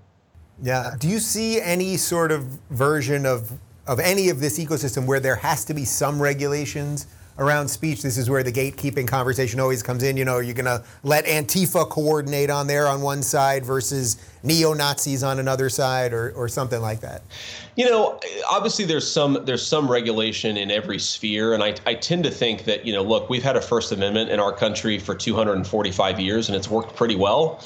Yeah. 0.63 0.95
Do 0.99 1.09
you 1.09 1.19
see 1.19 1.61
any 1.61 1.97
sort 1.97 2.33
of 2.33 2.45
version 2.71 3.27
of 3.27 3.59
of 3.87 3.99
any 3.99 4.29
of 4.29 4.41
this 4.41 4.59
ecosystem 4.59 5.07
where 5.07 5.19
there 5.19 5.37
has 5.37 5.65
to 5.65 5.75
be 5.75 5.85
some 5.85 6.23
regulations? 6.23 7.07
Around 7.39 7.69
speech. 7.69 8.03
This 8.03 8.19
is 8.19 8.29
where 8.29 8.43
the 8.43 8.53
gatekeeping 8.53 9.09
conversation 9.09 9.61
always 9.61 9.83
comes 9.83 10.03
in. 10.03 10.17
You 10.17 10.25
know, 10.25 10.35
are 10.35 10.43
you 10.43 10.55
going 10.55 10.67
to 10.67 10.85
let 11.03 11.25
Antifa 11.25 11.89
coordinate 11.89 12.51
on 12.51 12.67
there 12.67 12.87
on 12.87 13.03
one 13.03 13.23
side 13.23 13.65
versus 13.65 14.17
neo 14.43 14.73
Nazis 14.73 15.23
on 15.23 15.39
another 15.39 15.69
side, 15.69 16.13
or, 16.13 16.33
or 16.33 16.49
something 16.49 16.81
like 16.81 17.01
that? 17.01 17.23
You 17.77 17.87
know, 17.87 18.21
obviously 18.51 18.85
there's 18.85 19.11
some 19.11 19.39
there's 19.45 19.67
some 19.67 19.91
regulation 19.91 20.57
in 20.57 20.71
every 20.71 20.99
sphere, 20.99 21.55
and 21.55 21.63
I, 21.63 21.75
I 21.87 21.95
tend 21.95 22.25
to 22.25 22.31
think 22.31 22.65
that 22.65 22.85
you 22.85 22.93
know, 22.93 23.03
look, 23.03 23.31
we've 23.31 23.43
had 23.43 23.57
a 23.57 23.61
First 23.63 23.93
Amendment 23.93 24.31
in 24.31 24.41
our 24.41 24.53
country 24.53 24.99
for 24.99 25.15
245 25.15 26.21
years, 26.21 26.49
and 26.49 26.57
it's 26.57 26.69
worked 26.69 26.97
pretty 26.97 27.17
well. 27.17 27.63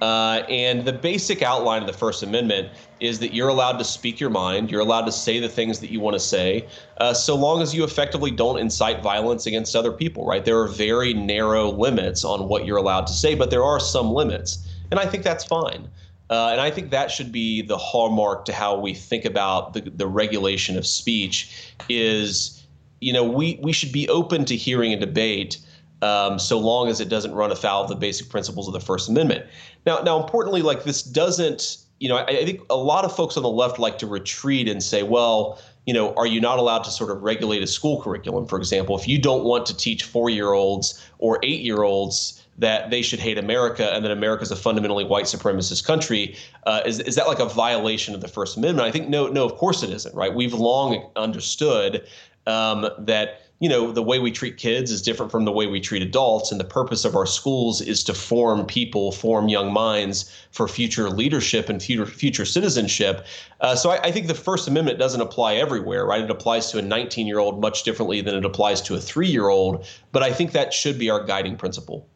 Uh, 0.00 0.42
and 0.50 0.84
the 0.84 0.92
basic 0.92 1.42
outline 1.42 1.80
of 1.80 1.86
the 1.86 1.92
First 1.92 2.22
Amendment 2.22 2.68
is 3.04 3.18
that 3.18 3.34
you're 3.34 3.48
allowed 3.48 3.78
to 3.78 3.84
speak 3.84 4.18
your 4.18 4.30
mind, 4.30 4.70
you're 4.70 4.80
allowed 4.80 5.04
to 5.04 5.12
say 5.12 5.38
the 5.38 5.48
things 5.48 5.78
that 5.80 5.90
you 5.90 6.00
want 6.00 6.14
to 6.14 6.20
say, 6.20 6.66
uh, 6.98 7.12
so 7.12 7.34
long 7.36 7.60
as 7.60 7.74
you 7.74 7.84
effectively 7.84 8.30
don't 8.30 8.58
incite 8.58 9.02
violence 9.02 9.46
against 9.46 9.76
other 9.76 9.92
people, 9.92 10.26
right? 10.26 10.44
There 10.44 10.58
are 10.60 10.68
very 10.68 11.12
narrow 11.12 11.70
limits 11.70 12.24
on 12.24 12.48
what 12.48 12.64
you're 12.64 12.78
allowed 12.78 13.06
to 13.08 13.12
say, 13.12 13.34
but 13.34 13.50
there 13.50 13.62
are 13.62 13.78
some 13.78 14.10
limits. 14.10 14.66
And 14.90 14.98
I 14.98 15.06
think 15.06 15.22
that's 15.22 15.44
fine. 15.44 15.88
Uh, 16.30 16.48
and 16.52 16.60
I 16.60 16.70
think 16.70 16.90
that 16.90 17.10
should 17.10 17.30
be 17.30 17.60
the 17.60 17.76
hallmark 17.76 18.46
to 18.46 18.52
how 18.52 18.78
we 18.78 18.94
think 18.94 19.24
about 19.26 19.74
the, 19.74 19.82
the 19.82 20.06
regulation 20.06 20.78
of 20.78 20.86
speech 20.86 21.74
is, 21.88 22.64
you 23.00 23.12
know, 23.12 23.24
we, 23.24 23.60
we 23.62 23.72
should 23.72 23.92
be 23.92 24.08
open 24.08 24.46
to 24.46 24.56
hearing 24.56 24.92
a 24.92 24.98
debate 24.98 25.58
um, 26.00 26.38
so 26.38 26.58
long 26.58 26.88
as 26.88 27.00
it 27.00 27.08
doesn't 27.08 27.34
run 27.34 27.52
afoul 27.52 27.82
of 27.82 27.88
the 27.88 27.96
basic 27.96 28.30
principles 28.30 28.66
of 28.66 28.72
the 28.72 28.80
First 28.80 29.08
Amendment. 29.08 29.46
Now, 29.86 30.00
now, 30.00 30.22
importantly, 30.22 30.62
like 30.62 30.84
this 30.84 31.02
doesn't, 31.02 31.83
you 32.04 32.10
know, 32.10 32.18
I, 32.18 32.24
I 32.24 32.44
think 32.44 32.60
a 32.68 32.76
lot 32.76 33.06
of 33.06 33.16
folks 33.16 33.38
on 33.38 33.42
the 33.42 33.48
left 33.48 33.78
like 33.78 33.96
to 33.96 34.06
retreat 34.06 34.68
and 34.68 34.82
say, 34.82 35.02
well, 35.02 35.58
you 35.86 35.94
know, 35.94 36.12
are 36.16 36.26
you 36.26 36.38
not 36.38 36.58
allowed 36.58 36.84
to 36.84 36.90
sort 36.90 37.10
of 37.10 37.22
regulate 37.22 37.62
a 37.62 37.66
school 37.66 38.02
curriculum, 38.02 38.46
for 38.46 38.58
example? 38.58 38.94
If 38.94 39.08
you 39.08 39.18
don't 39.18 39.42
want 39.42 39.64
to 39.64 39.74
teach 39.74 40.04
four-year-olds 40.04 41.02
or 41.18 41.38
eight-year-olds 41.42 42.44
that 42.58 42.90
they 42.90 43.00
should 43.00 43.20
hate 43.20 43.38
America 43.38 43.90
and 43.94 44.04
that 44.04 44.10
America 44.10 44.42
is 44.42 44.50
a 44.50 44.56
fundamentally 44.56 45.04
white 45.04 45.24
supremacist 45.24 45.86
country, 45.86 46.36
uh, 46.66 46.82
is 46.84 47.00
is 47.00 47.14
that 47.14 47.26
like 47.26 47.38
a 47.38 47.46
violation 47.46 48.14
of 48.14 48.20
the 48.20 48.28
First 48.28 48.58
Amendment? 48.58 48.86
I 48.86 48.90
think 48.90 49.08
no, 49.08 49.28
no, 49.28 49.46
of 49.46 49.54
course 49.54 49.82
it 49.82 49.88
isn't. 49.88 50.14
Right? 50.14 50.34
We've 50.34 50.52
long 50.52 51.10
understood 51.16 52.06
um, 52.46 52.86
that 52.98 53.40
you 53.60 53.68
know, 53.68 53.92
the 53.92 54.02
way 54.02 54.18
we 54.18 54.32
treat 54.32 54.56
kids 54.56 54.90
is 54.90 55.00
different 55.00 55.30
from 55.30 55.44
the 55.44 55.52
way 55.52 55.66
we 55.66 55.80
treat 55.80 56.02
adults. 56.02 56.50
And 56.50 56.60
the 56.60 56.64
purpose 56.64 57.04
of 57.04 57.14
our 57.14 57.26
schools 57.26 57.80
is 57.80 58.02
to 58.04 58.14
form 58.14 58.66
people, 58.66 59.12
form 59.12 59.48
young 59.48 59.72
minds 59.72 60.30
for 60.50 60.66
future 60.66 61.08
leadership 61.08 61.68
and 61.68 61.82
future 61.82 62.06
future 62.06 62.44
citizenship. 62.44 63.24
Uh, 63.60 63.76
so 63.76 63.90
I, 63.90 64.00
I, 64.02 64.10
think 64.10 64.26
the 64.26 64.34
First 64.34 64.66
Amendment 64.66 64.98
doesn't 64.98 65.20
apply 65.20 65.54
everywhere, 65.54 66.04
right? 66.04 66.22
It 66.22 66.30
applies 66.30 66.70
to 66.72 66.78
a 66.78 66.82
19 66.82 67.26
year 67.26 67.38
old 67.38 67.60
much 67.60 67.84
differently 67.84 68.20
than 68.20 68.34
it 68.34 68.44
applies 68.44 68.82
to 68.82 68.96
a 68.96 69.00
three 69.00 69.28
year 69.28 69.48
old. 69.48 69.86
But 70.10 70.22
I 70.22 70.32
think 70.32 70.52
that 70.52 70.74
should 70.74 70.98
be 70.98 71.08
our 71.08 71.22
guiding 71.22 71.56
principle. 71.56 72.08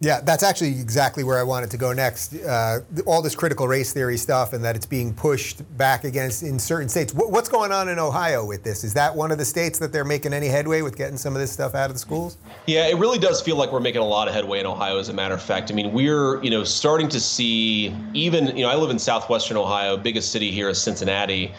Yeah, 0.00 0.20
that's 0.20 0.42
actually 0.42 0.78
exactly 0.78 1.24
where 1.24 1.38
I 1.38 1.42
wanted 1.42 1.70
to 1.70 1.78
go 1.78 1.94
next. 1.94 2.34
Uh, 2.34 2.80
all 3.06 3.22
this 3.22 3.34
critical 3.34 3.66
race 3.66 3.94
theory 3.94 4.18
stuff, 4.18 4.52
and 4.52 4.62
that 4.62 4.76
it's 4.76 4.84
being 4.84 5.14
pushed 5.14 5.62
back 5.78 6.04
against 6.04 6.42
in 6.42 6.58
certain 6.58 6.90
states. 6.90 7.14
what's 7.14 7.48
going 7.48 7.72
on 7.72 7.88
in 7.88 7.98
Ohio 7.98 8.44
with 8.44 8.62
this? 8.62 8.84
Is 8.84 8.92
that 8.92 9.14
one 9.14 9.32
of 9.32 9.38
the 9.38 9.44
states 9.44 9.78
that 9.78 9.92
they're 9.92 10.04
making 10.04 10.34
any 10.34 10.48
headway 10.48 10.82
with 10.82 10.96
getting 10.96 11.16
some 11.16 11.34
of 11.34 11.40
this 11.40 11.50
stuff 11.50 11.74
out 11.74 11.88
of 11.88 11.94
the 11.94 11.98
schools? 11.98 12.36
Yeah, 12.66 12.86
it 12.88 12.98
really 12.98 13.18
does 13.18 13.40
feel 13.40 13.56
like 13.56 13.72
we're 13.72 13.80
making 13.80 14.02
a 14.02 14.06
lot 14.06 14.28
of 14.28 14.34
headway 14.34 14.60
in 14.60 14.66
Ohio. 14.66 14.98
As 14.98 15.08
a 15.08 15.14
matter 15.14 15.34
of 15.34 15.42
fact, 15.42 15.70
I 15.70 15.74
mean, 15.74 15.92
we're 15.92 16.42
you 16.42 16.50
know 16.50 16.62
starting 16.62 17.08
to 17.08 17.20
see 17.20 17.96
even 18.12 18.54
you 18.54 18.64
know 18.64 18.68
I 18.68 18.76
live 18.76 18.90
in 18.90 18.98
southwestern 18.98 19.56
Ohio. 19.56 19.96
Biggest 19.96 20.30
city 20.30 20.50
here 20.50 20.68
is 20.68 20.80
Cincinnati. 20.80 21.54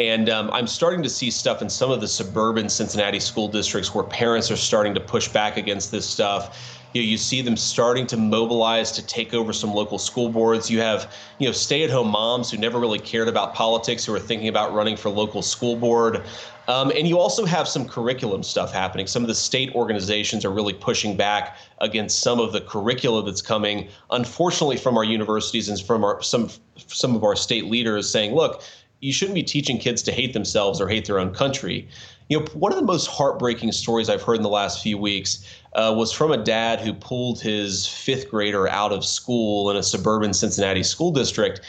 And 0.00 0.30
um, 0.30 0.50
I'm 0.52 0.66
starting 0.66 1.02
to 1.02 1.08
see 1.10 1.30
stuff 1.30 1.60
in 1.60 1.68
some 1.68 1.90
of 1.90 2.00
the 2.00 2.08
suburban 2.08 2.70
Cincinnati 2.70 3.20
school 3.20 3.46
districts 3.46 3.94
where 3.94 4.02
parents 4.02 4.50
are 4.50 4.56
starting 4.56 4.94
to 4.94 5.00
push 5.00 5.28
back 5.28 5.58
against 5.58 5.92
this 5.92 6.08
stuff 6.08 6.81
you, 6.92 7.02
know, 7.02 7.06
you 7.06 7.16
see 7.16 7.42
them 7.42 7.56
starting 7.56 8.06
to 8.08 8.16
mobilize 8.16 8.92
to 8.92 9.06
take 9.06 9.34
over 9.34 9.52
some 9.52 9.72
local 9.72 9.98
school 9.98 10.28
boards. 10.28 10.70
You 10.70 10.80
have, 10.80 11.12
you 11.38 11.46
know, 11.46 11.52
stay-at-home 11.52 12.08
moms 12.08 12.50
who 12.50 12.56
never 12.56 12.78
really 12.78 12.98
cared 12.98 13.28
about 13.28 13.54
politics 13.54 14.04
who 14.04 14.14
are 14.14 14.20
thinking 14.20 14.48
about 14.48 14.74
running 14.74 14.96
for 14.96 15.08
local 15.08 15.42
school 15.42 15.76
board. 15.76 16.22
Um, 16.68 16.92
and 16.94 17.08
you 17.08 17.18
also 17.18 17.44
have 17.44 17.66
some 17.66 17.88
curriculum 17.88 18.42
stuff 18.42 18.72
happening. 18.72 19.06
Some 19.06 19.22
of 19.22 19.28
the 19.28 19.34
state 19.34 19.74
organizations 19.74 20.44
are 20.44 20.50
really 20.50 20.72
pushing 20.72 21.16
back 21.16 21.56
against 21.78 22.20
some 22.20 22.38
of 22.38 22.52
the 22.52 22.60
curricula 22.60 23.24
that's 23.24 23.42
coming, 23.42 23.88
unfortunately, 24.10 24.76
from 24.76 24.96
our 24.96 25.04
universities 25.04 25.68
and 25.68 25.80
from 25.80 26.04
our 26.04 26.22
some 26.22 26.50
some 26.86 27.16
of 27.16 27.24
our 27.24 27.34
state 27.34 27.64
leaders 27.64 28.08
saying, 28.08 28.34
look, 28.34 28.62
you 29.00 29.12
shouldn't 29.12 29.34
be 29.34 29.42
teaching 29.42 29.78
kids 29.78 30.02
to 30.02 30.12
hate 30.12 30.32
themselves 30.32 30.80
or 30.80 30.88
hate 30.88 31.06
their 31.06 31.18
own 31.18 31.34
country. 31.34 31.88
You 32.32 32.40
know, 32.40 32.46
one 32.54 32.72
of 32.72 32.78
the 32.78 32.84
most 32.86 33.08
heartbreaking 33.08 33.72
stories 33.72 34.08
I've 34.08 34.22
heard 34.22 34.36
in 34.36 34.42
the 34.42 34.48
last 34.48 34.82
few 34.82 34.96
weeks 34.96 35.46
uh, 35.74 35.92
was 35.94 36.12
from 36.12 36.32
a 36.32 36.38
dad 36.38 36.80
who 36.80 36.94
pulled 36.94 37.42
his 37.42 37.86
fifth 37.86 38.30
grader 38.30 38.66
out 38.66 38.90
of 38.90 39.04
school 39.04 39.70
in 39.70 39.76
a 39.76 39.82
suburban 39.82 40.32
Cincinnati 40.32 40.82
school 40.82 41.10
district. 41.10 41.60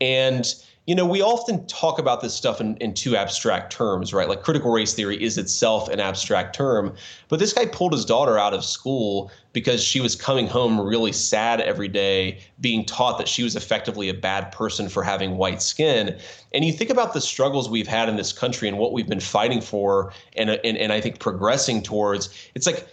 And 0.00 0.54
you 0.86 0.94
know, 0.94 1.04
we 1.04 1.22
often 1.22 1.66
talk 1.66 1.98
about 1.98 2.20
this 2.20 2.34
stuff 2.34 2.60
in, 2.60 2.76
in 2.76 2.94
two 2.94 3.16
abstract 3.16 3.72
terms, 3.72 4.14
right? 4.14 4.28
Like 4.28 4.44
critical 4.44 4.70
race 4.70 4.94
theory 4.94 5.20
is 5.20 5.38
itself 5.38 5.88
an 5.88 5.98
abstract 5.98 6.54
term. 6.54 6.94
But 7.26 7.40
this 7.40 7.52
guy 7.52 7.66
pulled 7.66 7.92
his 7.92 8.04
daughter 8.04 8.38
out 8.38 8.54
of 8.54 8.64
school 8.64 9.28
because 9.52 9.82
she 9.82 10.00
was 10.00 10.16
coming 10.16 10.46
home 10.46 10.80
really 10.80 11.12
sad 11.12 11.60
every 11.60 11.88
day, 11.88 12.40
being 12.60 12.84
taught 12.84 13.18
that 13.18 13.28
she 13.28 13.42
was 13.42 13.56
effectively 13.56 14.08
a 14.08 14.14
bad 14.14 14.50
person 14.52 14.88
for 14.88 15.02
having 15.02 15.36
white 15.36 15.62
skin. 15.62 16.18
And 16.54 16.64
you 16.64 16.72
think 16.72 16.90
about 16.90 17.12
the 17.12 17.20
struggles 17.20 17.68
we've 17.68 17.86
had 17.86 18.08
in 18.08 18.16
this 18.16 18.32
country 18.32 18.68
and 18.68 18.78
what 18.78 18.92
we've 18.92 19.08
been 19.08 19.20
fighting 19.20 19.60
for 19.60 20.12
and, 20.36 20.50
and, 20.50 20.76
and 20.76 20.92
I 20.92 21.00
think 21.00 21.18
progressing 21.18 21.82
towards. 21.82 22.28
It's 22.54 22.66
like, 22.66 22.86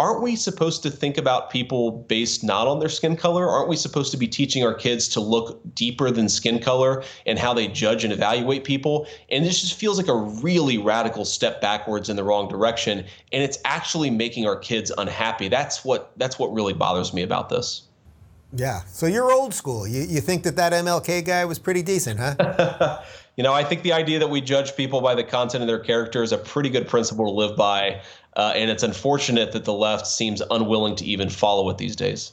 aren't 0.00 0.22
we 0.22 0.34
supposed 0.34 0.82
to 0.82 0.90
think 0.90 1.18
about 1.18 1.50
people 1.50 1.90
based 2.08 2.42
not 2.42 2.66
on 2.66 2.78
their 2.78 2.88
skin 2.88 3.16
color? 3.16 3.46
Aren't 3.46 3.68
we 3.68 3.76
supposed 3.76 4.10
to 4.12 4.16
be 4.16 4.26
teaching 4.26 4.64
our 4.64 4.72
kids 4.72 5.06
to 5.08 5.20
look 5.20 5.60
deeper 5.74 6.10
than 6.10 6.26
skin 6.30 6.58
color 6.58 7.04
and 7.26 7.38
how 7.38 7.52
they 7.52 7.68
judge 7.68 8.02
and 8.02 8.10
evaluate 8.10 8.64
people? 8.64 9.06
And 9.30 9.44
this 9.44 9.60
just 9.60 9.74
feels 9.74 9.98
like 9.98 10.08
a 10.08 10.16
really 10.16 10.78
radical 10.78 11.26
step 11.26 11.60
backwards 11.60 12.08
in 12.08 12.16
the 12.16 12.24
wrong 12.24 12.48
direction, 12.48 13.00
and 13.30 13.42
it's 13.42 13.58
actually 13.66 14.08
making 14.08 14.46
our 14.46 14.56
kids 14.56 14.90
unhappy. 14.96 15.48
That's 15.48 15.84
what 15.84 16.12
that's 16.16 16.38
what 16.38 16.50
really 16.50 16.72
bothers 16.72 17.12
me 17.12 17.20
about 17.20 17.50
this. 17.50 17.82
Yeah. 18.54 18.80
So 18.86 19.06
you're 19.06 19.30
old 19.30 19.52
school. 19.52 19.86
You, 19.86 20.00
you 20.02 20.20
think 20.22 20.44
that 20.44 20.56
that 20.56 20.72
MLK 20.72 21.24
guy 21.24 21.44
was 21.44 21.58
pretty 21.58 21.82
decent, 21.82 22.18
huh? 22.18 23.02
you 23.36 23.44
know, 23.44 23.52
I 23.52 23.62
think 23.62 23.82
the 23.82 23.92
idea 23.92 24.18
that 24.18 24.28
we 24.28 24.40
judge 24.40 24.76
people 24.76 25.00
by 25.00 25.14
the 25.14 25.24
content 25.24 25.62
of 25.62 25.68
their 25.68 25.78
character 25.78 26.22
is 26.22 26.32
a 26.32 26.38
pretty 26.38 26.68
good 26.68 26.88
principle 26.88 27.26
to 27.26 27.30
live 27.30 27.56
by. 27.56 28.02
Uh, 28.40 28.54
and 28.56 28.70
it's 28.70 28.82
unfortunate 28.82 29.52
that 29.52 29.66
the 29.66 29.72
left 29.74 30.06
seems 30.06 30.40
unwilling 30.50 30.96
to 30.96 31.04
even 31.04 31.28
follow 31.28 31.68
it 31.68 31.76
these 31.76 31.94
days. 31.94 32.32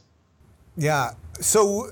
Yeah. 0.78 1.12
So, 1.42 1.92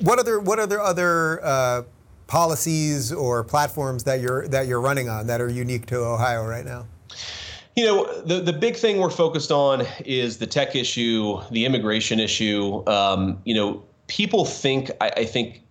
what 0.00 0.18
other 0.18 0.40
what 0.40 0.58
other 0.58 0.80
other 0.80 1.44
uh, 1.44 1.82
policies 2.28 3.12
or 3.12 3.44
platforms 3.44 4.04
that 4.04 4.20
you're 4.22 4.48
that 4.48 4.68
you're 4.68 4.80
running 4.80 5.10
on 5.10 5.26
that 5.26 5.42
are 5.42 5.50
unique 5.50 5.84
to 5.86 5.98
Ohio 5.98 6.46
right 6.46 6.64
now? 6.64 6.86
You 7.76 7.84
know, 7.84 8.22
the 8.22 8.40
the 8.40 8.54
big 8.54 8.74
thing 8.74 9.00
we're 9.00 9.10
focused 9.10 9.52
on 9.52 9.86
is 10.06 10.38
the 10.38 10.46
tech 10.46 10.74
issue, 10.74 11.38
the 11.50 11.66
immigration 11.66 12.18
issue. 12.18 12.82
Um, 12.88 13.38
you 13.44 13.54
know, 13.54 13.84
people 14.06 14.46
think 14.46 14.90
I, 15.02 15.10
I 15.14 15.24
think 15.26 15.62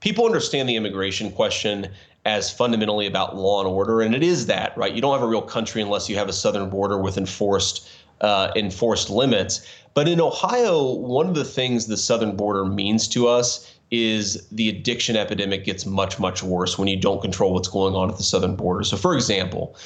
people 0.00 0.26
understand 0.26 0.68
the 0.68 0.76
immigration 0.76 1.32
question 1.32 1.88
as 2.24 2.50
fundamentally 2.50 3.06
about 3.06 3.36
law 3.36 3.60
and 3.60 3.68
order, 3.68 4.00
and 4.00 4.14
it 4.14 4.22
is 4.22 4.46
that, 4.46 4.76
right? 4.76 4.94
You 4.94 5.02
don't 5.02 5.12
have 5.12 5.22
a 5.22 5.28
real 5.28 5.42
country 5.42 5.82
unless 5.82 6.08
you 6.08 6.16
have 6.16 6.28
a 6.28 6.32
southern 6.32 6.70
border 6.70 6.98
with 6.98 7.18
enforced 7.18 7.88
uh, 8.20 8.50
enforced 8.56 9.10
limits. 9.10 9.66
But 9.92 10.08
in 10.08 10.20
Ohio, 10.20 10.94
one 10.94 11.28
of 11.28 11.34
the 11.34 11.44
things 11.44 11.86
the 11.86 11.96
southern 11.96 12.36
border 12.36 12.64
means 12.64 13.06
to 13.08 13.28
us 13.28 13.70
is 13.90 14.46
the 14.48 14.68
addiction 14.68 15.16
epidemic 15.16 15.64
gets 15.64 15.84
much 15.84 16.18
much 16.18 16.42
worse 16.42 16.78
when 16.78 16.88
you 16.88 16.96
don't 16.96 17.20
control 17.20 17.52
what's 17.52 17.68
going 17.68 17.94
on 17.94 18.10
at 18.10 18.16
the 18.16 18.22
southern 18.22 18.56
border. 18.56 18.82
So, 18.84 18.96
for 18.96 19.14
example, 19.14 19.76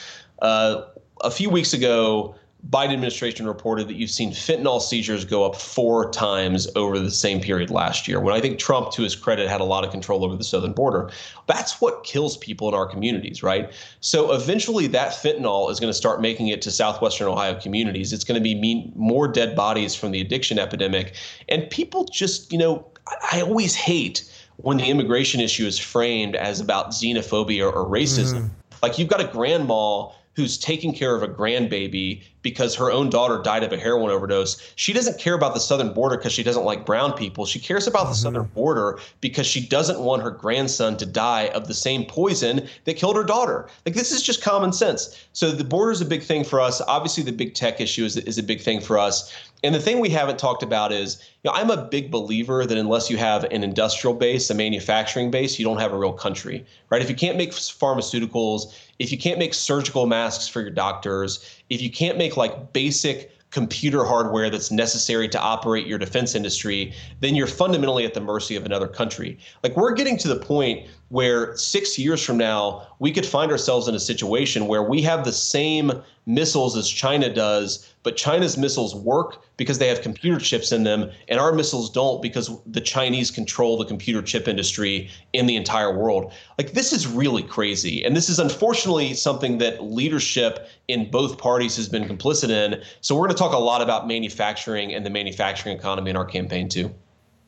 uh, 0.41 0.83
a 1.23 1.31
few 1.31 1.51
weeks 1.51 1.73
ago, 1.73 2.35
Biden 2.69 2.93
administration 2.93 3.47
reported 3.47 3.87
that 3.89 3.95
you've 3.95 4.11
seen 4.11 4.33
fentanyl 4.33 4.83
seizures 4.83 5.25
go 5.25 5.47
up 5.47 5.55
four 5.55 6.11
times 6.11 6.69
over 6.75 6.99
the 6.99 7.11
same 7.11 7.41
period 7.41 7.71
last 7.71 8.09
year. 8.09 8.21
When 8.21 8.35
I 8.35 8.41
think 8.41 8.59
Trump, 8.59 8.91
to 8.93 9.03
his 9.03 9.15
credit, 9.15 9.49
had 9.49 9.61
a 9.61 9.65
lot 9.65 9.85
of 9.85 9.91
control 9.93 10.25
over 10.25 10.35
the 10.35 10.45
southern 10.45 10.73
border. 10.73 11.09
That's 11.47 11.81
what 11.81 12.03
kills 12.03 12.37
people 12.37 12.69
in 12.69 12.75
our 12.75 12.87
communities, 12.87 13.45
right? 13.45 13.73
So 14.01 14.33
eventually, 14.33 14.89
that 14.89 15.13
fentanyl 15.13 15.71
is 15.71 15.79
going 15.79 15.91
to 15.91 15.97
start 15.97 16.21
making 16.21 16.49
it 16.49 16.61
to 16.63 16.71
southwestern 16.73 17.29
Ohio 17.29 17.59
communities. 17.59 18.13
It's 18.13 18.25
going 18.25 18.39
to 18.39 18.43
be 18.43 18.57
mean 18.57 18.93
more 18.97 19.29
dead 19.29 19.55
bodies 19.55 19.95
from 19.95 20.11
the 20.11 20.21
addiction 20.21 20.59
epidemic, 20.59 21.15
and 21.49 21.71
people 21.71 22.05
just, 22.07 22.53
you 22.53 22.59
know, 22.59 22.87
I, 23.07 23.39
I 23.39 23.41
always 23.43 23.77
hate 23.77 24.31
when 24.57 24.79
the 24.79 24.85
immigration 24.85 25.41
issue 25.41 25.65
is 25.65 25.79
framed 25.79 26.35
as 26.35 26.59
about 26.59 26.91
xenophobia 26.91 27.73
or 27.73 27.87
racism. 27.87 28.43
Mm. 28.43 28.51
Like 28.83 28.99
you've 28.99 29.09
got 29.09 29.21
a 29.21 29.27
grandma 29.27 30.09
who's 30.39 30.57
taking 30.57 30.95
care 30.95 31.17
of 31.17 31.23
a 31.25 31.27
grandbaby 31.29 32.23
because 32.43 32.77
her 32.77 32.93
own 32.93 33.11
daughter 33.11 33.43
died 33.43 33.65
of 33.65 33.73
a 33.73 33.77
heroin 33.77 34.09
overdose. 34.09 34.73
She 34.77 34.93
doesn't 34.93 35.19
care 35.19 35.35
about 35.35 35.53
the 35.53 35.59
southern 35.59 35.93
border 35.93 36.17
because 36.17 36.33
she 36.33 36.45
doesn't 36.45 36.65
like 36.65 36.87
brown 36.87 37.13
people. 37.13 37.45
She 37.45 37.59
cares 37.59 37.89
about 37.89 38.03
mm-hmm. 38.03 38.11
the 38.11 38.17
southern 38.17 38.45
border 38.55 39.01
because 39.21 39.49
she 39.49 39.67
doesn't 39.67 39.99
want 39.99 40.23
her 40.23 40.31
grandson 40.31 40.97
to 40.99 41.07
die 41.07 41.49
of 41.49 41.67
the 41.67 41.75
same 41.75 42.05
poison 42.05 42.69
that 42.85 42.97
killed 42.97 43.17
her 43.17 43.25
daughter. 43.25 43.69
Like 43.85 43.97
this 43.97 44.13
is 44.13 44.23
just 44.23 44.41
common 44.41 44.73
sense. 44.73 45.27
So 45.33 45.51
the 45.51 45.65
border 45.65 45.91
is 45.91 46.01
a 46.01 46.07
big 46.07 46.23
thing 46.23 46.45
for 46.45 46.61
us. 46.61 46.81
Obviously, 46.83 47.25
the 47.25 47.33
big 47.33 47.55
tech 47.55 47.81
issue 47.81 48.05
is, 48.05 48.17
is 48.17 48.39
a 48.39 48.43
big 48.45 48.61
thing 48.61 48.81
for 48.81 48.97
us. 48.97 49.35
And 49.65 49.75
the 49.75 49.81
thing 49.81 49.99
we 49.99 50.11
haven't 50.11 50.39
talked 50.39 50.63
about 50.63 50.93
is, 50.93 51.21
you 51.43 51.51
know, 51.51 51.57
I'm 51.57 51.71
a 51.71 51.85
big 51.85 52.11
believer 52.11 52.65
that 52.65 52.79
unless 52.79 53.11
you 53.11 53.17
have 53.17 53.45
an 53.45 53.65
industrial 53.65 54.15
base, 54.15 54.51
a 54.51 54.55
manufacturing 54.55 55.31
base, 55.31 55.59
you 55.59 55.65
don't 55.65 55.79
have 55.79 55.93
a 55.93 55.99
real 55.99 56.13
country, 56.13 56.65
right? 56.91 57.03
If 57.03 57.11
you 57.11 57.17
can't 57.17 57.37
make 57.37 57.51
pharmaceuticals, 57.51 58.75
if 58.99 59.11
you 59.11 59.19
can't 59.19 59.39
make 59.39 59.55
surgical 59.55 60.07
masks 60.07 60.47
for 60.47 60.61
your 60.61 60.71
doctors, 60.71 61.45
if 61.71 61.83
you 61.83 61.91
can't 61.91 62.17
make 62.19 62.37
like 62.37 62.73
basic 62.73 63.33
computer 63.51 64.05
hardware 64.05 64.51
that's 64.51 64.71
necessary 64.71 65.29
to 65.29 65.41
operate 65.41 65.87
your 65.87 65.99
defense 65.99 66.35
industry, 66.35 66.93
then 67.21 67.35
you're 67.35 67.47
fundamentally 67.47 68.05
at 68.05 68.15
the 68.15 68.21
mercy 68.21 68.55
of 68.57 68.65
another 68.65 68.87
country. 68.87 69.39
Like 69.63 69.77
we're 69.77 69.95
getting 69.95 70.19
to 70.19 70.29
the 70.29 70.37
point 70.37 70.87
where 71.09 71.57
six 71.57 71.99
years 71.99 72.23
from 72.23 72.37
now, 72.37 72.87
we 72.99 73.11
could 73.11 73.25
find 73.25 73.51
ourselves 73.51 73.89
in 73.89 73.95
a 73.95 74.01
situation 74.01 74.67
where 74.67 74.83
we 74.83 75.01
have 75.03 75.25
the 75.25 75.33
same 75.33 75.91
missiles 76.27 76.77
as 76.77 76.89
China 76.89 77.33
does, 77.33 77.91
but 78.03 78.17
China's 78.17 78.59
missiles 78.59 78.95
work 78.95 79.43
because 79.57 79.79
they 79.79 79.89
have 79.89 80.03
computer 80.03 80.39
chips 80.39 80.71
in 80.71 80.85
them, 80.85 81.11
and 81.29 81.41
our 81.41 81.53
missiles 81.53 81.89
don't 81.91 82.21
because 82.21 82.51
the 82.67 82.81
Chinese 82.81 83.31
control 83.31 83.79
the 83.79 83.87
computer 83.87 84.21
chip 84.21 84.47
industry 84.47 85.11
in 85.33 85.47
the 85.47 85.57
entire 85.57 85.97
world. 85.97 86.33
Like, 86.59 86.73
this 86.73 86.93
is 86.93 87.07
really 87.07 87.43
crazy. 87.43 88.05
And 88.05 88.15
this 88.15 88.29
is 88.29 88.39
unfortunately 88.39 89.15
something 89.15 89.59
that 89.59 89.83
leadership 89.83 90.69
in 90.89 91.11
both 91.11 91.39
parties 91.39 91.77
has 91.77 91.89
been 91.89 92.05
complicit 92.05 92.51
in. 92.51 92.83
So, 93.01 93.15
we're 93.15 93.27
going 93.27 93.37
to 93.37 93.39
talk 93.39 93.55
a 93.55 93.59
lot 93.59 93.81
about 93.81 94.07
manufacturing 94.07 94.93
and 94.95 95.07
the 95.07 95.11
manufacturing 95.11 95.77
economy 95.77 96.11
in 96.11 96.17
our 96.17 96.27
campaign, 96.27 96.69
too. 96.69 96.95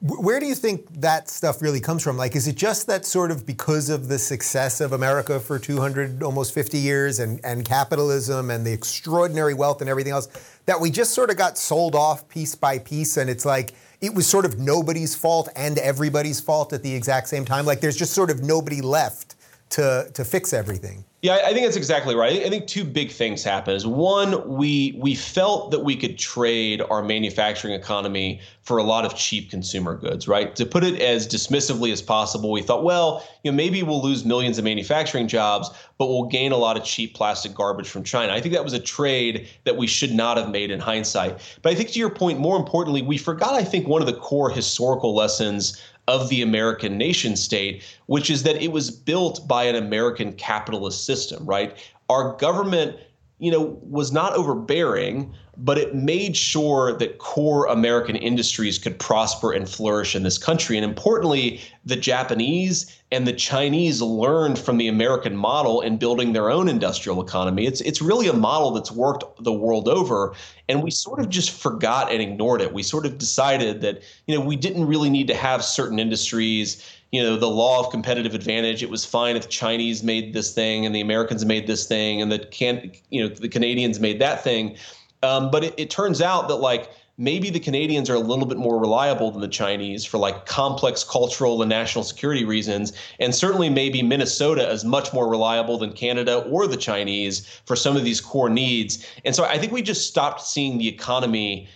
Where 0.03 0.41
do 0.41 0.47
you 0.47 0.55
think 0.55 0.89
that 1.03 1.29
stuff 1.29 1.61
really 1.61 1.81
comes 1.81 2.03
from? 2.03 2.17
Like, 2.17 2.35
is 2.35 2.49
it 2.49 2.57
just 2.57 2.87
that 2.87 3.05
sort 3.05 3.31
of 3.31 3.45
because 3.45 3.91
of 3.91 4.09
the 4.09 4.19
success 4.19 4.81
of 4.81 4.95
America 4.95 5.39
for 5.39 5.59
200, 5.59 6.23
almost 6.23 6.55
50 6.55 6.79
years 6.79 7.19
and, 7.19 7.39
and 7.45 7.67
capitalism 7.67 8.51
and 8.51 8.67
the 8.67 8.73
extraordinary 8.73 9.53
wealth 9.53 9.83
and 9.83 9.91
everything 9.91 10.15
else 10.15 10.29
that 10.65 10.81
we 10.81 10.91
just 10.91 11.13
sort 11.13 11.29
of 11.29 11.37
got 11.37 11.59
sold 11.59 11.95
off 11.95 12.27
piece 12.29 12.55
by 12.55 12.79
piece 12.79 13.19
and 13.19 13.29
it's 13.29 13.45
like 13.45 13.75
it 14.01 14.15
was 14.15 14.27
sort 14.27 14.47
of 14.47 14.59
nobody's 14.59 15.15
fault 15.15 15.51
and 15.55 15.77
everybody's 15.77 16.41
fault 16.41 16.73
at 16.73 16.83
the 16.83 16.95
exact 16.95 17.29
same 17.29 17.45
time? 17.45 17.67
Like, 17.67 17.81
there's 17.81 17.97
just 17.97 18.15
sort 18.15 18.31
of 18.31 18.43
nobody 18.43 18.81
left 18.81 19.37
to 19.71 20.11
to 20.15 20.25
fix 20.25 20.55
everything. 20.55 21.05
Yeah, 21.23 21.35
I 21.45 21.53
think 21.53 21.67
that's 21.67 21.77
exactly 21.77 22.15
right. 22.15 22.47
I 22.47 22.49
think 22.49 22.67
two 22.67 22.83
big 22.83 23.11
things 23.11 23.45
happen. 23.45 23.75
Is 23.75 23.87
one, 23.87 24.49
we 24.49 24.95
we 24.99 25.15
felt 25.15 25.71
that 25.71 25.81
we 25.81 25.95
could 25.95 26.17
trade 26.17 26.81
our 26.81 27.03
manufacturing 27.03 27.75
economy 27.75 28.41
for 28.63 28.79
a 28.79 28.83
lot 28.83 29.05
of 29.05 29.15
cheap 29.15 29.51
consumer 29.51 29.97
goods, 29.97 30.27
right? 30.27 30.57
To 30.57 30.65
put 30.65 30.83
it 30.83 30.99
as 31.03 31.29
dismissively 31.29 31.93
as 31.93 32.01
possible, 32.01 32.51
we 32.51 32.63
thought, 32.63 32.85
well, 32.85 33.27
you 33.45 33.51
know, 33.51 33.57
maybe 33.57 33.83
we'll 33.83 34.03
lose 34.03 34.25
millions 34.25 34.57
of 34.57 34.65
manufacturing 34.65 35.29
jobs, 35.29 35.69
but 35.99 36.07
we'll 36.07 36.25
gain 36.25 36.53
a 36.53 36.57
lot 36.57 36.79
of 36.79 36.85
cheap 36.85 37.15
plastic 37.15 37.53
garbage 37.53 37.89
from 37.89 38.03
China. 38.03 38.33
I 38.33 38.41
think 38.41 38.55
that 38.55 38.65
was 38.65 38.73
a 38.73 38.81
trade 38.81 39.47
that 39.65 39.77
we 39.77 39.87
should 39.87 40.13
not 40.13 40.39
have 40.39 40.49
made 40.49 40.71
in 40.71 40.81
hindsight. 40.81 41.39
But 41.61 41.73
I 41.73 41.75
think 41.75 41.91
to 41.91 41.99
your 41.99 42.11
point, 42.11 42.39
more 42.39 42.57
importantly, 42.57 43.03
we 43.03 43.19
forgot, 43.19 43.53
I 43.53 43.65
think, 43.65 43.87
one 43.87 44.01
of 44.01 44.07
the 44.07 44.15
core 44.15 44.49
historical 44.49 45.15
lessons 45.15 45.83
of 46.09 46.29
the 46.29 46.43
American 46.43 46.99
nation 46.99 47.37
state, 47.37 47.83
which 48.07 48.31
is 48.31 48.43
that 48.43 48.61
it 48.63 48.73
was 48.73 48.91
built 48.91 49.47
by 49.47 49.65
an 49.65 49.77
American 49.77 50.33
capitalist 50.33 51.05
system, 51.05 51.45
right? 51.47 51.77
Our 52.09 52.37
government, 52.37 52.97
you 53.39 53.51
know, 53.51 53.79
was 53.83 54.13
not 54.13 54.35
overbearing, 54.35 55.33
but 55.63 55.77
it 55.77 55.95
made 55.95 56.37
sure 56.37 56.97
that 56.97 57.19
core 57.19 57.67
American 57.67 58.17
industries 58.17 58.79
could 58.79 58.99
prosper 58.99 59.53
and 59.53 59.69
flourish 59.69 60.17
in 60.17 60.23
this 60.23 60.39
country. 60.39 60.77
And 60.79 60.85
importantly, 60.85 61.61
the 61.85 61.97
Japanese 61.97 62.97
and 63.13 63.27
the 63.27 63.33
Chinese 63.33 64.01
learned 64.01 64.59
from 64.59 64.79
the 64.79 64.89
American 64.89 65.37
model 65.37 65.83
in 65.83 65.99
building 65.99 66.33
their 66.33 66.51
own 66.51 66.69
industrial 66.69 67.21
economy. 67.21 67.67
It's 67.67 67.83
it's 67.83 68.01
really 68.01 68.27
a 68.27 68.33
model 68.33 68.71
that's 68.71 68.91
worked 68.91 69.25
the 69.45 69.53
world 69.53 69.87
over, 69.87 70.35
and 70.69 70.83
we 70.83 70.91
sort 70.91 71.21
of 71.21 71.29
just 71.29 71.51
forgot 71.51 72.11
and 72.11 72.23
ignored 72.23 72.63
it. 72.63 72.73
We 72.73 72.83
sort 72.83 73.05
of 73.05 73.19
decided 73.19 73.83
that 73.83 74.03
you 74.27 74.35
know 74.35 74.43
we 74.43 74.57
didn't 74.57 74.87
really 74.87 75.11
need 75.11 75.27
to 75.29 75.35
have 75.35 75.63
certain 75.63 75.99
industries. 75.99 76.87
You 77.13 77.23
know, 77.25 77.37
the 77.37 77.51
law 77.51 77.81
of 77.81 77.91
competitive 77.91 78.35
advantage. 78.35 78.85
It 78.85 78.89
was 78.89 79.05
fine 79.05 79.35
if 79.35 79.43
the 79.43 79.49
Chinese 79.49 80.05
made 80.05 80.33
this 80.33 80.55
thing 80.55 80.87
and 80.87 80.95
the 80.95 81.01
Americans 81.01 81.45
made 81.45 81.67
this 81.67 81.87
thing, 81.87 82.23
and 82.23 82.33
the 82.33 82.39
can 82.39 82.93
you 83.11 83.23
know 83.23 83.35
the 83.35 83.49
Canadians 83.49 84.01
made 84.01 84.21
that 84.21 84.43
thing 84.43 84.77
um, 85.23 85.51
but 85.51 85.65
it, 85.65 85.75
it 85.77 85.91
turns 85.91 86.21
out 86.21 86.49
that 86.49 86.57
like 86.57 86.91
maybe 87.21 87.51
the 87.51 87.61
Canadians 87.61 88.09
are 88.09 88.15
a 88.15 88.21
little 88.21 88.47
bit 88.47 88.57
more 88.57 88.81
reliable 88.81 89.31
than 89.31 89.43
the 89.43 89.49
Chinese 89.49 90.07
for 90.07 90.17
like 90.17 90.47
complex 90.47 91.05
cultural 91.05 91.61
and 91.61 91.69
national 91.69 92.03
security 92.03 92.47
reasons. 92.47 92.95
And 93.19 93.35
certainly 93.35 93.69
maybe 93.69 94.03
Minnesota 94.03 94.69
is 94.71 94.87
much 94.87 95.13
more 95.13 95.29
reliable 95.29 95.77
than 95.77 95.93
Canada 95.93 96.39
or 96.39 96.67
the 96.67 96.79
Chinese 96.79 97.47
for 97.67 97.77
some 97.77 97.95
of 97.95 98.05
these 98.05 98.23
core 98.23 98.49
needs. 98.49 99.07
And 99.27 99.37
so 99.37 99.45
I 99.45 99.59
think 99.59 99.71
we 99.71 99.83
just 99.83 100.09
stopped 100.09 100.41
seeing 100.41 100.79
the 100.79 100.89
economy 100.89 101.69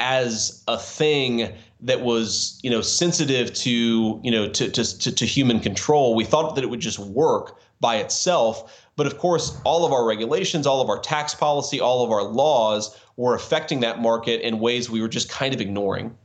as 0.00 0.64
a 0.66 0.76
thing 0.76 1.52
that 1.80 2.00
was, 2.00 2.58
you 2.64 2.70
know, 2.70 2.80
sensitive 2.80 3.54
to, 3.54 4.20
you 4.24 4.30
know, 4.30 4.48
to, 4.48 4.68
to, 4.70 4.98
to, 4.98 5.14
to 5.14 5.24
human 5.24 5.60
control. 5.60 6.16
We 6.16 6.24
thought 6.24 6.56
that 6.56 6.64
it 6.64 6.66
would 6.70 6.80
just 6.80 6.98
work 6.98 7.60
by 7.80 7.96
itself. 7.96 8.83
But 8.96 9.06
of 9.06 9.18
course, 9.18 9.60
all 9.64 9.84
of 9.84 9.92
our 9.92 10.04
regulations, 10.04 10.66
all 10.66 10.80
of 10.80 10.88
our 10.88 10.98
tax 10.98 11.34
policy, 11.34 11.80
all 11.80 12.04
of 12.04 12.10
our 12.10 12.22
laws 12.22 12.98
were 13.16 13.34
affecting 13.34 13.80
that 13.80 14.00
market 14.00 14.40
in 14.42 14.60
ways 14.60 14.88
we 14.88 15.00
were 15.00 15.08
just 15.08 15.28
kind 15.28 15.54
of 15.54 15.60
ignoring. 15.60 16.16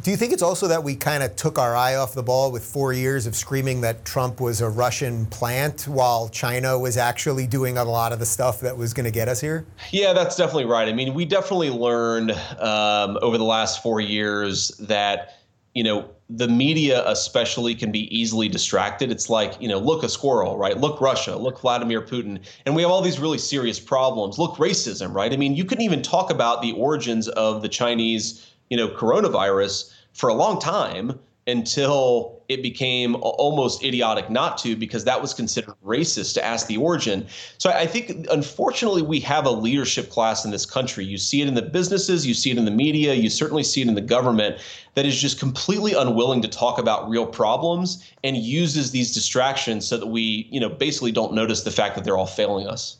Do 0.00 0.12
you 0.12 0.16
think 0.16 0.32
it's 0.32 0.42
also 0.42 0.68
that 0.68 0.84
we 0.84 0.94
kind 0.94 1.24
of 1.24 1.34
took 1.34 1.58
our 1.58 1.74
eye 1.74 1.96
off 1.96 2.14
the 2.14 2.22
ball 2.22 2.52
with 2.52 2.64
four 2.64 2.92
years 2.92 3.26
of 3.26 3.34
screaming 3.34 3.80
that 3.80 4.04
Trump 4.04 4.40
was 4.40 4.60
a 4.60 4.68
Russian 4.68 5.26
plant 5.26 5.88
while 5.88 6.28
China 6.28 6.78
was 6.78 6.96
actually 6.96 7.48
doing 7.48 7.78
a 7.78 7.84
lot 7.84 8.12
of 8.12 8.20
the 8.20 8.26
stuff 8.26 8.60
that 8.60 8.76
was 8.76 8.94
going 8.94 9.06
to 9.06 9.10
get 9.10 9.26
us 9.26 9.40
here? 9.40 9.66
Yeah, 9.90 10.12
that's 10.12 10.36
definitely 10.36 10.66
right. 10.66 10.88
I 10.88 10.92
mean, 10.92 11.14
we 11.14 11.24
definitely 11.24 11.70
learned 11.70 12.30
um, 12.60 13.18
over 13.22 13.38
the 13.38 13.44
last 13.44 13.82
four 13.82 14.00
years 14.00 14.68
that 14.78 15.37
you 15.74 15.84
know, 15.84 16.08
the 16.30 16.48
media 16.48 17.02
especially 17.08 17.74
can 17.74 17.90
be 17.90 18.14
easily 18.16 18.48
distracted. 18.48 19.10
It's 19.10 19.30
like, 19.30 19.54
you 19.60 19.68
know, 19.68 19.78
look 19.78 20.02
a 20.02 20.08
squirrel, 20.08 20.58
right? 20.58 20.76
Look 20.76 21.00
Russia, 21.00 21.36
look 21.36 21.60
Vladimir 21.60 22.02
Putin. 22.02 22.40
And 22.66 22.74
we 22.76 22.82
have 22.82 22.90
all 22.90 23.00
these 23.00 23.18
really 23.18 23.38
serious 23.38 23.80
problems. 23.80 24.38
Look 24.38 24.56
racism, 24.56 25.14
right? 25.14 25.32
I 25.32 25.36
mean, 25.36 25.56
you 25.56 25.64
couldn't 25.64 25.84
even 25.84 26.02
talk 26.02 26.30
about 26.30 26.60
the 26.60 26.72
origins 26.72 27.28
of 27.28 27.62
the 27.62 27.68
Chinese, 27.68 28.46
you 28.68 28.76
know, 28.76 28.88
coronavirus 28.88 29.92
for 30.12 30.28
a 30.28 30.34
long 30.34 30.60
time 30.60 31.18
until 31.48 32.42
it 32.48 32.62
became 32.62 33.16
almost 33.22 33.82
idiotic 33.82 34.30
not 34.30 34.58
to 34.58 34.76
because 34.76 35.04
that 35.04 35.20
was 35.20 35.32
considered 35.32 35.74
racist 35.84 36.34
to 36.34 36.44
ask 36.44 36.66
the 36.66 36.76
origin. 36.76 37.26
So 37.56 37.70
I 37.70 37.86
think 37.86 38.26
unfortunately 38.30 39.02
we 39.02 39.18
have 39.20 39.46
a 39.46 39.50
leadership 39.50 40.10
class 40.10 40.44
in 40.44 40.50
this 40.50 40.66
country. 40.66 41.04
You 41.04 41.16
see 41.16 41.40
it 41.40 41.48
in 41.48 41.54
the 41.54 41.62
businesses, 41.62 42.26
you 42.26 42.34
see 42.34 42.50
it 42.50 42.58
in 42.58 42.66
the 42.66 42.70
media, 42.70 43.14
you 43.14 43.30
certainly 43.30 43.62
see 43.62 43.80
it 43.80 43.88
in 43.88 43.94
the 43.94 44.00
government 44.02 44.60
that 44.94 45.06
is 45.06 45.20
just 45.20 45.38
completely 45.40 45.94
unwilling 45.94 46.42
to 46.42 46.48
talk 46.48 46.78
about 46.78 47.08
real 47.08 47.26
problems 47.26 48.04
and 48.22 48.36
uses 48.36 48.90
these 48.90 49.12
distractions 49.12 49.86
so 49.86 49.96
that 49.96 50.06
we, 50.06 50.48
you 50.50 50.60
know, 50.60 50.68
basically 50.68 51.12
don't 51.12 51.32
notice 51.32 51.62
the 51.62 51.70
fact 51.70 51.94
that 51.94 52.04
they're 52.04 52.18
all 52.18 52.26
failing 52.26 52.66
us. 52.66 52.98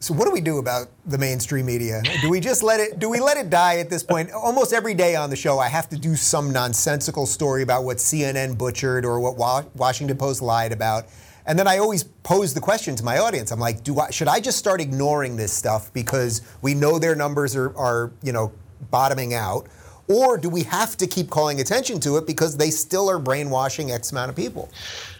So 0.00 0.14
what 0.14 0.26
do 0.26 0.30
we 0.30 0.40
do 0.40 0.58
about 0.58 0.86
the 1.06 1.18
mainstream 1.18 1.66
media? 1.66 2.02
Do 2.22 2.30
we 2.30 2.38
just 2.38 2.62
let 2.62 2.78
it? 2.78 3.00
Do 3.00 3.08
we 3.08 3.18
let 3.18 3.36
it 3.36 3.50
die 3.50 3.78
at 3.78 3.90
this 3.90 4.04
point? 4.04 4.30
Almost 4.30 4.72
every 4.72 4.94
day 4.94 5.16
on 5.16 5.28
the 5.28 5.34
show, 5.34 5.58
I 5.58 5.66
have 5.68 5.88
to 5.88 5.96
do 5.96 6.14
some 6.14 6.52
nonsensical 6.52 7.26
story 7.26 7.62
about 7.62 7.82
what 7.82 7.96
CNN 7.96 8.56
butchered 8.56 9.04
or 9.04 9.18
what 9.18 9.36
Washington 9.74 10.16
Post 10.16 10.40
lied 10.40 10.70
about, 10.70 11.06
and 11.46 11.58
then 11.58 11.66
I 11.66 11.78
always 11.78 12.04
pose 12.04 12.54
the 12.54 12.60
question 12.60 12.94
to 12.94 13.04
my 13.04 13.18
audience. 13.18 13.50
I'm 13.50 13.58
like, 13.58 13.82
do 13.82 13.98
I, 13.98 14.10
should 14.10 14.28
I 14.28 14.38
just 14.38 14.58
start 14.58 14.80
ignoring 14.80 15.36
this 15.36 15.52
stuff 15.52 15.92
because 15.92 16.42
we 16.62 16.74
know 16.74 17.00
their 17.00 17.16
numbers 17.16 17.56
are, 17.56 17.76
are 17.76 18.12
you 18.22 18.32
know 18.32 18.52
bottoming 18.92 19.34
out, 19.34 19.66
or 20.06 20.38
do 20.38 20.48
we 20.48 20.62
have 20.62 20.96
to 20.98 21.08
keep 21.08 21.28
calling 21.28 21.60
attention 21.60 21.98
to 22.00 22.18
it 22.18 22.26
because 22.26 22.56
they 22.56 22.70
still 22.70 23.10
are 23.10 23.18
brainwashing 23.18 23.90
X 23.90 24.12
amount 24.12 24.30
of 24.30 24.36
people? 24.36 24.70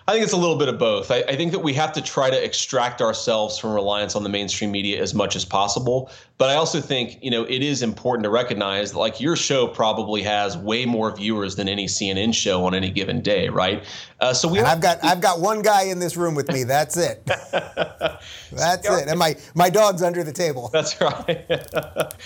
I 0.09 0.13
think 0.13 0.25
it's 0.25 0.33
a 0.33 0.39
little 0.39 0.57
bit 0.57 0.69
of 0.69 0.79
both. 0.79 1.11
I, 1.11 1.19
I, 1.29 1.37
think 1.37 1.53
that 1.53 1.59
we 1.59 1.75
have 1.75 1.93
to 1.93 2.01
try 2.01 2.31
to 2.31 2.43
extract 2.43 3.03
ourselves 3.03 3.59
from 3.59 3.75
reliance 3.75 4.17
on 4.17 4.23
the 4.23 4.31
mainstream 4.31 4.71
media 4.71 5.03
as 5.03 5.13
much 5.13 5.37
as 5.37 5.45
possible. 5.45 6.11
But 6.39 6.49
I 6.49 6.55
also 6.55 6.81
think, 6.81 7.19
you 7.23 7.31
know, 7.31 7.45
it 7.45 7.63
is 7.63 7.83
important 7.83 8.25
to 8.25 8.31
recognize 8.31 8.93
that, 8.93 8.99
like, 8.99 9.21
your 9.21 9.37
show 9.37 9.69
probably 9.69 10.23
has 10.23 10.57
way 10.57 10.87
more 10.87 11.15
viewers 11.15 11.57
than 11.57 11.69
any 11.69 11.85
CNN 11.85 12.33
show 12.33 12.65
on 12.65 12.75
any 12.75 12.91
given 12.91 13.21
day, 13.21 13.51
right? 13.51 13.85
Uh, 14.21 14.33
so 14.33 14.49
we. 14.49 14.61
I've 14.61 14.81
got 14.81 15.05
I've 15.05 15.21
got 15.21 15.41
one 15.41 15.61
guy 15.61 15.83
in 15.83 15.99
this 15.99 16.17
room 16.17 16.35
with 16.35 16.49
me. 16.49 16.65
That's 16.65 16.97
it. 16.97 17.27
That's 17.53 18.89
it. 18.89 19.09
And 19.09 19.19
my 19.19 19.37
my 19.55 19.69
dog's 19.69 20.03
under 20.03 20.25
the 20.25 20.33
table. 20.33 20.71
That's 20.73 20.99
right. 21.03 21.45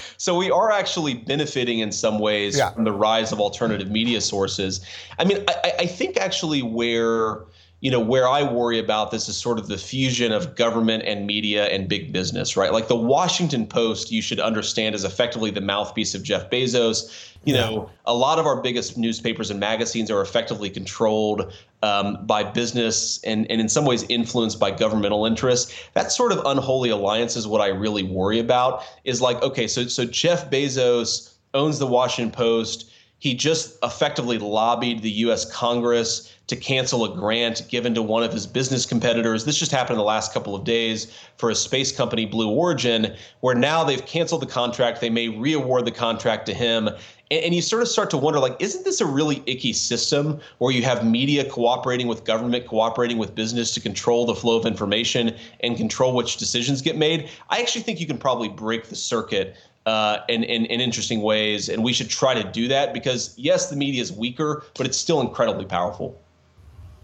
so 0.18 0.36
we 0.36 0.52
are 0.52 0.70
actually 0.70 1.14
benefiting 1.14 1.80
in 1.80 1.90
some 1.90 2.20
ways 2.20 2.56
yeah. 2.56 2.70
from 2.70 2.84
the 2.84 2.92
rise 2.92 3.32
of 3.32 3.40
alternative 3.40 3.90
media 3.90 4.20
sources. 4.20 4.86
I 5.18 5.24
mean, 5.24 5.44
I, 5.48 5.72
I 5.80 5.86
think 5.86 6.16
actually 6.16 6.62
where 6.62 7.40
you 7.82 7.90
know 7.90 8.00
where 8.00 8.26
i 8.26 8.42
worry 8.42 8.78
about 8.78 9.10
this 9.10 9.28
is 9.28 9.36
sort 9.36 9.58
of 9.58 9.66
the 9.66 9.76
fusion 9.76 10.32
of 10.32 10.54
government 10.54 11.02
and 11.02 11.26
media 11.26 11.66
and 11.66 11.88
big 11.88 12.12
business 12.12 12.56
right? 12.56 12.72
Like 12.72 12.88
the 12.88 12.96
washington 12.96 13.66
post 13.66 14.10
you 14.10 14.22
should 14.22 14.40
understand 14.40 14.94
is 14.94 15.04
effectively 15.04 15.50
the 15.50 15.60
mouthpiece 15.60 16.14
of 16.14 16.22
jeff 16.22 16.48
bezos. 16.48 17.28
You 17.44 17.56
yeah. 17.56 17.60
know 17.62 17.90
a 18.06 18.14
lot 18.14 18.38
of 18.38 18.46
our 18.46 18.62
biggest 18.62 18.96
newspapers 18.96 19.50
and 19.50 19.58
magazines 19.58 20.10
are 20.10 20.22
effectively 20.22 20.70
controlled 20.70 21.52
um, 21.82 22.24
by 22.24 22.44
business 22.44 23.22
and, 23.24 23.50
and 23.50 23.60
in 23.60 23.68
some 23.68 23.84
ways 23.84 24.04
influenced 24.08 24.60
by 24.60 24.70
governmental 24.70 25.26
interests. 25.26 25.74
That 25.94 26.12
sort 26.12 26.30
of 26.30 26.40
unholy 26.46 26.90
alliance 26.90 27.36
is 27.36 27.48
what 27.48 27.60
i 27.60 27.66
really 27.66 28.04
worry 28.04 28.38
about 28.38 28.84
is 29.04 29.20
like 29.20 29.42
okay 29.42 29.66
so 29.66 29.88
so 29.88 30.04
jeff 30.04 30.48
bezos 30.50 31.34
owns 31.52 31.80
the 31.80 31.86
washington 31.86 32.32
post 32.32 32.91
he 33.22 33.34
just 33.34 33.78
effectively 33.84 34.36
lobbied 34.36 35.00
the 35.00 35.10
U.S. 35.10 35.44
Congress 35.44 36.34
to 36.48 36.56
cancel 36.56 37.04
a 37.04 37.16
grant 37.16 37.68
given 37.68 37.94
to 37.94 38.02
one 38.02 38.24
of 38.24 38.32
his 38.32 38.48
business 38.48 38.84
competitors. 38.84 39.44
This 39.44 39.56
just 39.56 39.70
happened 39.70 39.92
in 39.92 39.98
the 39.98 40.04
last 40.04 40.34
couple 40.34 40.56
of 40.56 40.64
days 40.64 41.16
for 41.36 41.48
a 41.48 41.54
space 41.54 41.92
company, 41.92 42.26
Blue 42.26 42.50
Origin, 42.50 43.14
where 43.38 43.54
now 43.54 43.84
they've 43.84 44.04
canceled 44.06 44.42
the 44.42 44.46
contract. 44.46 45.00
They 45.00 45.08
may 45.08 45.28
reaward 45.28 45.84
the 45.84 45.92
contract 45.92 46.46
to 46.46 46.52
him. 46.52 46.88
And, 46.88 46.98
and 47.44 47.54
you 47.54 47.62
sort 47.62 47.82
of 47.82 47.86
start 47.86 48.10
to 48.10 48.16
wonder 48.16 48.40
like, 48.40 48.56
isn't 48.58 48.84
this 48.84 49.00
a 49.00 49.06
really 49.06 49.40
icky 49.46 49.72
system 49.72 50.40
where 50.58 50.72
you 50.72 50.82
have 50.82 51.06
media 51.06 51.48
cooperating 51.48 52.08
with 52.08 52.24
government, 52.24 52.66
cooperating 52.66 53.18
with 53.18 53.36
business 53.36 53.72
to 53.74 53.80
control 53.80 54.26
the 54.26 54.34
flow 54.34 54.58
of 54.58 54.66
information 54.66 55.36
and 55.60 55.76
control 55.76 56.12
which 56.12 56.38
decisions 56.38 56.82
get 56.82 56.96
made? 56.96 57.30
I 57.50 57.60
actually 57.60 57.82
think 57.82 58.00
you 58.00 58.06
can 58.08 58.18
probably 58.18 58.48
break 58.48 58.88
the 58.88 58.96
circuit 58.96 59.56
uh, 59.86 60.18
in, 60.28 60.44
in, 60.44 60.64
in 60.66 60.80
interesting 60.80 61.22
ways. 61.22 61.68
And 61.68 61.82
we 61.82 61.92
should 61.92 62.08
try 62.08 62.34
to 62.34 62.44
do 62.44 62.68
that 62.68 62.94
because, 62.94 63.34
yes, 63.36 63.70
the 63.70 63.76
media 63.76 64.02
is 64.02 64.12
weaker, 64.12 64.64
but 64.76 64.86
it's 64.86 64.98
still 64.98 65.20
incredibly 65.20 65.64
powerful. 65.64 66.20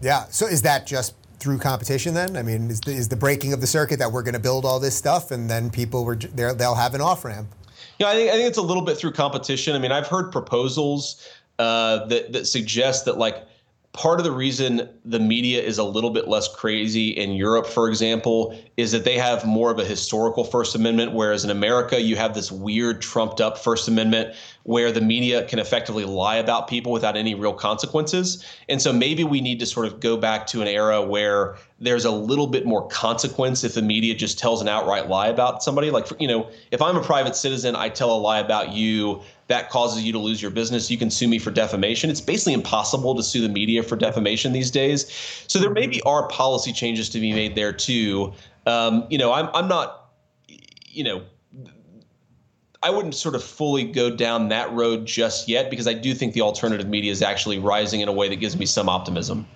Yeah. 0.01 0.25
So 0.29 0.47
is 0.47 0.61
that 0.61 0.87
just 0.87 1.15
through 1.39 1.57
competition 1.57 2.13
then? 2.13 2.37
I 2.37 2.43
mean, 2.43 2.69
is 2.69 2.81
the, 2.81 2.91
is 2.91 3.09
the 3.09 3.15
breaking 3.15 3.53
of 3.53 3.61
the 3.61 3.67
circuit 3.67 3.99
that 3.99 4.11
we're 4.11 4.23
going 4.23 4.33
to 4.33 4.39
build 4.39 4.65
all 4.65 4.79
this 4.79 4.95
stuff 4.95 5.31
and 5.31 5.49
then 5.49 5.69
people 5.69 6.05
were 6.05 6.15
they'll 6.15 6.75
have 6.75 6.95
an 6.95 7.01
off 7.01 7.25
ramp? 7.25 7.47
Yeah, 7.97 8.07
I 8.07 8.13
think 8.13 8.29
I 8.29 8.33
think 8.33 8.47
it's 8.47 8.57
a 8.57 8.61
little 8.61 8.83
bit 8.83 8.97
through 8.97 9.11
competition. 9.11 9.75
I 9.75 9.79
mean, 9.79 9.91
I've 9.91 10.07
heard 10.07 10.31
proposals 10.31 11.27
uh, 11.59 12.05
that 12.05 12.31
that 12.31 12.47
suggest 12.47 13.05
that 13.05 13.17
like 13.17 13.45
part 13.91 14.19
of 14.19 14.23
the 14.23 14.31
reason 14.31 14.87
the 15.03 15.19
media 15.19 15.61
is 15.61 15.79
a 15.79 15.83
little 15.83 16.11
bit 16.11 16.27
less 16.27 16.47
crazy 16.47 17.09
in 17.09 17.31
Europe, 17.31 17.65
for 17.65 17.89
example, 17.89 18.57
is 18.77 18.91
that 18.91 19.03
they 19.03 19.17
have 19.17 19.45
more 19.45 19.71
of 19.71 19.79
a 19.79 19.83
historical 19.83 20.43
First 20.43 20.75
Amendment, 20.75 21.13
whereas 21.13 21.43
in 21.43 21.49
America, 21.49 21.99
you 21.99 22.15
have 22.15 22.35
this 22.35 22.51
weird, 22.51 23.01
trumped 23.01 23.41
up 23.41 23.57
First 23.57 23.87
Amendment 23.87 24.35
where 24.63 24.91
the 24.91 25.01
media 25.01 25.43
can 25.45 25.57
effectively 25.57 26.05
lie 26.05 26.35
about 26.35 26.67
people 26.67 26.91
without 26.91 27.17
any 27.17 27.33
real 27.33 27.53
consequences. 27.53 28.45
And 28.69 28.79
so 28.79 28.93
maybe 28.93 29.23
we 29.23 29.41
need 29.41 29.59
to 29.59 29.65
sort 29.65 29.87
of 29.87 29.99
go 29.99 30.15
back 30.15 30.45
to 30.47 30.61
an 30.61 30.67
era 30.67 31.01
where 31.01 31.57
there's 31.79 32.05
a 32.05 32.11
little 32.11 32.45
bit 32.45 32.67
more 32.67 32.87
consequence 32.89 33.63
if 33.63 33.73
the 33.73 33.81
media 33.81 34.13
just 34.13 34.37
tells 34.37 34.61
an 34.61 34.67
outright 34.67 35.09
lie 35.09 35.27
about 35.27 35.63
somebody. 35.63 35.89
Like, 35.89 36.07
you 36.19 36.27
know, 36.27 36.51
if 36.69 36.81
I'm 36.81 36.95
a 36.95 37.03
private 37.03 37.35
citizen, 37.35 37.75
I 37.75 37.89
tell 37.89 38.15
a 38.15 38.19
lie 38.19 38.39
about 38.39 38.71
you, 38.71 39.21
that 39.49 39.69
causes 39.71 40.03
you 40.03 40.11
to 40.13 40.19
lose 40.19 40.41
your 40.41 40.51
business. 40.51 40.89
You 40.89 40.97
can 40.97 41.09
sue 41.09 41.27
me 41.27 41.39
for 41.39 41.51
defamation. 41.51 42.09
It's 42.09 42.21
basically 42.21 42.53
impossible 42.53 43.15
to 43.15 43.23
sue 43.23 43.41
the 43.41 43.49
media 43.49 43.83
for 43.83 43.95
defamation 43.95 44.53
these 44.53 44.71
days. 44.71 45.11
So 45.47 45.59
there 45.59 45.71
maybe 45.71 46.01
are 46.03 46.27
policy 46.27 46.71
changes 46.71 47.09
to 47.09 47.19
be 47.19 47.33
made 47.33 47.55
there 47.55 47.73
too. 47.73 48.31
Um, 48.67 49.07
you 49.09 49.17
know, 49.17 49.33
I'm, 49.33 49.49
I'm 49.55 49.67
not, 49.67 50.11
you 50.47 51.03
know, 51.03 51.23
I 52.81 52.91
wouldn't 52.91 53.15
sort 53.15 53.35
of 53.35 53.43
fully 53.43 53.83
go 53.83 54.15
down 54.15 54.49
that 54.49 54.71
road 54.71 55.05
just 55.05 55.49
yet 55.49 55.69
because 55.69 55.87
I 55.87 55.93
do 55.93 56.13
think 56.13 56.33
the 56.33 56.41
alternative 56.41 56.87
media 56.87 57.11
is 57.11 57.21
actually 57.21 57.59
rising 57.59 58.01
in 58.01 58.07
a 58.07 58.13
way 58.13 58.29
that 58.29 58.37
gives 58.37 58.55
me 58.55 58.67
some 58.67 58.87
optimism. 58.87 59.47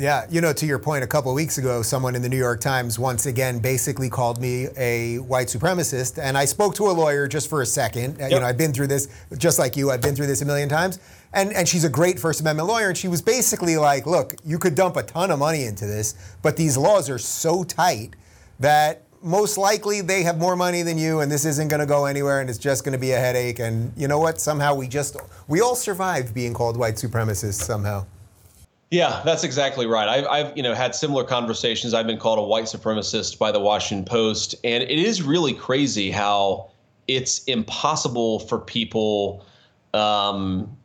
Yeah, 0.00 0.24
you 0.30 0.40
know, 0.40 0.54
to 0.54 0.64
your 0.64 0.78
point, 0.78 1.04
a 1.04 1.06
couple 1.06 1.30
of 1.30 1.34
weeks 1.34 1.58
ago, 1.58 1.82
someone 1.82 2.16
in 2.16 2.22
the 2.22 2.28
New 2.30 2.38
York 2.38 2.62
Times 2.62 2.98
once 2.98 3.26
again 3.26 3.58
basically 3.58 4.08
called 4.08 4.40
me 4.40 4.68
a 4.78 5.18
white 5.18 5.48
supremacist, 5.48 6.18
and 6.18 6.38
I 6.38 6.46
spoke 6.46 6.74
to 6.76 6.86
a 6.86 6.92
lawyer 6.92 7.28
just 7.28 7.50
for 7.50 7.60
a 7.60 7.66
second. 7.66 8.16
Yep. 8.18 8.30
You 8.30 8.40
know, 8.40 8.46
I've 8.46 8.56
been 8.56 8.72
through 8.72 8.86
this, 8.86 9.08
just 9.36 9.58
like 9.58 9.76
you. 9.76 9.90
I've 9.90 10.00
been 10.00 10.16
through 10.16 10.28
this 10.28 10.40
a 10.40 10.46
million 10.46 10.70
times, 10.70 11.00
and 11.34 11.52
and 11.52 11.68
she's 11.68 11.84
a 11.84 11.90
great 11.90 12.18
First 12.18 12.40
Amendment 12.40 12.66
lawyer, 12.66 12.88
and 12.88 12.96
she 12.96 13.08
was 13.08 13.20
basically 13.20 13.76
like, 13.76 14.06
"Look, 14.06 14.36
you 14.42 14.58
could 14.58 14.74
dump 14.74 14.96
a 14.96 15.02
ton 15.02 15.30
of 15.30 15.38
money 15.38 15.64
into 15.64 15.84
this, 15.84 16.14
but 16.40 16.56
these 16.56 16.78
laws 16.78 17.10
are 17.10 17.18
so 17.18 17.62
tight 17.62 18.16
that 18.58 19.02
most 19.20 19.58
likely 19.58 20.00
they 20.00 20.22
have 20.22 20.38
more 20.38 20.56
money 20.56 20.80
than 20.80 20.96
you 20.96 21.20
and 21.20 21.30
this 21.30 21.44
isn't 21.44 21.68
going 21.68 21.80
to 21.80 21.84
go 21.84 22.06
anywhere 22.06 22.40
and 22.40 22.48
it's 22.48 22.58
just 22.58 22.84
going 22.84 22.94
to 22.94 22.98
be 22.98 23.12
a 23.12 23.18
headache 23.18 23.58
and 23.58 23.92
you 23.94 24.08
know 24.08 24.18
what 24.18 24.40
somehow 24.40 24.74
we 24.74 24.88
just 24.88 25.14
we 25.46 25.60
all 25.60 25.74
survived 25.74 26.32
being 26.32 26.54
called 26.54 26.74
white 26.74 26.94
supremacists 26.94 27.60
somehow 27.60 28.02
yeah 28.90 29.22
that's 29.24 29.44
exactly 29.44 29.86
right 29.86 30.08
I've, 30.08 30.26
I've 30.26 30.56
you 30.56 30.62
know 30.62 30.74
had 30.74 30.94
similar 30.94 31.24
conversations 31.24 31.94
i've 31.94 32.06
been 32.06 32.18
called 32.18 32.38
a 32.38 32.42
white 32.42 32.64
supremacist 32.64 33.38
by 33.38 33.52
the 33.52 33.60
washington 33.60 34.04
post 34.04 34.54
and 34.64 34.82
it 34.82 34.90
is 34.90 35.22
really 35.22 35.52
crazy 35.52 36.10
how 36.10 36.70
it's 37.08 37.44
impossible 37.44 38.40
for 38.40 38.58
people 38.58 39.44
um, 39.94 40.76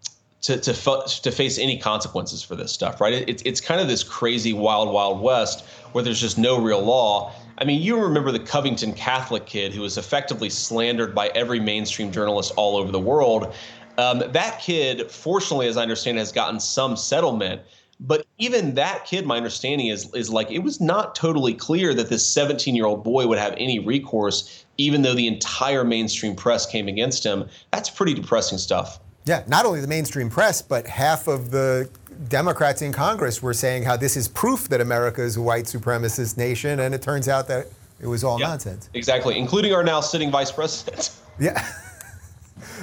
to 0.42 0.58
to, 0.60 0.74
to 1.22 1.32
face 1.32 1.58
any 1.58 1.78
consequences 1.78 2.42
for 2.44 2.56
this 2.56 2.72
stuff, 2.72 3.00
right? 3.00 3.14
It, 3.14 3.30
it's 3.30 3.44
it's 3.44 3.62
kind 3.62 3.80
of 3.80 3.88
this 3.88 4.04
crazy 4.04 4.54
wild 4.54 4.92
wild 4.92 5.22
west 5.22 5.66
where 5.92 6.04
there's 6.04 6.20
just 6.20 6.38
no 6.38 6.60
real 6.60 6.82
law, 6.82 7.32
I 7.58 7.64
mean, 7.64 7.82
you 7.82 7.98
remember 7.98 8.32
the 8.32 8.40
Covington 8.40 8.94
Catholic 8.94 9.46
kid 9.46 9.74
who 9.74 9.82
was 9.82 9.98
effectively 9.98 10.50
slandered 10.50 11.16
by 11.16 11.30
every 11.30 11.60
mainstream 11.60 12.12
journalist 12.12 12.52
all 12.58 12.76
over 12.76 12.92
the 12.92 13.00
world. 13.00 13.54
Um, 13.98 14.24
that 14.28 14.60
kid, 14.60 15.10
fortunately, 15.10 15.68
as 15.68 15.78
I 15.78 15.82
understand, 15.82 16.18
has 16.18 16.34
gotten 16.34 16.60
some 16.60 16.98
settlement. 16.98 17.62
But 18.00 18.26
even 18.38 18.76
that 18.76 19.06
kid, 19.06 19.26
my 19.26 19.38
understanding 19.38 19.88
is 19.88 20.14
is 20.14 20.30
like 20.30 20.52
it 20.52 20.60
was 20.60 20.82
not 20.82 21.16
totally 21.16 21.54
clear 21.54 21.94
that 21.94 22.10
this 22.10 22.26
17 22.28 22.76
year 22.76 22.86
old 22.86 23.04
boy 23.04 23.26
would 23.28 23.38
have 23.38 23.54
any 23.58 23.80
recourse, 23.80 24.66
even 24.78 25.02
though 25.02 25.14
the 25.14 25.28
entire 25.28 25.84
mainstream 25.84 26.36
press 26.36 26.66
came 26.66 26.88
against 26.88 27.26
him. 27.26 27.48
That's 27.72 27.90
pretty 27.90 28.14
depressing 28.14 28.58
stuff. 28.58 29.00
Yeah, 29.26 29.44
not 29.48 29.66
only 29.66 29.82
the 29.82 29.88
mainstream 29.88 30.30
press, 30.30 30.62
but 30.62 30.86
half 30.86 31.28
of 31.28 31.52
the 31.52 31.90
Democrats 32.28 32.82
in 32.82 32.92
Congress 32.92 33.42
were 33.42 33.54
saying 33.54 33.84
how 33.84 33.98
this 33.98 34.16
is 34.16 34.28
proof 34.28 34.70
that 34.70 34.82
America 34.82 35.22
is 35.22 35.38
a 35.38 35.42
white 35.42 35.66
supremacist 35.66 36.38
nation, 36.38 36.82
and 36.82 36.94
it 36.94 37.02
turns 37.02 37.28
out 37.28 37.48
that 37.48 37.68
it 38.00 38.08
was 38.08 38.24
all 38.24 38.40
yeah, 38.40 38.48
nonsense. 38.48 38.90
Exactly, 38.94 39.38
including 39.38 39.74
our 39.74 39.84
now 39.84 40.02
sitting 40.02 40.30
vice 40.32 40.52
president. 40.52 41.12
Yeah. 41.40 41.66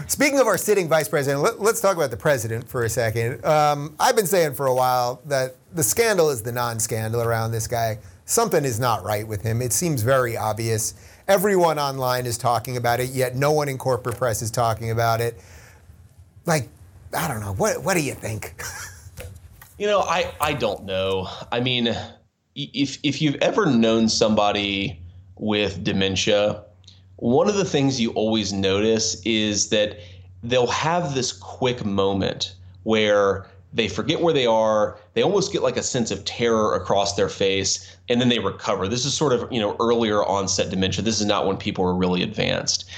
Speaking 0.07 0.39
of 0.39 0.47
our 0.47 0.59
sitting 0.59 0.89
vice 0.89 1.09
president, 1.09 1.43
let, 1.43 1.59
us 1.61 1.81
talk 1.81 1.97
about 1.97 2.11
the 2.11 2.17
president 2.17 2.69
for 2.69 2.85
a 2.85 2.89
second. 2.89 3.45
Um, 3.45 3.97
I've 3.99 4.17
been 4.17 4.27
saying 4.27 4.55
for 4.55 4.67
a 4.67 4.75
while 4.75 5.23
that 5.27 5.57
the 5.73 5.83
scandal 5.83 6.31
is 6.31 6.43
the 6.43 6.53
non 6.53 6.79
scandal 6.79 7.23
around 7.23 7.53
this 7.53 7.67
guy. 7.67 7.99
Something 8.25 8.65
is 8.65 8.79
not 8.79 9.03
right 9.03 9.27
with 9.27 9.43
him. 9.43 9.63
It 9.63 9.73
seems 9.73 10.03
very 10.03 10.37
obvious. 10.37 10.95
Everyone 11.27 11.79
online 11.79 12.27
is 12.27 12.37
talking 12.37 12.77
about 12.77 13.01
it, 13.01 13.11
yet 13.11 13.35
no 13.35 13.53
one 13.53 13.69
in 13.69 13.79
corporate 13.79 14.17
press 14.17 14.43
is 14.43 14.51
talking 14.51 14.91
about 14.91 15.21
it. 15.21 15.41
Like, 16.47 16.69
I 17.17 17.29
don't 17.29 17.41
know. 17.41 17.55
What, 17.55 17.83
what 17.83 17.95
do 17.95 18.03
you 18.03 18.15
think? 18.15 18.55
You 19.83 19.89
know, 19.89 20.03
I 20.03 20.33
I 20.41 20.53
don't 20.53 20.85
know. 20.85 21.29
I 21.51 21.59
mean, 21.59 21.93
if 22.55 22.99
if 23.03 23.21
you've 23.21 23.35
ever 23.43 23.67
known 23.67 24.09
somebody 24.09 25.03
with 25.37 25.83
dementia, 25.83 26.63
one 27.23 27.49
of 27.49 27.55
the 27.55 27.65
things 27.65 28.01
you 28.01 28.11
always 28.15 28.53
notice 28.53 29.23
is 29.25 29.69
that 29.69 29.97
they'll 30.43 30.67
have 30.67 31.15
this 31.15 31.31
quick 31.33 31.85
moment 31.85 32.57
where 32.83 33.47
they 33.73 33.87
forget 33.87 34.21
where 34.21 34.35
they 34.35 34.45
are 34.45 34.99
they 35.15 35.23
almost 35.23 35.53
get 35.53 35.63
like 35.63 35.77
a 35.77 35.85
sense 35.85 36.11
of 36.11 36.25
terror 36.25 36.75
across 36.75 37.15
their 37.15 37.29
face 37.29 37.97
and 38.09 38.21
then 38.21 38.29
they 38.29 38.41
recover 38.41 38.89
this 38.89 39.05
is 39.05 39.15
sort 39.15 39.33
of 39.33 39.51
you 39.53 39.61
know 39.61 39.77
earlier 39.79 40.25
onset 40.25 40.69
dementia 40.69 41.01
this 41.01 41.21
is 41.21 41.27
not 41.27 41.47
when 41.47 41.57
people 41.57 41.85
are 41.85 41.95
really 41.95 42.25
advanced 42.25 42.91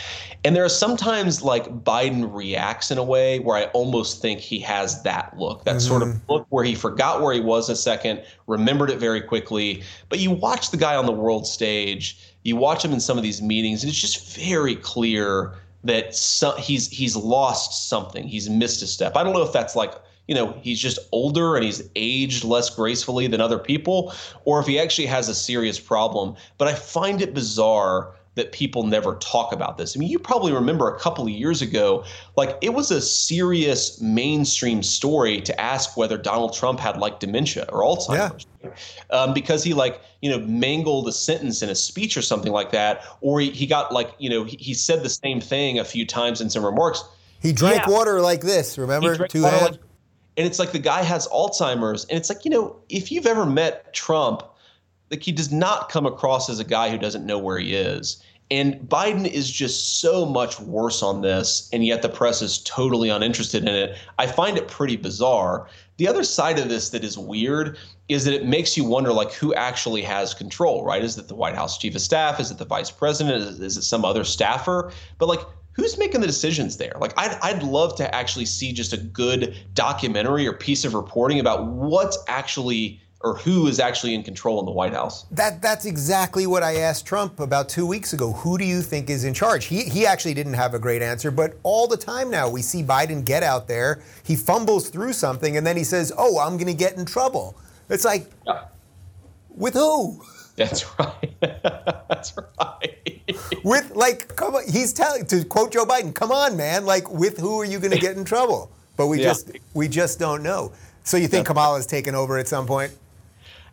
and 0.43 0.55
there 0.55 0.64
are 0.64 0.70
sometimes 0.70 1.43
like 1.43 1.66
Biden 1.85 2.35
reacts 2.35 2.91
in 2.91 2.99
a 2.99 3.05
way 3.05 3.39
where 3.39 3.57
I 3.57 3.64
almost 3.72 4.20
think 4.20 4.41
he 4.41 4.59
has 4.61 5.03
that 5.03 5.39
look, 5.39 5.64
that 5.64 5.77
mm-hmm. 5.77 5.89
sort 5.89 6.03
of 6.03 6.09
mm-hmm. 6.09 6.33
look 6.33 6.47
where 6.51 6.64
he 6.64 6.75
forgot 6.75 7.22
where 7.22 7.33
he 7.33 7.41
was 7.41 7.70
a 7.70 7.77
second, 7.77 8.22
remembered 8.47 8.91
it 8.91 8.99
very 8.99 9.22
quickly. 9.22 9.83
But 10.11 10.18
you 10.18 10.31
watch 10.33 10.70
the 10.70 10.77
guy 10.77 10.97
on 10.97 11.07
the 11.07 11.12
world 11.12 11.47
stage, 11.47 12.34
you 12.45 12.57
watch 12.57 12.84
him 12.84 12.92
in 12.92 13.01
some 13.01 13.16
of 13.16 13.24
these 13.24 13.42
meetings, 13.42 13.82
and 13.82 13.90
it's 13.90 14.01
just 14.01 14.36
very 14.36 14.76
clear 14.76 15.55
that 15.82 16.14
he's 16.59 16.88
he's 16.88 17.16
lost 17.16 17.88
something. 17.88 18.28
He's 18.28 18.49
missed 18.49 18.82
a 18.82 18.86
step. 18.86 19.16
I 19.16 19.24
don't 19.24 19.32
know 19.32 19.42
if 19.42 19.53
that's 19.53 19.74
like 19.74 19.95
you 20.28 20.34
know 20.34 20.57
he's 20.62 20.80
just 20.80 20.99
older 21.11 21.57
and 21.57 21.64
he's 21.64 21.82
aged 21.97 22.45
less 22.45 22.70
gracefully 22.70 23.26
than 23.26 23.40
other 23.40 23.59
people, 23.59 24.14
or 24.45 24.61
if 24.61 24.66
he 24.66 24.78
actually 24.78 25.07
has 25.07 25.28
a 25.28 25.34
serious 25.34 25.80
problem. 25.80 26.36
But 26.59 26.68
I 26.68 26.74
find 26.74 27.20
it 27.20 27.34
bizarre 27.34 28.14
that 28.35 28.53
people 28.53 28.85
never 28.85 29.14
talk 29.16 29.53
about 29.53 29.78
this. 29.78 29.97
I 29.97 30.01
mean, 30.01 30.09
you 30.09 30.18
probably 30.18 30.53
remember 30.53 30.93
a 30.93 30.99
couple 30.99 31.24
of 31.24 31.30
years 31.30 31.62
ago, 31.62 32.05
like 32.37 32.59
it 32.61 32.74
was 32.74 32.91
a 32.91 33.01
serious 33.01 34.01
mainstream 34.01 34.82
story 34.82 35.41
to 35.43 35.61
ask 35.61 35.97
whether 35.97 36.18
Donald 36.18 36.53
Trump 36.53 36.80
had 36.80 36.97
like 36.99 37.20
dementia 37.20 37.66
or 37.68 37.82
Alzheimer's. 37.82 38.47
Yeah. 38.62 38.70
Um, 39.11 39.35
because 39.35 39.62
he 39.62 39.74
like, 39.74 40.01
you 40.20 40.30
know, 40.30 40.41
mangled 40.41 41.07
a 41.07 41.12
sentence 41.12 41.62
in 41.62 41.68
a 41.68 41.74
speech 41.74 42.16
or 42.16 42.22
something 42.22 42.51
like 42.51 42.72
that, 42.72 43.05
or 43.20 43.41
he, 43.41 43.51
he 43.51 43.66
got 43.66 43.93
like, 43.93 44.12
you 44.18 44.30
know, 44.30 44.45
he, 44.45 44.57
he 44.59 44.74
said 44.74 45.03
the 45.03 45.11
same 45.11 45.41
thing 45.41 45.78
a 45.78 45.85
few 45.85 46.07
times 46.07 46.41
in 46.41 46.51
some 46.51 46.64
remarks. 46.64 47.05
He 47.41 47.53
drank 47.53 47.87
yeah. 47.87 47.91
water 47.91 48.20
like 48.20 48.41
this, 48.41 48.78
remember? 48.78 49.28
Two 49.28 49.43
hands. 49.43 49.62
Like, 49.62 49.80
and 50.37 50.47
it's 50.47 50.59
like 50.59 50.72
the 50.72 50.78
guy 50.78 51.03
has 51.03 51.28
Alzheimer's. 51.28 52.05
And 52.07 52.16
it's 52.16 52.28
like, 52.28 52.45
you 52.45 52.51
know, 52.51 52.76
if 52.89 53.12
you've 53.12 53.26
ever 53.26 53.47
met 53.47 53.93
Trump, 53.95 54.43
like 55.11 55.22
he 55.22 55.32
does 55.32 55.52
not 55.52 55.88
come 55.88 56.07
across 56.07 56.48
as 56.48 56.59
a 56.59 56.64
guy 56.64 56.90
who 56.90 56.98
doesn't 56.98 57.26
know 57.26 57.38
where 57.38 57.59
he 57.59 57.74
is. 57.74 58.22
And 58.50 58.74
Biden 58.88 59.26
is 59.26 59.50
just 59.50 60.00
so 60.00 60.26
much 60.26 60.61
worse 60.61 61.02
on 61.02 61.22
this, 61.22 61.68
and 61.72 61.84
yet 61.84 62.02
the 62.02 62.11
press 62.11 62.42
is 62.42 62.59
totally 62.59 63.09
uninterested 63.09 63.62
in 63.62 63.74
it. 63.74 63.96
I 64.18 64.26
find 64.26 64.59
it 64.59 64.68
pretty 64.68 64.96
bizarre. 64.96 65.66
The 65.96 66.07
other 66.07 66.24
side 66.24 66.59
of 66.59 66.68
this 66.68 66.90
that 66.90 67.05
is 67.05 67.16
weird 67.16 67.78
is 68.09 68.24
that 68.26 68.34
it 68.34 68.44
makes 68.44 68.76
you 68.76 68.84
wonder 68.84 69.12
like 69.12 69.32
who 69.32 69.55
actually 69.55 70.02
has 70.02 70.34
control, 70.34 70.84
right? 70.84 71.02
Is 71.02 71.16
it 71.16 71.28
the 71.28 71.34
White 71.34 71.55
House 71.55 71.78
chief 71.78 71.94
of 71.94 72.02
staff? 72.02 72.38
Is 72.38 72.50
it 72.50 72.59
the 72.59 72.66
vice 72.66 72.90
president? 72.90 73.42
Is, 73.42 73.61
is 73.61 73.76
it 73.78 73.82
some 73.82 74.05
other 74.05 74.24
staffer? 74.24 74.92
But 75.18 75.28
like 75.28 75.40
who's 75.74 75.98
making 75.98 76.20
the 76.20 76.26
decisions 76.26 76.76
there? 76.76 76.92
Like, 77.00 77.12
I'd, 77.16 77.36
I'd 77.42 77.62
love 77.62 77.96
to 77.96 78.14
actually 78.14 78.46
see 78.46 78.72
just 78.72 78.92
a 78.92 78.96
good 78.96 79.57
documentary 79.74 80.46
or 80.46 80.52
piece 80.52 80.84
of 80.84 80.94
reporting 80.94 81.40
about 81.40 81.66
what's 81.66 82.16
actually 82.28 83.00
or 83.25 83.37
who 83.37 83.66
is 83.66 83.81
actually 83.81 84.14
in 84.14 84.22
control 84.22 84.61
in 84.61 84.66
the 84.66 84.70
White 84.70 84.93
House. 84.93 85.25
That 85.31 85.62
that's 85.62 85.87
exactly 85.87 86.47
what 86.47 86.62
I 86.62 86.77
asked 86.77 87.07
Trump 87.07 87.41
about 87.41 87.70
two 87.70 87.87
weeks 87.87 88.12
ago. 88.12 88.33
Who 88.33 88.59
do 88.59 88.64
you 88.66 88.83
think 88.83 89.09
is 89.09 89.25
in 89.25 89.33
charge? 89.33 89.64
He 89.64 89.85
he 89.85 90.07
actually 90.07 90.35
didn't 90.35 90.53
have 90.53 90.75
a 90.75 90.79
great 90.79 91.01
answer, 91.01 91.31
but 91.31 91.59
all 91.62 91.89
the 91.89 91.97
time 91.97 92.31
now 92.31 92.51
we 92.51 92.61
see 92.61 92.83
Biden 92.83 93.25
get 93.25 93.43
out 93.43 93.66
there, 93.66 94.03
he 94.22 94.37
fumbles 94.37 94.91
through 94.91 95.14
something, 95.14 95.57
and 95.57 95.66
then 95.66 95.77
he 95.77 95.85
says, 95.85 96.12
"Oh, 96.16 96.39
I'm 96.39 96.59
going 96.59 96.66
to 96.66 96.75
get 96.75 96.99
in 96.99 97.07
trouble." 97.07 97.57
It's 97.89 98.05
like, 98.05 98.31
yeah. 98.47 98.64
with 99.49 99.72
who? 99.72 100.22
That's 100.57 100.85
right. 100.99 101.35
That's 101.41 102.35
right. 102.37 103.25
with 103.64 103.91
like, 103.97 104.37
come 104.37 104.55
on, 104.55 104.64
he's 104.70 104.93
telling 104.93 105.25
to 105.27 105.45
quote 105.45 105.72
Joe 105.72 105.87
Biden, 105.87 106.14
"Come 106.14 106.31
on, 106.31 106.59
man! 106.59 106.85
Like, 106.85 107.11
with 107.11 107.39
who 107.39 107.59
are 107.61 107.64
you 107.64 107.79
going 107.79 107.93
to 107.93 107.99
get 107.99 108.18
in 108.18 108.25
trouble?" 108.27 108.70
But 108.99 109.07
we 109.07 109.18
yeah. 109.18 109.29
just 109.29 109.51
we 109.72 109.89
just 109.89 110.18
don't 110.18 110.43
know. 110.43 110.72
So 111.05 111.16
you 111.16 111.29
think 111.29 111.47
Kamala's 111.47 111.87
taken 111.87 112.14
over 112.14 112.39
at 112.39 112.49
some 112.49 112.66
point? 112.66 112.93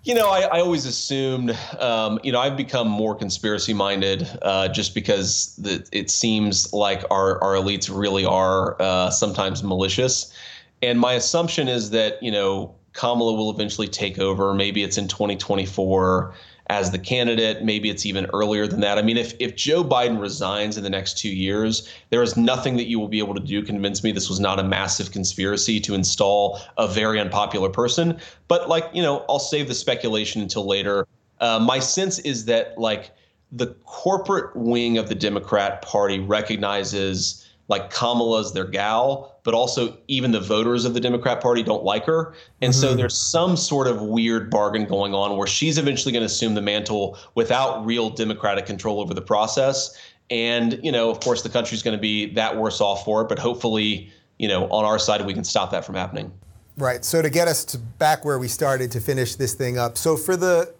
You 0.04 0.16
know, 0.16 0.30
I, 0.30 0.42
I 0.42 0.60
always 0.62 0.86
assumed, 0.86 1.56
um, 1.78 2.20
you 2.24 2.32
know, 2.32 2.40
I've 2.40 2.58
become 2.58 2.88
more 2.88 3.14
conspiracy 3.14 3.74
minded 3.74 4.28
uh, 4.42 4.68
just 4.70 4.96
because 4.96 5.56
the, 5.58 5.88
it 5.92 6.10
seems 6.10 6.74
like 6.74 7.04
our, 7.12 7.42
our 7.44 7.54
elites 7.54 7.96
really 7.96 8.26
are 8.26 8.82
uh, 8.82 9.12
sometimes 9.12 9.62
malicious. 9.62 10.34
And 10.82 11.00
my 11.00 11.14
assumption 11.14 11.68
is 11.68 11.92
that, 11.92 12.22
you 12.24 12.32
know, 12.32 12.74
Kamala 12.94 13.34
will 13.34 13.52
eventually 13.52 13.88
take 13.88 14.18
over. 14.18 14.56
Maybe 14.56 14.82
it's 14.82 14.98
in 14.98 15.08
2024 15.08 16.34
as 16.72 16.90
the 16.90 16.98
candidate. 16.98 17.64
Maybe 17.66 17.90
it's 17.90 18.06
even 18.06 18.28
earlier 18.34 18.66
than 18.66 18.80
that. 18.80 18.98
I 18.98 19.02
mean, 19.02 19.18
if, 19.18 19.34
if 19.40 19.58
Joe 19.58 19.84
Biden 19.84 20.22
resigns 20.22 20.78
in 20.78 20.84
the 20.84 20.90
next 20.90 21.18
two 21.18 21.30
years, 21.30 21.90
there 22.12 22.24
is 22.24 22.38
nothing 22.38 22.78
that 22.78 22.88
you 22.88 22.98
will 22.98 23.10
be 23.10 23.20
able 23.20 23.34
to 23.34 23.42
do 23.42 23.62
convince 23.62 24.06
me 24.06 24.14
this 24.14 24.30
was 24.30 24.40
not 24.40 24.58
a 24.58 24.64
massive 24.64 25.12
conspiracy 25.12 25.82
to 25.82 25.94
install 25.94 26.62
a 26.78 26.88
very 26.88 27.20
unpopular 27.20 27.70
person. 27.70 28.18
But, 28.48 28.70
like, 28.70 28.86
you 28.94 29.02
know, 29.02 29.26
I'll 29.28 29.38
save 29.38 29.68
the 29.68 29.76
speculation 29.76 30.42
until 30.42 30.66
later. 30.66 31.06
Uh, 31.42 31.60
my 31.60 31.80
sense 31.80 32.20
is 32.20 32.46
that, 32.46 32.78
like, 32.78 33.12
the 33.52 33.68
corporate 33.84 34.56
wing 34.56 34.98
of 34.98 35.10
the 35.10 35.16
Democrat 35.16 35.82
Party 35.82 36.20
recognizes 36.20 37.46
like 37.72 37.90
Kamala's 37.90 38.54
their 38.54 38.66
gal, 38.66 39.40
but 39.44 39.56
also 39.56 39.98
even 40.08 40.32
the 40.32 40.40
voters 40.40 40.86
of 40.86 40.94
the 40.94 41.00
Democrat 41.00 41.42
Party 41.42 41.64
don't 41.64 41.84
like 41.84 42.06
her. 42.06 42.36
And 42.62 42.74
mm-hmm. 42.74 42.82
so 42.82 42.94
there's 42.94 43.18
some 43.18 43.58
sort 43.58 43.88
of 43.88 44.02
weird 44.02 44.52
bargain 44.52 44.86
going 44.86 45.16
on 45.16 45.38
where 45.38 45.48
she's 45.48 45.80
eventually 45.80 46.12
going 46.12 46.22
to 46.22 46.28
assume 46.28 46.54
the 46.54 46.62
mantle 46.62 47.18
without 47.34 47.84
real 47.84 48.10
Democratic 48.10 48.66
control 48.66 49.00
over 49.00 49.14
the 49.14 49.22
process. 49.22 49.98
And, 50.30 50.80
you 50.84 50.92
know, 50.92 51.10
of 51.10 51.22
course, 51.22 51.42
the 51.42 51.50
country's 51.50 51.82
going 51.82 51.98
to 51.98 52.02
be 52.02 52.32
that 52.34 52.58
worse 52.58 52.82
off 52.82 53.06
for 53.06 53.22
it, 53.22 53.30
but 53.30 53.40
hopefully, 53.40 54.12
you 54.38 54.48
know, 54.48 54.68
on 54.68 54.86
our 54.86 55.00
side, 55.00 55.26
we 55.26 55.34
can 55.34 55.44
stop 55.44 55.72
that 55.72 55.86
from 55.86 55.96
happening. 55.96 56.32
Right. 56.78 57.04
So 57.06 57.22
to 57.22 57.30
get 57.30 57.48
us 57.48 57.66
to 57.66 57.78
back 57.78 58.26
where 58.26 58.38
we 58.38 58.48
started 58.48 58.92
to 58.92 59.00
finish 59.00 59.36
this 59.36 59.54
thing 59.54 59.78
up. 59.78 59.98
So 59.98 60.18
for 60.18 60.36
the 60.36 60.74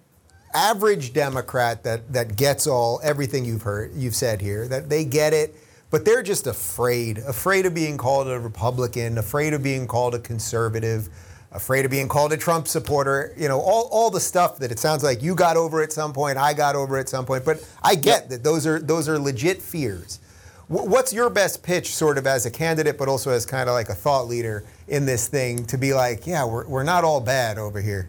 average 0.54 1.14
Democrat 1.14 1.84
that 1.84 2.12
that 2.12 2.36
gets 2.36 2.68
all 2.68 3.00
everything 3.04 3.46
you've 3.46 3.62
heard 3.62 3.94
you've 3.96 4.16
said 4.16 4.42
here, 4.42 4.68
that 4.68 4.90
they 4.90 5.06
get 5.06 5.32
it, 5.32 5.56
but 5.92 6.06
they're 6.06 6.24
just 6.24 6.48
afraid, 6.48 7.20
afraid 7.20 7.66
of 7.66 7.76
being 7.76 7.98
called 7.98 8.28
a 8.28 8.40
Republican, 8.40 9.18
afraid 9.18 9.54
of 9.54 9.62
being 9.62 9.86
called 9.86 10.16
a 10.16 10.20
conservative, 10.20 11.10
afraid 11.52 11.84
of 11.84 11.92
being 11.92 12.08
called 12.08 12.32
a 12.32 12.38
Trump 12.38 12.68
supporter, 12.68 13.34
you 13.38 13.48
know, 13.50 13.60
all, 13.60 13.90
all 13.92 14.10
the 14.10 14.20
stuff 14.20 14.58
that 14.60 14.72
it 14.72 14.80
sounds 14.80 15.04
like 15.04 15.22
you 15.22 15.36
got 15.36 15.58
over 15.58 15.84
at 15.84 15.92
some 15.92 16.14
point, 16.14 16.38
I 16.38 16.54
got 16.54 16.76
over 16.76 16.98
at 16.98 17.10
some 17.10 17.26
point. 17.26 17.44
But 17.44 17.64
I 17.84 17.96
get 17.96 18.06
yep. 18.06 18.30
that 18.30 18.44
those 18.44 18.66
are 18.66 18.80
those 18.80 19.10
are 19.10 19.20
legit 19.20 19.62
fears. 19.62 20.20
What's 20.70 21.12
your 21.12 21.30
best 21.30 21.64
pitch, 21.64 21.94
sort 21.94 22.18
of 22.18 22.26
as 22.26 22.46
a 22.46 22.52
candidate, 22.52 22.98
but 22.98 23.10
also 23.10 23.32
as 23.32 23.46
kind 23.46 23.68
of 23.68 23.74
like 23.74 23.90
a 23.90 23.94
thought 23.94 24.28
leader 24.28 24.64
in 24.88 25.06
this 25.06 25.28
thing, 25.28 25.66
to 25.66 25.78
be 25.78 25.94
like, 25.94 26.26
yeah, 26.26 26.46
we're, 26.46 26.66
we're 26.66 26.84
not 26.84 27.04
all 27.04 27.20
bad 27.20 27.58
over 27.58 27.82
here? 27.82 28.08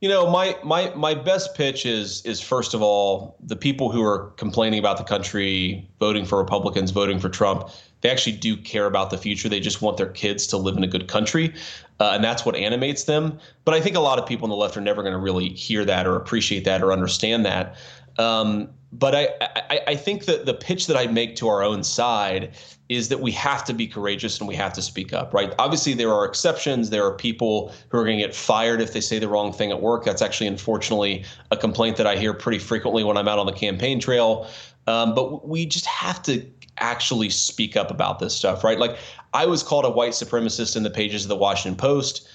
You 0.00 0.08
know, 0.08 0.30
my 0.30 0.56
my 0.62 0.92
my 0.94 1.14
best 1.14 1.56
pitch 1.56 1.84
is 1.84 2.24
is 2.24 2.40
first 2.40 2.72
of 2.72 2.82
all 2.82 3.36
the 3.42 3.56
people 3.56 3.90
who 3.90 4.02
are 4.02 4.30
complaining 4.36 4.78
about 4.78 4.96
the 4.96 5.04
country, 5.04 5.88
voting 5.98 6.24
for 6.24 6.38
Republicans, 6.38 6.92
voting 6.92 7.18
for 7.18 7.28
Trump. 7.28 7.68
They 8.00 8.10
actually 8.10 8.36
do 8.36 8.56
care 8.56 8.86
about 8.86 9.10
the 9.10 9.18
future. 9.18 9.48
They 9.48 9.58
just 9.58 9.82
want 9.82 9.96
their 9.96 10.10
kids 10.10 10.46
to 10.48 10.56
live 10.56 10.76
in 10.76 10.84
a 10.84 10.86
good 10.86 11.08
country, 11.08 11.52
uh, 11.98 12.12
and 12.14 12.22
that's 12.22 12.46
what 12.46 12.54
animates 12.54 13.04
them. 13.04 13.40
But 13.64 13.74
I 13.74 13.80
think 13.80 13.96
a 13.96 14.00
lot 14.00 14.20
of 14.20 14.26
people 14.26 14.44
on 14.44 14.50
the 14.50 14.56
left 14.56 14.76
are 14.76 14.80
never 14.80 15.02
going 15.02 15.14
to 15.14 15.18
really 15.18 15.48
hear 15.48 15.84
that 15.84 16.06
or 16.06 16.14
appreciate 16.14 16.64
that 16.64 16.80
or 16.80 16.92
understand 16.92 17.44
that. 17.44 17.76
Um, 18.18 18.70
but 18.92 19.14
I, 19.14 19.28
I, 19.40 19.80
I 19.88 19.96
think 19.96 20.24
that 20.24 20.46
the 20.46 20.54
pitch 20.54 20.86
that 20.86 20.96
I 20.96 21.06
make 21.06 21.36
to 21.36 21.48
our 21.48 21.62
own 21.62 21.84
side 21.84 22.54
is 22.88 23.08
that 23.10 23.20
we 23.20 23.30
have 23.32 23.64
to 23.64 23.74
be 23.74 23.86
courageous 23.86 24.38
and 24.38 24.48
we 24.48 24.54
have 24.54 24.72
to 24.72 24.82
speak 24.82 25.12
up, 25.12 25.34
right? 25.34 25.54
Obviously, 25.58 25.92
there 25.92 26.12
are 26.12 26.24
exceptions. 26.24 26.88
There 26.88 27.04
are 27.04 27.14
people 27.14 27.72
who 27.90 27.98
are 27.98 28.04
going 28.04 28.18
to 28.18 28.24
get 28.24 28.34
fired 28.34 28.80
if 28.80 28.94
they 28.94 29.02
say 29.02 29.18
the 29.18 29.28
wrong 29.28 29.52
thing 29.52 29.70
at 29.70 29.82
work. 29.82 30.04
That's 30.04 30.22
actually, 30.22 30.46
unfortunately, 30.46 31.24
a 31.50 31.56
complaint 31.56 31.98
that 31.98 32.06
I 32.06 32.16
hear 32.16 32.32
pretty 32.32 32.58
frequently 32.58 33.04
when 33.04 33.18
I'm 33.18 33.28
out 33.28 33.38
on 33.38 33.44
the 33.44 33.52
campaign 33.52 34.00
trail. 34.00 34.48
Um, 34.86 35.14
but 35.14 35.46
we 35.46 35.66
just 35.66 35.84
have 35.84 36.22
to 36.22 36.46
actually 36.78 37.28
speak 37.28 37.76
up 37.76 37.90
about 37.90 38.20
this 38.20 38.34
stuff, 38.34 38.64
right? 38.64 38.78
Like, 38.78 38.96
I 39.34 39.44
was 39.44 39.62
called 39.62 39.84
a 39.84 39.90
white 39.90 40.12
supremacist 40.12 40.76
in 40.76 40.82
the 40.82 40.90
pages 40.90 41.24
of 41.24 41.28
the 41.28 41.36
Washington 41.36 41.76
Post. 41.76 42.26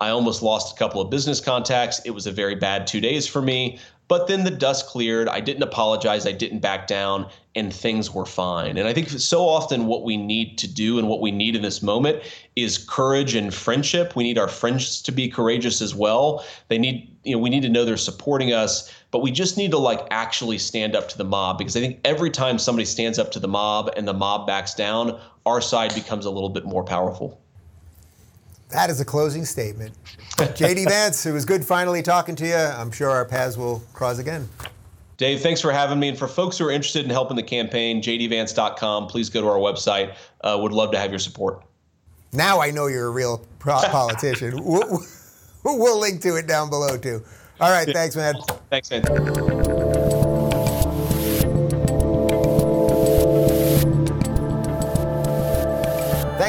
I 0.00 0.08
almost 0.08 0.42
lost 0.42 0.74
a 0.74 0.78
couple 0.78 1.00
of 1.00 1.10
business 1.10 1.40
contacts. 1.40 2.00
It 2.04 2.10
was 2.10 2.26
a 2.26 2.32
very 2.32 2.56
bad 2.56 2.88
two 2.88 3.00
days 3.00 3.28
for 3.28 3.42
me. 3.42 3.78
But 4.10 4.26
then 4.26 4.42
the 4.42 4.50
dust 4.50 4.88
cleared. 4.88 5.28
I 5.28 5.38
didn't 5.38 5.62
apologize. 5.62 6.26
I 6.26 6.32
didn't 6.32 6.58
back 6.58 6.88
down, 6.88 7.30
and 7.54 7.72
things 7.72 8.12
were 8.12 8.26
fine. 8.26 8.76
And 8.76 8.88
I 8.88 8.92
think 8.92 9.08
so 9.08 9.48
often 9.48 9.86
what 9.86 10.02
we 10.02 10.16
need 10.16 10.58
to 10.58 10.66
do 10.66 10.98
and 10.98 11.06
what 11.06 11.20
we 11.20 11.30
need 11.30 11.54
in 11.54 11.62
this 11.62 11.80
moment 11.80 12.20
is 12.56 12.76
courage 12.76 13.36
and 13.36 13.54
friendship. 13.54 14.16
We 14.16 14.24
need 14.24 14.36
our 14.36 14.48
friends 14.48 15.00
to 15.02 15.12
be 15.12 15.28
courageous 15.28 15.80
as 15.80 15.94
well. 15.94 16.44
They 16.66 16.76
need, 16.76 17.16
you 17.22 17.36
know, 17.36 17.38
we 17.38 17.50
need 17.50 17.62
to 17.62 17.68
know 17.68 17.84
they're 17.84 17.96
supporting 17.96 18.52
us, 18.52 18.92
but 19.12 19.20
we 19.20 19.30
just 19.30 19.56
need 19.56 19.70
to 19.70 19.78
like 19.78 20.04
actually 20.10 20.58
stand 20.58 20.96
up 20.96 21.08
to 21.10 21.16
the 21.16 21.22
mob 21.22 21.58
because 21.58 21.76
I 21.76 21.80
think 21.80 22.00
every 22.04 22.30
time 22.30 22.58
somebody 22.58 22.86
stands 22.86 23.16
up 23.16 23.30
to 23.30 23.38
the 23.38 23.46
mob 23.46 23.92
and 23.96 24.08
the 24.08 24.12
mob 24.12 24.44
backs 24.44 24.74
down, 24.74 25.20
our 25.46 25.60
side 25.60 25.94
becomes 25.94 26.24
a 26.24 26.30
little 26.30 26.50
bit 26.50 26.64
more 26.64 26.82
powerful. 26.82 27.40
That 28.72 28.90
is 28.90 29.00
a 29.00 29.04
closing 29.04 29.44
statement. 29.44 29.94
JD 30.36 30.84
Vance, 30.88 31.26
it 31.26 31.32
was 31.32 31.44
good 31.44 31.64
finally 31.64 32.02
talking 32.02 32.34
to 32.36 32.46
you. 32.46 32.54
I'm 32.54 32.90
sure 32.90 33.10
our 33.10 33.24
paths 33.24 33.56
will 33.56 33.82
cross 33.92 34.18
again. 34.18 34.48
Dave, 35.16 35.40
thanks 35.40 35.60
for 35.60 35.70
having 35.70 35.98
me. 35.98 36.08
And 36.08 36.18
for 36.18 36.26
folks 36.26 36.56
who 36.56 36.66
are 36.66 36.70
interested 36.70 37.04
in 37.04 37.10
helping 37.10 37.36
the 37.36 37.42
campaign, 37.42 38.00
jdvance.com, 38.00 39.06
please 39.08 39.28
go 39.28 39.42
to 39.42 39.48
our 39.48 39.58
website. 39.58 40.14
Uh, 40.40 40.58
would 40.60 40.72
love 40.72 40.92
to 40.92 40.98
have 40.98 41.10
your 41.10 41.18
support. 41.18 41.62
Now 42.32 42.60
I 42.60 42.70
know 42.70 42.86
you're 42.86 43.08
a 43.08 43.10
real 43.10 43.44
politician. 43.58 44.54
we'll, 44.64 45.04
we'll 45.64 46.00
link 46.00 46.22
to 46.22 46.36
it 46.36 46.46
down 46.46 46.70
below, 46.70 46.96
too. 46.96 47.22
All 47.60 47.70
right, 47.70 47.86
thanks, 47.86 48.16
man. 48.16 48.36
Thanks, 48.70 48.90
man. 48.90 49.59